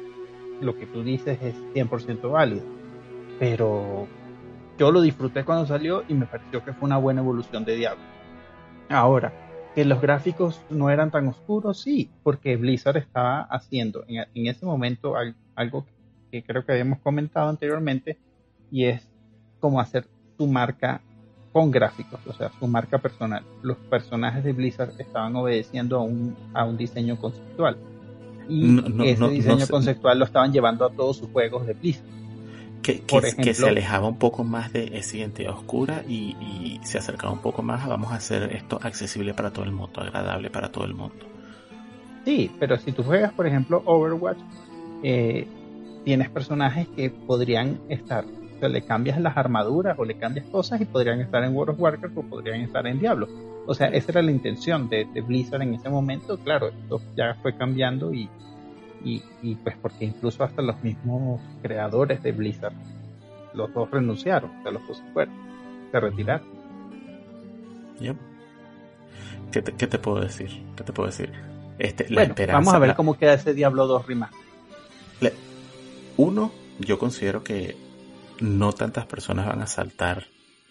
Lo 0.60 0.76
que 0.76 0.86
tú 0.86 1.02
dices 1.02 1.38
es 1.42 1.54
100% 1.74 2.30
válido. 2.30 2.64
Pero 3.38 4.08
yo 4.78 4.90
lo 4.90 5.00
disfruté 5.00 5.44
cuando 5.44 5.66
salió 5.66 6.04
y 6.08 6.14
me 6.14 6.26
pareció 6.26 6.64
que 6.64 6.72
fue 6.72 6.86
una 6.86 6.98
buena 6.98 7.20
evolución 7.20 7.64
de 7.64 7.76
Diablo. 7.76 8.02
Ahora, 8.88 9.32
que 9.78 9.84
los 9.84 10.00
gráficos 10.00 10.60
no 10.70 10.90
eran 10.90 11.12
tan 11.12 11.28
oscuros, 11.28 11.80
sí, 11.80 12.10
porque 12.24 12.56
Blizzard 12.56 12.96
estaba 12.96 13.42
haciendo 13.42 14.04
en, 14.08 14.26
ese 14.34 14.66
momento 14.66 15.14
algo 15.54 15.86
que 16.32 16.42
creo 16.42 16.66
que 16.66 16.72
habíamos 16.72 16.98
comentado 16.98 17.48
anteriormente 17.48 18.18
y 18.72 18.86
es 18.86 19.08
como 19.60 19.80
hacer 19.80 20.08
su 20.36 20.48
marca 20.48 21.00
con 21.52 21.70
gráficos, 21.70 22.18
o 22.26 22.32
sea, 22.32 22.50
su 22.58 22.66
marca 22.66 22.98
personal. 22.98 23.44
Los 23.62 23.76
personajes 23.76 24.42
de 24.42 24.52
Blizzard 24.52 24.94
estaban 24.98 25.36
obedeciendo 25.36 25.98
a 25.98 26.02
un, 26.02 26.34
a 26.54 26.64
un 26.64 26.76
diseño 26.76 27.16
conceptual. 27.16 27.76
Y 28.48 28.80
ese 29.06 29.28
diseño 29.28 29.68
conceptual 29.68 30.18
lo 30.18 30.24
estaban 30.24 30.52
llevando 30.52 30.86
a 30.86 30.90
todos 30.90 31.18
sus 31.18 31.30
juegos 31.30 31.64
de 31.68 31.74
Blizzard. 31.74 32.04
Que, 32.88 33.34
que, 33.42 33.54
se 33.54 33.68
alejaba 33.68 34.08
un 34.08 34.18
poco 34.18 34.44
más 34.44 34.72
de 34.72 34.96
esa 34.98 35.16
identidad 35.18 35.52
oscura 35.52 36.04
y, 36.08 36.80
se 36.82 36.96
acercaba 36.96 37.32
un 37.32 37.40
poco 37.40 37.62
más 37.62 37.84
a 37.84 37.88
vamos 37.88 38.12
a 38.12 38.14
hacer 38.14 38.54
esto 38.54 38.78
accesible 38.82 39.34
para 39.34 39.52
todo 39.52 39.64
el 39.64 39.72
mundo, 39.72 40.00
agradable 40.00 40.48
para 40.48 40.70
todo 40.70 40.84
el 40.84 40.94
mundo. 40.94 41.26
Sí, 42.24 42.50
pero 42.58 42.78
si 42.78 42.92
tú 42.92 43.02
juegas, 43.02 43.32
por 43.32 43.46
ejemplo, 43.46 43.82
Overwatch, 43.84 44.38
eh, 45.02 45.46
tienes 46.04 46.30
personajes 46.30 46.88
que 46.88 47.10
podrían 47.10 47.78
estar 47.88 48.24
le 48.66 48.82
cambias 48.82 49.20
las 49.20 49.36
armaduras 49.36 49.96
o 49.98 50.04
le 50.04 50.14
cambias 50.14 50.46
cosas 50.46 50.80
y 50.80 50.84
podrían 50.84 51.20
estar 51.20 51.44
en 51.44 51.54
World 51.54 51.74
of 51.74 51.80
Warcraft 51.80 52.16
o 52.16 52.22
podrían 52.22 52.62
estar 52.62 52.84
en 52.88 52.98
Diablo. 52.98 53.28
O 53.66 53.74
sea, 53.74 53.88
esa 53.88 54.10
era 54.10 54.22
la 54.22 54.32
intención 54.32 54.88
de, 54.88 55.04
Blizzard 55.04 55.62
en 55.62 55.74
ese 55.74 55.88
momento. 55.88 56.38
Claro, 56.38 56.68
esto 56.68 57.00
ya 57.16 57.36
fue 57.42 57.56
cambiando 57.56 58.12
y, 58.12 58.28
y, 59.04 59.54
pues 59.56 59.76
porque 59.80 60.04
incluso 60.04 60.44
hasta 60.44 60.62
los 60.62 60.82
mismos 60.82 61.40
creadores 61.62 62.22
de 62.22 62.32
Blizzard, 62.32 62.74
los 63.54 63.72
dos 63.72 63.90
renunciaron, 63.90 64.50
o 64.50 64.62
sea, 64.62 64.72
los 64.72 64.86
dos 64.86 64.98
se 64.98 65.28
se 65.90 66.00
retiraron. 66.00 66.46
¿Qué, 69.50 69.62
te, 69.62 69.98
puedo 69.98 70.20
decir? 70.20 70.62
¿Qué 70.76 70.84
te 70.84 70.92
puedo 70.92 71.08
decir? 71.08 71.32
Este, 71.78 72.06
vamos 72.46 72.74
a 72.74 72.78
ver 72.78 72.94
cómo 72.94 73.16
queda 73.16 73.34
ese 73.34 73.54
Diablo 73.54 73.86
2 73.86 74.06
Remaster. 74.06 74.48
Uno, 76.18 76.50
yo 76.80 76.98
considero 76.98 77.44
que 77.44 77.76
no 78.40 78.72
tantas 78.72 79.06
personas 79.06 79.46
van 79.46 79.62
a 79.62 79.68
saltar 79.68 80.26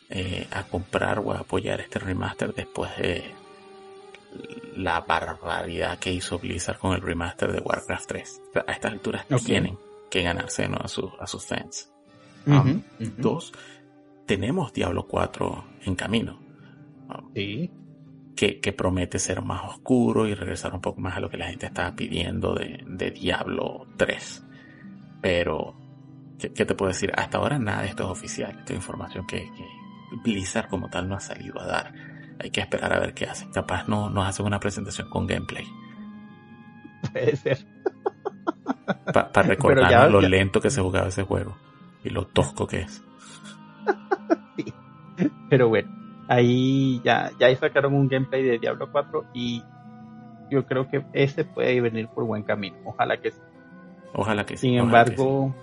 eh, 0.10 0.46
a 0.52 0.64
comprar 0.64 1.20
o 1.20 1.32
a 1.32 1.40
apoyar 1.40 1.80
este 1.80 2.00
remaster 2.00 2.54
después 2.54 2.92
de 2.98 3.24
la 4.76 5.02
barbaridad 5.02 6.00
que 6.00 6.12
hizo 6.12 6.40
Blizzard 6.40 6.78
con 6.78 6.94
el 6.94 7.02
remaster 7.02 7.52
de 7.52 7.60
Warcraft 7.60 8.08
3. 8.08 8.42
A 8.68 8.72
estas 8.72 8.92
alturas 8.92 9.26
tienen 9.46 9.78
que 10.10 10.24
ganarse 10.24 10.66
a, 10.66 10.88
sus 10.88 11.46
fans. 11.46 11.92
Um, 12.46 12.82
dos, 13.18 13.52
tenemos 14.26 14.72
Diablo 14.72 15.06
4 15.08 15.66
en 15.86 15.96
camino. 15.96 16.40
Um, 17.10 17.34
sí. 17.34 17.72
Que, 18.36 18.72
promete 18.72 19.18
ser 19.18 19.42
más 19.42 19.64
oscuro 19.64 20.28
y 20.28 20.36
regresar 20.36 20.74
un 20.74 20.82
poco 20.82 21.02
más 21.02 21.18
a 21.18 21.20
lo 21.20 21.30
que 21.30 21.38
la 21.38 21.48
gente 21.48 21.66
estaba 21.66 21.96
pidiendo 21.96 22.54
de, 22.54 22.84
de 22.86 23.12
Diablo 23.12 23.88
3. 23.98 24.46
Pero 25.22 25.76
¿qué, 26.38 26.66
te 26.66 26.76
puedo 26.76 26.92
decir? 26.92 27.12
Hasta 27.16 27.38
ahora 27.38 27.58
nada 27.60 27.82
de 27.82 27.90
esto 27.90 28.04
es 28.04 28.10
oficial. 28.10 28.56
Esta 28.60 28.74
información 28.74 29.26
que, 29.26 29.50
Blizzard 30.24 30.70
como 30.70 30.90
tal 30.90 31.10
no 31.10 31.16
ha 31.16 31.20
salido 31.20 31.60
a 31.60 31.66
dar. 31.66 31.94
Hay 32.40 32.52
que 32.52 32.62
esperar 32.62 32.94
a 32.94 33.00
ver 33.00 33.14
qué 33.14 33.26
hacen. 33.26 33.52
Capaz 33.52 33.88
no 33.88 34.10
nos 34.10 34.28
hacen 34.28 34.46
una 34.46 34.60
presentación 34.60 35.10
con 35.10 35.28
gameplay. 35.28 35.66
Puede 37.12 37.36
ser. 37.36 37.66
Para 39.14 39.42
recordar 39.48 40.12
lo 40.12 40.22
lento 40.22 40.62
que 40.62 40.70
se 40.70 40.82
jugaba 40.82 41.08
ese 41.08 41.24
juego 41.24 41.58
y 42.04 42.10
lo 42.10 42.28
tosco 42.28 42.68
que 42.68 42.82
es. 42.82 43.04
sí. 44.58 44.74
Pero 45.50 45.70
bueno, 45.70 45.90
ahí 46.28 47.02
ya, 47.04 47.32
ya 47.40 47.54
sacaron 47.56 47.94
un 47.94 48.08
gameplay 48.08 48.44
de 48.44 48.60
Diablo 48.60 48.92
4 48.92 49.26
y 49.34 49.64
yo 50.50 50.66
creo 50.66 50.90
que 50.90 51.06
ese 51.14 51.44
puede 51.46 51.82
venir 51.82 52.08
por 52.08 52.26
buen 52.26 52.44
camino. 52.44 52.78
Ojalá 52.86 53.18
que 53.18 53.32
sí. 53.32 53.42
Ojalá 54.14 54.46
que 54.46 54.58
sí. 54.58 54.68
Sin 54.68 54.78
embargo, 54.78 55.54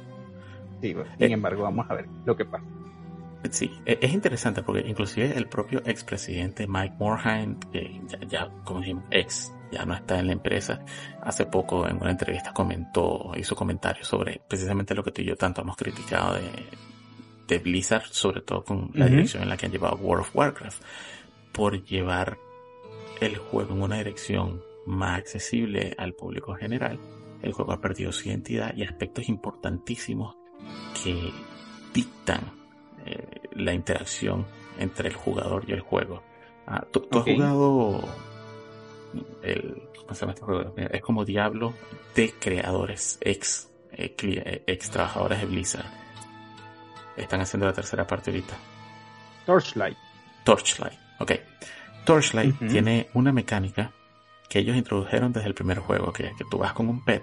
sin 0.81 0.99
eh, 1.19 1.33
embargo, 1.33 1.63
vamos 1.63 1.87
a 1.89 1.95
ver 1.95 2.07
lo 2.25 2.37
que 2.37 2.45
pasa. 2.45 2.65
Sí, 3.51 3.71
e, 3.85 3.99
es 4.01 4.13
interesante 4.13 4.63
porque 4.63 4.87
inclusive 4.87 5.37
el 5.37 5.49
propio 5.49 5.83
expresidente 5.85 6.67
Mike 6.67 6.97
Morhaime, 6.99 7.57
que 7.73 8.01
ya, 8.29 8.49
como 8.65 8.81
dijimos, 8.81 9.05
ex, 9.11 9.53
ya 9.71 9.85
no 9.85 9.95
está 9.95 10.19
en 10.19 10.29
la 10.29 10.33
empresa, 10.33 10.85
hace 11.23 11.47
poco 11.47 11.87
en 11.87 11.97
una 11.97 12.11
entrevista 12.11 12.53
comentó, 12.53 13.33
hizo 13.37 13.55
comentarios 13.55 14.07
sobre 14.07 14.41
precisamente 14.49 14.95
lo 14.95 15.03
que 15.03 15.11
tú 15.11 15.23
y 15.23 15.27
yo 15.27 15.37
tanto 15.37 15.63
hemos 15.63 15.77
criticado 15.77 16.35
de, 16.35 16.51
de 17.47 17.59
Blizzard, 17.59 18.07
sobre 18.11 18.41
todo 18.41 18.65
con 18.65 18.91
la 18.95 19.07
dirección 19.07 19.43
en 19.43 19.49
la 19.49 19.57
que 19.57 19.67
han 19.67 19.73
llevado 19.73 19.97
World 19.97 20.23
of 20.23 20.37
Warcraft, 20.37 20.83
por 21.53 21.85
llevar 21.85 22.39
el 23.21 23.37
juego 23.37 23.75
en 23.75 23.83
una 23.83 23.99
dirección 23.99 24.63
más 24.87 25.19
accesible 25.19 25.95
al 25.99 26.15
público 26.15 26.55
general. 26.55 26.99
El 27.43 27.53
juego 27.53 27.73
ha 27.73 27.81
perdido 27.81 28.11
su 28.13 28.29
identidad 28.29 28.75
y 28.75 28.85
aspectos 28.85 29.29
importantísimos 29.29 30.37
que 31.03 31.31
dictan 31.93 32.64
eh, 33.05 33.43
la 33.53 33.73
interacción 33.73 34.47
entre 34.79 35.09
el 35.09 35.15
jugador 35.15 35.65
y 35.69 35.73
el 35.73 35.81
juego. 35.81 36.23
Ah, 36.67 36.85
¿tú, 36.91 37.07
has 37.11 37.23
jugado 37.23 38.09
el, 39.43 39.83
este 40.11 40.43
juego? 40.43 40.75
Es 40.77 41.03
como 41.03 41.25
Diablo 41.25 41.75
de 42.15 42.33
creadores, 42.33 43.19
ex, 43.21 43.71
eh, 43.93 44.15
eh, 44.23 44.65
ex 44.67 44.91
trabajadores 44.91 45.41
de 45.41 45.47
Blizzard. 45.47 45.87
Están 47.17 47.41
haciendo 47.41 47.67
la 47.67 47.73
tercera 47.73 48.07
parte 48.07 48.31
ahorita. 48.31 48.55
Torchlight. 49.47 49.97
Torchlight, 50.45 50.99
ok. 51.21 51.33
Torchlight 52.05 52.59
tiene 52.69 53.09
una 53.15 53.33
mecánica 53.33 53.93
que 54.49 54.59
ellos 54.59 54.77
introdujeron 54.77 55.33
desde 55.33 55.49
el 55.49 55.55
primer 55.55 55.79
juego, 55.79 56.13
que 56.13 56.27
es 56.27 56.35
que 56.37 56.45
tú 56.51 56.59
vas 56.59 56.73
con 56.73 56.89
un 56.89 57.05
pet 57.05 57.23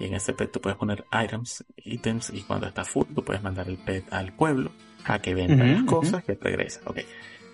y 0.00 0.06
en 0.06 0.14
ese 0.14 0.32
pet 0.32 0.50
tú 0.50 0.60
puedes 0.62 0.78
poner 0.78 1.04
items, 1.12 1.62
ítems, 1.76 2.30
y 2.30 2.42
cuando 2.42 2.66
está 2.66 2.84
full, 2.84 3.04
tú 3.14 3.22
puedes 3.22 3.42
mandar 3.42 3.68
el 3.68 3.76
pet 3.76 4.10
al 4.10 4.32
pueblo 4.32 4.72
a 5.04 5.18
que 5.20 5.34
venda 5.34 5.64
las 5.64 5.82
cosas 5.84 6.24
que 6.24 6.38
regresa. 6.40 6.80
Ok. 6.86 6.98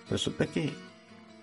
Resulta 0.09 0.47
que 0.47 0.71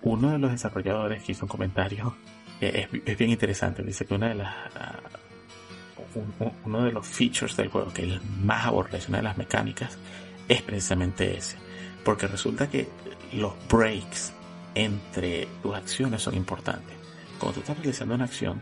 uno 0.01 0.31
de 0.31 0.39
los 0.39 0.51
desarrolladores 0.51 1.23
que 1.23 1.33
hizo 1.33 1.45
un 1.45 1.49
comentario 1.49 2.15
es, 2.61 2.87
es 3.05 3.17
bien 3.17 3.31
interesante. 3.31 3.83
Dice 3.83 4.05
que 4.05 4.13
una 4.15 4.29
de 4.29 4.35
las 4.35 4.55
uno 6.63 6.83
de 6.83 6.91
los 6.91 7.05
features 7.05 7.57
del 7.57 7.69
juego 7.69 7.91
que 7.91 8.03
el 8.03 8.21
más 8.21 8.65
aborrece, 8.65 9.09
una 9.09 9.17
de 9.17 9.23
las 9.23 9.37
mecánicas, 9.37 9.97
es 10.47 10.61
precisamente 10.61 11.37
ese. 11.37 11.57
Porque 12.03 12.27
resulta 12.27 12.69
que 12.69 12.87
los 13.33 13.53
breaks 13.69 14.33
entre 14.75 15.47
tus 15.61 15.75
acciones 15.75 16.21
son 16.21 16.35
importantes. 16.35 16.95
Cuando 17.39 17.55
tú 17.55 17.59
estás 17.61 17.77
realizando 17.77 18.15
una 18.15 18.25
acción, 18.25 18.61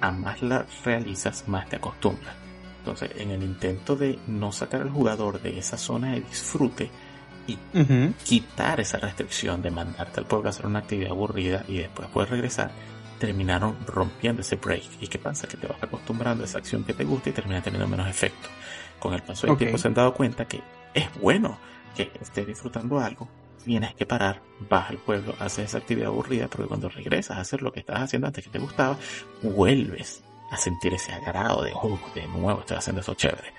a 0.00 0.10
más 0.10 0.42
la 0.42 0.66
realizas, 0.84 1.48
más 1.48 1.68
te 1.68 1.76
acostumbras. 1.76 2.45
Entonces, 2.86 3.20
en 3.20 3.32
el 3.32 3.42
intento 3.42 3.96
de 3.96 4.16
no 4.28 4.52
sacar 4.52 4.80
al 4.82 4.90
jugador 4.90 5.42
de 5.42 5.58
esa 5.58 5.76
zona 5.76 6.12
de 6.12 6.20
disfrute 6.20 6.88
y 7.48 7.58
quitar 8.22 8.78
esa 8.78 8.98
restricción 8.98 9.60
de 9.60 9.72
mandarte 9.72 10.20
al 10.20 10.26
pueblo 10.26 10.48
a 10.48 10.50
hacer 10.50 10.66
una 10.66 10.78
actividad 10.78 11.10
aburrida 11.10 11.64
y 11.66 11.78
después 11.78 12.08
poder 12.10 12.30
regresar, 12.30 12.70
terminaron 13.18 13.76
rompiendo 13.86 14.42
ese 14.42 14.54
break. 14.54 14.84
¿Y 15.00 15.08
qué 15.08 15.18
pasa? 15.18 15.48
Que 15.48 15.56
te 15.56 15.66
vas 15.66 15.82
acostumbrando 15.82 16.44
a 16.44 16.46
esa 16.46 16.58
acción 16.58 16.84
que 16.84 16.94
te 16.94 17.02
gusta 17.02 17.30
y 17.30 17.32
termina 17.32 17.60
teniendo 17.60 17.88
menos 17.88 18.08
efecto. 18.08 18.48
Con 19.00 19.14
el 19.14 19.22
paso 19.22 19.48
del 19.48 19.56
tiempo 19.56 19.78
se 19.78 19.88
han 19.88 19.94
dado 19.94 20.14
cuenta 20.14 20.46
que 20.46 20.62
es 20.94 21.12
bueno 21.20 21.58
que 21.96 22.12
estés 22.20 22.46
disfrutando 22.46 23.00
algo, 23.00 23.28
tienes 23.64 23.96
que 23.96 24.06
parar, 24.06 24.42
vas 24.70 24.90
al 24.90 24.98
pueblo, 24.98 25.34
haces 25.40 25.64
esa 25.64 25.78
actividad 25.78 26.06
aburrida, 26.06 26.46
porque 26.46 26.68
cuando 26.68 26.88
regresas 26.88 27.36
a 27.36 27.40
hacer 27.40 27.62
lo 27.62 27.72
que 27.72 27.80
estabas 27.80 28.02
haciendo 28.02 28.28
antes 28.28 28.44
que 28.44 28.50
te 28.50 28.60
gustaba, 28.60 28.96
vuelves 29.42 30.22
a 30.50 30.56
sentir 30.56 30.94
ese 30.94 31.12
agrado 31.12 31.62
de, 31.62 31.72
oh, 31.74 31.98
de 32.14 32.26
nuevo 32.28 32.60
estoy 32.60 32.76
haciendo 32.76 33.00
eso 33.00 33.14
chévere. 33.14 33.52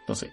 Entonces, 0.00 0.32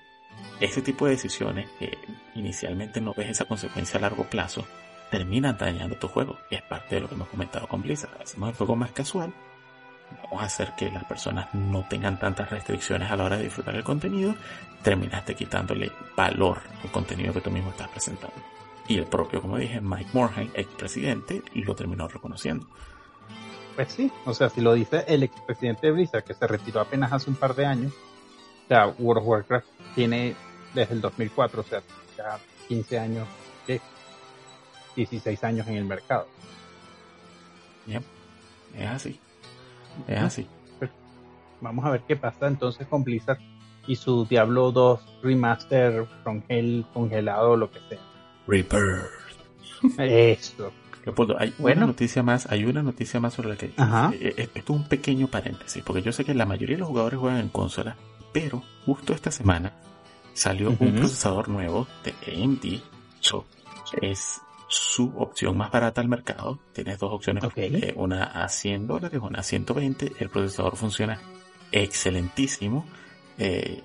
ese 0.60 0.82
tipo 0.82 1.06
de 1.06 1.12
decisiones 1.12 1.70
que 1.80 1.98
inicialmente 2.36 3.02
no 3.02 3.14
ves 3.14 3.30
esa 3.30 3.46
consecuencia 3.46 3.98
a 3.98 4.02
largo 4.02 4.24
plazo, 4.30 4.66
terminan 5.12 5.58
dañando 5.58 5.98
tu 5.98 6.08
juego. 6.08 6.38
Y 6.50 6.56
es 6.56 6.62
parte 6.64 6.96
de 6.96 7.02
lo 7.02 7.10
que 7.10 7.16
hemos 7.16 7.30
comentado 7.30 7.68
con 7.68 7.82
Blizzard. 7.82 8.22
Hacemos 8.22 8.50
el 8.50 8.56
juego 8.56 8.76
más 8.76 8.92
casual, 8.92 9.34
vamos 10.24 10.42
a 10.42 10.46
hacer 10.46 10.74
que 10.76 10.90
las 10.92 11.04
personas 11.06 11.54
no 11.54 11.86
tengan 11.88 12.20
tantas 12.20 12.50
restricciones 12.50 13.12
a 13.12 13.16
la 13.16 13.26
hora 13.26 13.38
de 13.38 13.44
disfrutar 13.44 13.76
el 13.76 13.84
contenido, 13.84 14.36
terminaste 14.82 15.36
quitándole 15.36 15.92
valor 16.16 16.62
al 16.84 16.92
contenido 16.92 17.34
que 17.34 17.42
tú 17.42 17.52
mismo 17.52 17.72
estás 17.72 17.90
presentando. 17.90 18.36
Y 18.88 18.98
el 18.98 19.06
propio, 19.06 19.42
como 19.42 19.58
dije, 19.58 19.82
Mike 19.82 20.12
Morhaime, 20.14 20.52
expresidente, 20.54 21.42
lo 21.54 21.76
terminó 21.76 22.08
reconociendo. 22.08 22.68
Pues 23.76 23.92
sí, 23.92 24.12
o 24.26 24.34
sea, 24.34 24.50
si 24.50 24.62
lo 24.62 24.74
dice 24.74 25.04
el 25.08 25.24
expresidente 25.24 25.88
de 25.88 25.94
Blizzard, 25.94 26.24
que 26.24 26.34
se 26.34 26.48
retiró 26.48 26.80
apenas 26.80 27.12
hace 27.12 27.30
un 27.30 27.36
par 27.36 27.56
de 27.56 27.66
años, 27.66 27.94
o 28.64 28.68
sea, 28.68 28.88
World 28.88 29.22
of 29.22 29.28
Warcraft 29.28 29.68
tiene 29.96 30.36
desde 30.74 30.94
el 30.94 31.02
2004, 31.02 31.62
o 31.62 31.64
sea, 31.64 31.82
ya 32.18 32.40
15 32.70 33.00
años, 33.00 33.28
16 34.96 35.44
años 35.44 35.68
en 35.68 35.76
el 35.76 35.84
mercado. 35.84 36.28
Es 38.78 38.88
así. 38.88 39.20
Es 40.08 40.22
así. 40.22 40.48
Pues, 40.80 40.92
vamos 41.62 41.86
a 41.86 41.92
ver 41.92 42.02
qué 42.08 42.16
pasa 42.16 42.48
entonces 42.48 42.88
con 42.88 43.04
Blizzard 43.04 43.40
y 43.88 43.96
su 43.96 44.26
Diablo 44.26 44.72
2 44.72 45.22
Remaster 45.22 46.08
Hell 46.48 46.86
congelado 46.94 47.56
lo 47.56 47.70
que 47.72 47.80
sea. 47.90 48.00
Reaper. 48.48 49.10
Eso. 50.00 50.72
Hay 51.38 51.54
una 51.60 51.88
noticia 51.88 52.24
más, 52.24 52.48
hay 52.52 52.66
una 52.66 52.82
noticia 52.82 53.20
más 53.20 53.34
sobre 53.34 53.50
la 53.50 53.56
que 53.56 53.74
Ajá. 53.78 54.12
Eh, 54.14 54.34
eh, 54.38 54.50
esto 54.56 54.74
es 54.74 54.80
un 54.80 54.88
pequeño 54.88 55.28
paréntesis, 55.28 55.84
porque 55.84 56.02
yo 56.02 56.12
sé 56.12 56.26
que 56.26 56.34
la 56.34 56.46
mayoría 56.46 56.76
de 56.76 56.80
los 56.80 56.90
jugadores 56.90 57.20
juegan 57.20 57.40
en 57.40 57.50
consola, 57.50 57.96
pero 58.34 58.64
justo 58.86 59.14
esta 59.14 59.32
semana 59.32 59.74
salió 60.34 60.76
un 60.80 60.96
procesador 60.96 61.50
nuevo 61.50 61.88
de 62.04 62.44
AMD. 62.44 62.82
So, 63.20 63.46
es 64.02 64.42
su 64.68 65.14
opción 65.18 65.58
más 65.58 65.72
barata 65.72 66.02
al 66.02 66.08
mercado. 66.08 66.60
Tienes 66.74 67.00
dos 67.00 67.14
opciones, 67.14 67.44
eh, 67.56 67.94
una 67.96 68.24
a 68.24 68.50
100 68.50 68.88
dólares, 68.88 69.20
una 69.22 69.40
a 69.40 69.44
120. 69.44 70.14
El 70.20 70.30
procesador 70.30 70.76
funciona 70.76 71.20
excelentísimo. 71.72 72.86
Eh, 73.38 73.84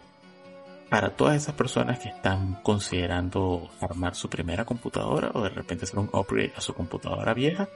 para 0.91 1.11
todas 1.11 1.37
esas 1.37 1.55
personas 1.55 2.01
que 2.01 2.09
están 2.09 2.57
considerando 2.63 3.71
armar 3.81 4.17
su 4.17 4.29
primera 4.29 4.65
computadora 4.65 5.31
o 5.33 5.43
de 5.43 5.49
repente 5.49 5.85
hacer 5.85 6.01
un 6.01 6.11
upgrade 6.13 6.53
a 6.57 6.61
su 6.61 6.75
computadora 6.75 7.33
vieja, 7.33 7.69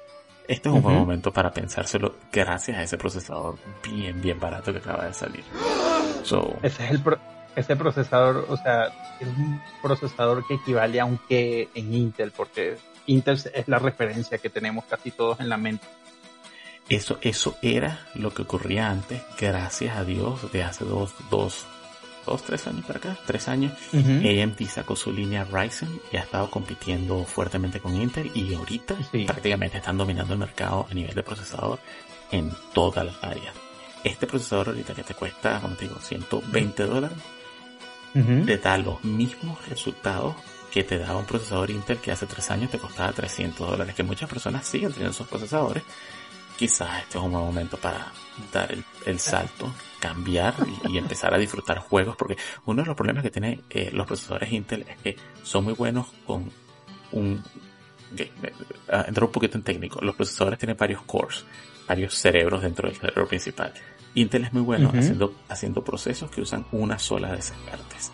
este 0.49 0.69
es 0.69 0.75
un 0.75 0.83
buen 0.83 0.97
momento 0.97 1.33
para 1.33 1.53
pensárselo 1.53 2.17
gracias 2.31 2.77
a 2.77 2.83
ese 2.83 2.99
procesador 2.99 3.57
bien, 3.83 4.21
bien 4.21 4.39
barato 4.39 4.73
que 4.73 4.79
acaba 4.79 5.07
de 5.07 5.15
salir. 5.15 5.45
ese 6.62 6.85
es 6.85 6.91
el 6.91 7.03
ese 7.57 7.77
procesador, 7.77 8.47
o 8.49 8.57
sea, 8.57 8.87
es 9.21 9.29
un 9.29 9.62
procesador 9.81 10.45
que 10.45 10.55
equivale 10.55 10.99
a 10.99 11.05
un 11.05 11.19
que 11.29 11.69
en 11.75 11.95
Intel, 11.95 12.33
porque 12.33 12.77
Intel 13.07 13.41
es 13.55 13.69
la 13.69 13.79
referencia 13.79 14.39
que 14.39 14.51
tenemos 14.51 14.85
casi 14.87 15.12
todos 15.12 15.39
en 15.39 15.49
la 15.49 15.57
mente. 15.57 15.87
Eso, 16.89 17.19
eso 17.23 17.57
era 17.62 18.07
lo 18.15 18.35
que 18.35 18.43
ocurría 18.43 18.91
antes, 18.91 19.23
gracias 19.39 19.97
a 19.97 20.05
Dios, 20.05 20.51
de 20.53 20.65
hace 20.65 20.85
dos, 20.85 21.15
dos, 21.31 21.65
dos, 22.25 22.43
tres 22.43 22.66
años 22.66 22.85
para 22.85 22.99
acá, 22.99 23.18
tres 23.27 23.49
años, 23.49 23.72
AMD 23.93 24.68
sacó 24.68 24.97
su 24.97 25.12
línea 25.12 25.45
Ryzen 25.45 26.01
y 26.12 26.16
ha 26.16 26.20
estado 26.20 26.51
compitiendo 26.51 27.25
fuertemente 27.25 27.81
con 27.81 27.97
Intel 27.97 28.31
y 28.35 28.55
ahorita 28.55 28.97
prácticamente 29.27 29.79
están 29.79 29.99
dominando 29.99 30.33
el 30.33 30.39
mercado 30.39 30.87
a 30.91 30.95
nivel 30.95 31.14
de 31.14 31.22
procesador 31.22 31.79
en 32.31 32.51
todas 32.72 33.05
las 33.05 33.22
áreas. 33.22 33.55
Este 34.03 34.27
procesador 34.27 34.68
ahorita 34.68 34.95
que 34.95 35.03
te 35.03 35.14
cuesta, 35.14 35.61
como 35.61 35.77
te 35.77 35.87
digo, 35.87 35.99
120 36.01 36.85
dólares, 36.85 37.18
te 38.12 38.59
da 38.59 38.79
los 38.79 39.03
mismos 39.03 39.66
resultados 39.68 40.37
que 40.70 40.83
te 40.83 40.99
daba 40.99 41.18
un 41.18 41.25
procesador 41.25 41.70
Intel 41.70 41.99
que 41.99 42.11
hace 42.11 42.27
tres 42.27 42.51
años 42.51 42.70
te 42.70 42.79
costaba 42.79 43.12
300 43.12 43.70
dólares, 43.70 43.95
que 43.95 44.03
muchas 44.03 44.29
personas 44.29 44.66
siguen 44.66 44.91
teniendo 44.91 45.12
esos 45.12 45.29
procesadores. 45.29 45.85
Quizás 46.57 47.03
este 47.03 47.19
es 47.19 47.25
un 47.25 47.33
buen 47.33 47.45
momento 47.45 47.77
para 47.77 48.13
dar 48.53 48.75
el 49.07 49.19
salto 49.19 49.73
cambiar 50.05 50.55
y, 50.91 50.99
empezar 50.99 51.33
a 51.33 51.39
disfrutar 51.39 51.79
juegos, 51.79 52.15
porque 52.15 52.37
uno 52.67 52.83
de 52.83 52.87
los 52.87 52.95
problemas 52.95 53.23
que 53.23 53.31
tienen 53.31 53.63
eh, 53.71 53.89
los 53.91 54.07
procesadores 54.07 54.53
Intel 54.53 54.85
es 54.87 54.99
que 54.99 55.17
son 55.43 55.65
muy 55.65 55.73
buenos 55.73 56.09
con 56.27 56.51
un... 57.13 57.43
Okay, 58.13 58.31
uh, 58.93 59.09
entrar 59.09 59.25
un 59.25 59.33
poquito 59.33 59.57
en 59.57 59.65
técnico, 59.65 60.01
los 60.03 60.15
procesadores 60.15 60.59
tienen 60.59 60.77
varios 60.77 61.01
cores, 61.03 61.47
varios 61.89 62.15
cerebros 62.15 62.61
dentro 62.63 62.87
del 62.87 62.99
cerebro 62.99 63.27
principal. 63.27 63.73
Intel 64.15 64.45
es 64.45 64.53
muy 64.53 64.61
bueno 64.61 64.93
haciendo, 64.95 65.35
haciendo 65.49 65.83
procesos 65.83 66.31
que 66.31 66.43
usan 66.43 66.67
una 66.71 66.99
sola 66.99 67.33
de 67.33 67.39
esas 67.39 67.57
partes. 67.61 68.13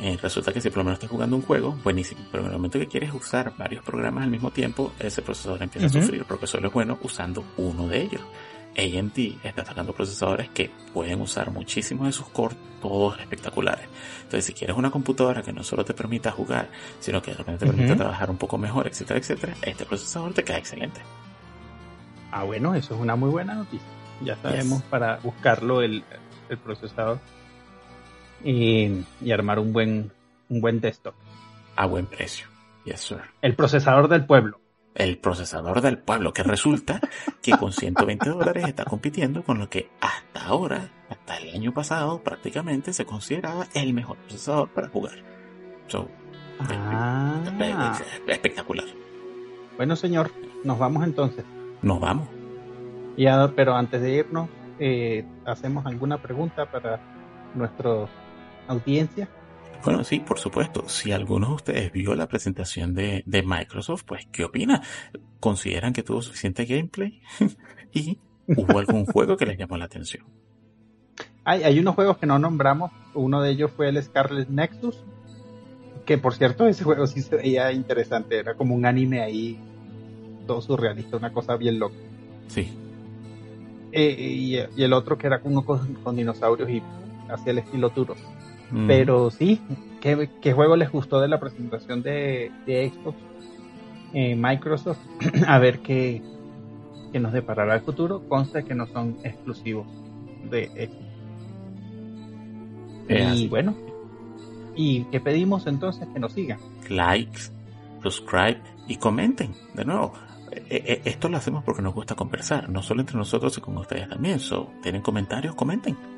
Eh, 0.00 0.16
resulta 0.20 0.52
que 0.52 0.60
si 0.60 0.68
por 0.68 0.78
lo 0.78 0.84
menos 0.84 0.98
estás 0.98 1.10
jugando 1.10 1.34
un 1.36 1.42
juego, 1.42 1.76
buenísimo, 1.82 2.20
pero 2.30 2.44
en 2.44 2.50
el 2.50 2.56
momento 2.56 2.78
que 2.78 2.86
quieres 2.86 3.12
usar 3.12 3.52
varios 3.56 3.84
programas 3.84 4.24
al 4.24 4.30
mismo 4.30 4.50
tiempo, 4.50 4.92
ese 4.98 5.22
procesador 5.22 5.62
empieza 5.62 5.86
a 5.86 5.90
sufrir, 5.90 6.24
porque 6.24 6.46
solo 6.46 6.68
es 6.68 6.74
bueno 6.74 6.98
usando 7.02 7.44
uno 7.56 7.88
de 7.88 8.02
ellos. 8.02 8.22
AMD 8.76 9.44
está 9.44 9.64
sacando 9.64 9.92
procesadores 9.92 10.50
que 10.50 10.70
pueden 10.94 11.20
usar 11.20 11.50
muchísimos 11.50 12.06
de 12.06 12.12
sus 12.12 12.28
cores, 12.28 12.56
todos 12.80 13.18
espectaculares. 13.18 13.88
Entonces, 14.18 14.44
si 14.44 14.52
quieres 14.52 14.76
una 14.76 14.90
computadora 14.90 15.42
que 15.42 15.52
no 15.52 15.64
solo 15.64 15.84
te 15.84 15.94
permita 15.94 16.30
jugar, 16.30 16.68
sino 17.00 17.20
que 17.20 17.32
te 17.32 17.44
permita 17.44 17.96
trabajar 17.96 18.30
un 18.30 18.36
poco 18.36 18.56
mejor, 18.56 18.86
etcétera, 18.86 19.18
etcétera, 19.18 19.54
este 19.62 19.84
procesador 19.84 20.32
te 20.32 20.44
queda 20.44 20.58
excelente. 20.58 21.00
Ah, 22.30 22.44
bueno, 22.44 22.74
eso 22.74 22.94
es 22.94 23.00
una 23.00 23.16
muy 23.16 23.30
buena 23.30 23.54
noticia. 23.54 23.88
Ya 24.22 24.36
sabemos 24.36 24.82
para 24.84 25.16
buscarlo 25.18 25.82
el, 25.82 26.04
procesador 26.62 27.20
y, 28.44 29.04
y, 29.20 29.32
armar 29.32 29.58
un 29.58 29.72
buen, 29.72 30.12
un 30.48 30.60
buen 30.60 30.80
desktop. 30.80 31.14
A 31.76 31.86
buen 31.86 32.06
precio. 32.06 32.46
Yes, 32.84 33.00
sir. 33.00 33.20
El 33.42 33.54
procesador 33.54 34.08
del 34.08 34.24
pueblo 34.24 34.60
el 34.98 35.16
procesador 35.16 35.80
del 35.80 35.98
pueblo, 35.98 36.32
que 36.32 36.42
resulta 36.42 37.00
que 37.40 37.52
con 37.52 37.72
120 37.72 38.30
dólares 38.30 38.66
está 38.66 38.84
compitiendo 38.84 39.42
con 39.44 39.58
lo 39.58 39.70
que 39.70 39.88
hasta 40.00 40.44
ahora, 40.44 40.90
hasta 41.08 41.36
el 41.38 41.54
año 41.54 41.72
pasado, 41.72 42.20
prácticamente 42.22 42.92
se 42.92 43.06
consideraba 43.06 43.68
el 43.74 43.94
mejor 43.94 44.16
procesador 44.18 44.68
para 44.70 44.88
jugar. 44.88 45.14
ah. 46.58 47.98
espectacular. 48.26 48.86
Bueno, 49.76 49.94
señor, 49.94 50.32
nos 50.64 50.78
vamos 50.78 51.04
entonces. 51.04 51.44
Nos 51.80 52.00
vamos. 52.00 52.28
Ya, 53.16 53.52
pero 53.54 53.76
antes 53.76 54.02
de 54.02 54.14
irnos, 54.16 54.48
eh, 54.80 55.24
hacemos 55.46 55.86
alguna 55.86 56.20
pregunta 56.20 56.66
para 56.66 57.00
nuestra 57.54 58.08
audiencia. 58.68 59.28
Bueno, 59.84 60.04
sí, 60.04 60.20
por 60.20 60.38
supuesto. 60.38 60.88
Si 60.88 61.12
alguno 61.12 61.48
de 61.48 61.54
ustedes 61.54 61.92
vio 61.92 62.14
la 62.14 62.28
presentación 62.28 62.94
de, 62.94 63.24
Microsoft, 63.26 64.04
pues, 64.04 64.26
¿qué 64.30 64.44
opina? 64.44 64.82
¿Consideran 65.40 65.92
que 65.92 66.02
tuvo 66.02 66.22
suficiente 66.22 66.64
gameplay? 66.64 67.20
¿Y 67.92 68.18
hubo 68.46 68.78
algún 68.78 69.06
juego 69.12 69.36
que 69.36 69.46
les 69.46 69.58
llamó 69.58 69.76
la 69.76 69.86
atención? 69.86 70.24
Hay, 71.44 71.62
hay 71.62 71.78
unos 71.78 71.94
juegos 71.94 72.18
que 72.18 72.26
no 72.26 72.38
nombramos. 72.38 72.90
Uno 73.14 73.40
de 73.40 73.50
ellos 73.50 73.70
fue 73.70 73.88
el 73.88 74.02
Scarlet 74.02 74.48
Nexus. 74.48 75.04
Que 76.04 76.18
por 76.18 76.34
cierto, 76.34 76.66
ese 76.66 76.84
juego 76.84 77.06
sí 77.06 77.22
se 77.22 77.36
veía 77.36 77.72
interesante. 77.72 78.38
Era 78.38 78.54
como 78.54 78.74
un 78.74 78.86
anime 78.86 79.20
ahí, 79.20 79.58
todo 80.46 80.60
surrealista, 80.60 81.16
una 81.16 81.32
cosa 81.32 81.56
bien 81.56 81.78
loca. 81.78 81.96
Sí. 82.48 82.76
Eh, 83.92 84.66
y, 84.76 84.82
el 84.82 84.92
otro 84.92 85.16
que 85.16 85.26
era 85.26 85.40
uno 85.44 85.64
con, 85.64 86.16
dinosaurios 86.16 86.68
y 86.68 86.82
hacía 87.28 87.52
el 87.52 87.58
estilo 87.58 87.90
duro. 87.90 88.14
Mm. 88.70 88.86
Pero 88.86 89.30
sí, 89.30 89.60
¿qué, 90.00 90.52
juego 90.52 90.76
les 90.76 90.90
gustó 90.90 91.20
de 91.20 91.28
la 91.28 91.40
presentación 91.40 92.02
de, 92.02 92.50
Xbox? 92.66 93.16
Eh, 94.12 94.34
Microsoft, 94.36 94.98
a 95.46 95.58
ver 95.58 95.80
qué, 95.80 96.22
nos 97.14 97.32
deparará 97.32 97.74
el 97.76 97.80
futuro. 97.82 98.22
Consta 98.28 98.62
que 98.62 98.74
no 98.74 98.86
son 98.86 99.16
exclusivos 99.24 99.86
de 100.50 100.90
Xbox. 103.08 103.40
y 103.40 103.48
bueno, 103.48 103.74
¿y 104.76 105.04
qué 105.04 105.20
pedimos 105.20 105.66
entonces? 105.66 106.06
Que 106.12 106.18
nos 106.20 106.32
sigan. 106.32 106.58
Likes, 106.88 107.50
subscribe 108.02 108.60
y 108.86 108.96
comenten. 108.96 109.54
De 109.74 109.84
nuevo, 109.84 110.12
eh, 110.52 110.66
eh, 110.70 111.02
esto 111.04 111.28
lo 111.28 111.36
hacemos 111.36 111.64
porque 111.64 111.82
nos 111.82 111.94
gusta 111.94 112.14
conversar, 112.14 112.68
no 112.68 112.82
solo 112.82 113.00
entre 113.00 113.16
nosotros 113.16 113.56
y 113.56 113.60
con 113.60 113.76
ustedes 113.78 114.08
también. 114.08 114.38
So, 114.38 114.70
¿Tienen 114.82 115.02
comentarios? 115.02 115.54
Comenten 115.54 116.17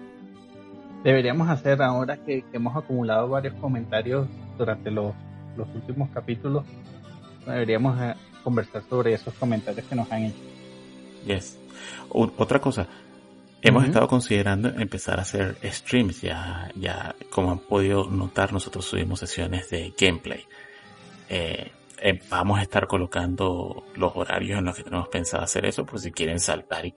deberíamos 1.03 1.48
hacer 1.48 1.82
ahora 1.82 2.16
que, 2.16 2.44
hemos 2.53 2.76
acumulado 2.76 3.28
varios 3.28 3.55
comentarios 3.55 4.28
durante 4.59 4.90
los, 4.90 5.14
últimos 5.74 6.09
capítulos, 6.11 6.64
deberíamos 7.46 8.01
eh, 8.01 8.14
conversar 8.42 8.82
sobre 8.88 9.12
esos 9.12 9.34
comentarios 9.34 9.84
que 9.86 9.94
nos 9.94 10.11
han 10.11 10.24
hecho. 10.24 10.38
Yes. 11.26 11.59
otra 12.09 12.59
cosa, 12.61 12.86
hemos 13.61 13.84
estado 13.84 14.09
considerando 14.09 14.68
empezar 14.68 15.18
a 15.18 15.22
hacer 15.22 15.59
streams, 15.62 16.22
ya, 16.22 16.70
ya 16.74 17.14
como 17.28 17.51
han 17.51 17.59
podido 17.59 18.09
notar, 18.09 18.55
nosotros 18.55 18.86
subimos 18.86 19.20
sesiones 19.20 19.68
de 19.68 19.92
gameplay. 19.98 20.46
Eh, 21.28 21.70
eh, 22.03 22.20
vamos 22.30 22.59
a 22.59 22.62
estar 22.62 22.86
colocando 22.86 23.84
los 23.96 24.12
horarios 24.16 24.59
en 24.59 24.64
los 24.64 24.76
que 24.76 24.82
tenemos 24.82 25.09
pensado 25.09 25.42
hacer 25.42 25.66
eso, 25.66 25.84
por 25.84 26.01
si 26.01 26.11
quieren 26.11 26.40
saltar 26.40 26.86
y 26.86 26.94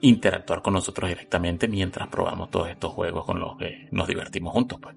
interactuar 0.00 0.62
con 0.62 0.74
nosotros 0.74 1.08
directamente 1.08 1.68
mientras 1.68 2.08
probamos 2.08 2.50
todos 2.50 2.68
estos 2.68 2.92
juegos 2.92 3.24
con 3.24 3.40
los 3.40 3.56
que 3.56 3.88
nos 3.90 4.06
divertimos 4.06 4.52
juntos. 4.52 4.78
Pues. 4.80 4.94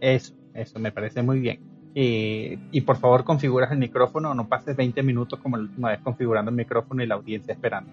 Eso, 0.00 0.34
eso 0.54 0.78
me 0.78 0.92
parece 0.92 1.22
muy 1.22 1.40
bien. 1.40 1.60
y 1.94 2.80
por 2.82 2.96
favor 2.96 3.24
configuras 3.24 3.70
el 3.72 3.78
micrófono, 3.78 4.34
no 4.34 4.48
pases 4.48 4.76
20 4.76 5.02
minutos 5.02 5.38
como 5.40 5.56
la 5.56 5.64
última 5.64 5.90
vez 5.90 6.00
configurando 6.00 6.50
el 6.50 6.56
micrófono 6.56 7.02
y 7.02 7.06
la 7.06 7.16
audiencia 7.16 7.52
esperando. 7.52 7.90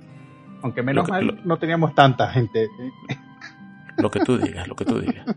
Aunque 0.62 0.84
menos 0.84 1.10
mal 1.10 1.40
no 1.46 1.58
teníamos 1.58 1.96
tanta 1.96 2.30
gente. 2.30 2.68
Lo 3.98 4.10
que 4.10 4.20
tú 4.22 4.38
digas, 4.38 4.68
lo 4.68 4.76
que 4.76 4.86
tú 4.86 5.00
digas. 5.02 5.26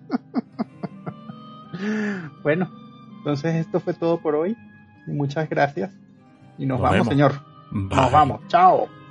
bueno, 2.43 2.71
Entonces 3.19 3.55
esto 3.57 3.81
fue 3.81 3.95
todo 3.95 4.19
por 4.19 4.35
hoy. 4.35 4.57
Muchas 5.07 5.49
gracias. 5.49 5.91
Y 6.59 6.67
nos, 6.67 6.81
Nos 6.81 6.83
vamos, 6.83 6.95
vemos. 6.95 7.09
señor. 7.09 7.33
Bye. 7.71 7.97
Nos 7.97 8.13
vamos. 8.13 8.41
Chao. 8.49 9.02